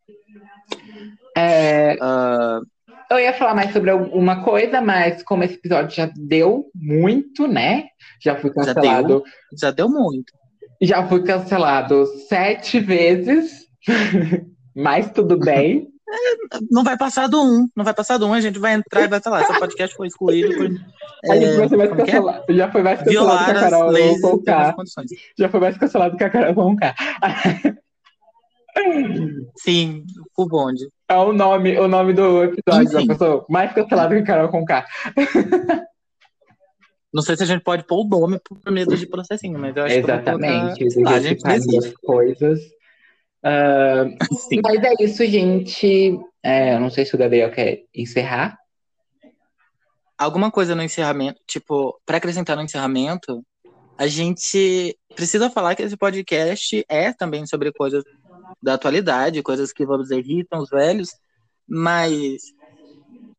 É, 1.38 1.96
uh... 1.96 2.66
Eu 3.10 3.20
ia 3.20 3.34
falar 3.34 3.54
mais 3.54 3.72
sobre 3.72 3.92
alguma 3.92 4.44
coisa, 4.44 4.82
mas 4.82 5.22
como 5.24 5.44
esse 5.44 5.56
episódio 5.56 5.96
já 5.96 6.12
deu 6.16 6.70
muito, 6.74 7.48
né? 7.48 7.86
Já 8.22 8.36
fui 8.36 8.52
cancelado. 8.52 8.84
Já 8.84 9.02
deu, 9.02 9.24
já 9.60 9.72
deu 9.72 9.90
muito. 9.90 10.34
Já 10.82 11.08
fui 11.08 11.24
cancelado 11.24 12.06
sete 12.28 12.80
vezes, 12.80 13.68
mas 14.76 15.12
tudo 15.12 15.38
bem 15.38 15.93
não 16.70 16.84
vai 16.84 16.98
passar 16.98 17.28
do 17.28 17.42
um, 17.42 17.68
não 17.76 17.84
vai 17.84 17.94
passar 17.94 18.18
do 18.18 18.28
um, 18.28 18.34
a 18.34 18.42
gente 18.42 18.60
vai 18.60 18.74
entrar 18.74 19.04
e 19.04 19.08
vai 19.08 19.20
falar, 19.20 19.46
seu 19.46 19.60
podcast 19.60 19.96
foi 19.96 20.08
excluído 20.08 20.56
por. 20.56 20.66
A 21.32 21.36
gente 21.36 21.58
vai 21.58 21.70
ser 21.70 21.78
mais 21.78 21.90
é 21.90 21.94
é? 21.94 21.98
cancelado. 21.98 22.44
É? 22.50 22.54
Já 22.54 22.72
foi 22.72 22.84
mais 22.84 23.02
cancelado 23.02 23.46
que 23.46 23.52
a 23.52 23.60
Carol 23.60 23.94
Conká. 24.22 24.76
Já 25.38 25.50
foi 25.50 25.60
mais 25.60 25.78
cancelado 25.78 26.18
que 26.18 26.24
a 26.24 26.30
Carol 26.30 26.56
Conká. 26.56 26.96
Sim, 29.58 30.04
o 30.38 30.48
bonde. 30.48 30.88
É 31.08 31.16
o 31.16 31.32
nome, 31.32 31.78
o 31.78 31.88
nome 31.88 32.14
do 32.14 32.44
episódio 32.44 32.88
Enfim. 32.88 33.08
da 33.08 33.14
pessoa 33.14 33.46
mais 33.50 33.72
cancelado 33.74 34.16
que 34.16 34.22
a 34.22 34.26
Carol 34.26 34.50
Conká. 34.50 34.86
Não 37.14 37.22
sei 37.22 37.38
se 37.38 37.44
a 37.44 37.46
gente 37.46 37.62
pode 37.62 37.86
pôr 37.86 38.04
o 38.04 38.10
nome 38.10 38.40
por 38.40 38.60
medo 38.72 38.98
de 38.98 39.06
processinho, 39.06 39.60
mas 39.60 39.78
eu 39.78 39.84
acho 39.84 39.96
Exatamente, 39.96 40.76
que 40.80 40.86
Exatamente. 40.86 41.46
a 41.46 41.60
gente 41.60 41.78
as 41.78 41.94
coisas. 41.98 42.60
Uh, 43.44 44.16
mas 44.64 44.84
é 44.84 45.04
isso, 45.04 45.26
gente. 45.26 46.18
É, 46.42 46.76
eu 46.76 46.80
não 46.80 46.90
sei 46.90 47.06
se 47.06 47.14
o 47.14 47.18
Gabriel 47.18 47.52
quer 47.52 47.84
encerrar. 47.94 48.58
Alguma 50.18 50.50
coisa 50.50 50.74
no 50.74 50.84
encerramento, 50.84 51.42
tipo, 51.46 52.00
para 52.06 52.18
acrescentar 52.18 52.56
no 52.56 52.62
encerramento, 52.64 53.44
a 53.98 54.08
gente 54.08 54.98
precisa 55.16 55.50
falar 55.50 55.76
que 55.76 55.84
esse 55.84 55.98
podcast 55.98 56.86
é 56.88 57.12
também 57.12 57.46
sobre 57.46 57.72
coisas 57.74 58.04
da 58.62 58.76
atualidade, 58.76 59.44
coisas 59.44 59.74
que, 59.74 59.86
vamos 59.86 60.04
dizer, 60.08 60.20
irritam 60.20 60.60
os 60.60 60.70
velhos, 60.70 61.10
mas 61.68 62.42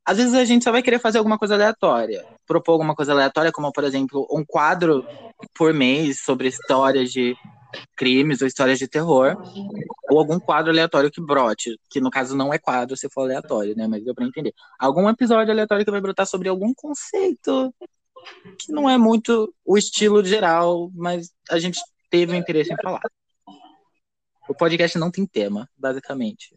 às 0.04 0.18
vezes 0.18 0.34
a 0.34 0.44
gente 0.44 0.64
só 0.64 0.70
vai 0.70 0.82
querer 0.82 0.98
fazer 0.98 1.18
alguma 1.18 1.38
coisa 1.38 1.54
aleatória, 1.54 2.24
propor 2.46 2.72
alguma 2.72 2.94
coisa 2.94 3.12
aleatória, 3.12 3.50
como, 3.50 3.72
por 3.72 3.84
exemplo, 3.84 4.26
um 4.30 4.44
quadro 4.44 5.06
por 5.54 5.72
mês 5.72 6.20
sobre 6.20 6.48
histórias 6.48 7.10
de 7.10 7.34
crimes 7.96 8.40
ou 8.40 8.46
histórias 8.46 8.78
de 8.78 8.88
terror, 8.88 9.36
ou 10.10 10.18
algum 10.18 10.38
quadro 10.38 10.70
aleatório 10.70 11.10
que 11.10 11.20
brote, 11.20 11.78
que 11.90 12.00
no 12.00 12.10
caso 12.10 12.36
não 12.36 12.52
é 12.52 12.58
quadro 12.58 12.96
se 12.96 13.08
for 13.08 13.22
aleatório, 13.22 13.74
né? 13.76 13.86
Mas 13.86 14.04
deu 14.04 14.14
pra 14.14 14.24
entender. 14.24 14.52
Algum 14.78 15.08
episódio 15.08 15.52
aleatório 15.52 15.84
que 15.84 15.90
vai 15.90 16.00
brotar 16.00 16.26
sobre 16.26 16.48
algum 16.48 16.72
conceito 16.74 17.74
que 18.58 18.72
não 18.72 18.88
é 18.88 18.96
muito 18.96 19.52
o 19.64 19.76
estilo 19.76 20.24
geral, 20.24 20.90
mas 20.94 21.30
a 21.50 21.58
gente 21.58 21.80
teve 22.10 22.32
o 22.32 22.36
interesse 22.36 22.72
em 22.72 22.76
falar. 22.76 23.02
O 24.48 24.54
podcast 24.54 24.98
não 24.98 25.10
tem 25.10 25.26
tema, 25.26 25.68
basicamente. 25.76 26.54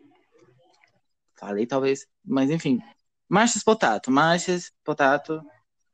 Falei 1.39 1.67
talvez, 1.67 2.07
mas 2.25 2.51
enfim. 2.51 2.79
Marches 3.29 3.63
Potato, 3.63 4.11
Marches 4.11 4.73
Potato 4.85 5.41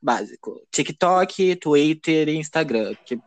básico. 0.01 0.61
TikTok, 0.71 1.57
Twitter 1.57 2.29
e 2.29 2.37
Instagram, 2.37 2.95
que 3.07 3.19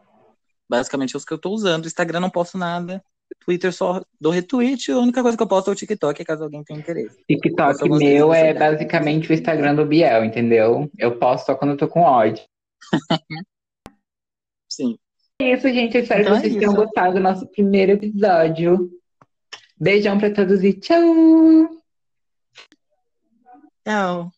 basicamente 0.70 1.16
é 1.16 1.18
os 1.18 1.26
que 1.26 1.34
eu 1.34 1.38
tô 1.38 1.50
usando. 1.50 1.88
Instagram 1.88 2.20
não 2.20 2.30
posto 2.30 2.58
nada. 2.58 3.04
Twitter 3.40 3.74
só 3.74 4.02
dou 4.20 4.32
retweet, 4.32 4.92
a 4.92 5.00
única 5.00 5.22
coisa 5.22 5.36
que 5.36 5.44
eu 5.44 5.48
posto 5.48 5.70
é 5.70 5.74
o 5.74 5.76
TikTok, 5.76 6.24
caso 6.24 6.44
alguém 6.44 6.64
tenha 6.64 6.80
interesse. 6.80 7.18
TikTok 7.28 7.90
meu 7.90 8.34
é 8.34 8.54
basicamente 8.54 9.30
o 9.30 9.34
Instagram 9.34 9.76
do 9.76 9.86
Biel, 9.86 10.24
entendeu? 10.24 10.90
Eu 10.98 11.18
posto 11.18 11.48
só 11.48 11.56
quando 11.56 11.72
eu 11.72 11.78
tô 11.78 11.88
com 11.88 12.02
ódio. 12.02 12.44
Sim. 14.70 14.98
É 15.42 15.54
isso, 15.54 15.68
gente. 15.70 15.96
Eu 15.96 16.04
espero 16.04 16.22
então 16.22 16.36
que 16.36 16.42
vocês 16.42 16.56
é 16.56 16.60
tenham 16.60 16.74
gostado 16.74 17.14
do 17.16 17.20
nosso 17.20 17.48
primeiro 17.48 17.94
episódio. 17.94 18.90
Beijão 19.80 20.18
pra 20.18 20.34
todos 20.34 20.64
e 20.64 20.74
tchau! 20.74 21.78
Tchau! 23.88 24.37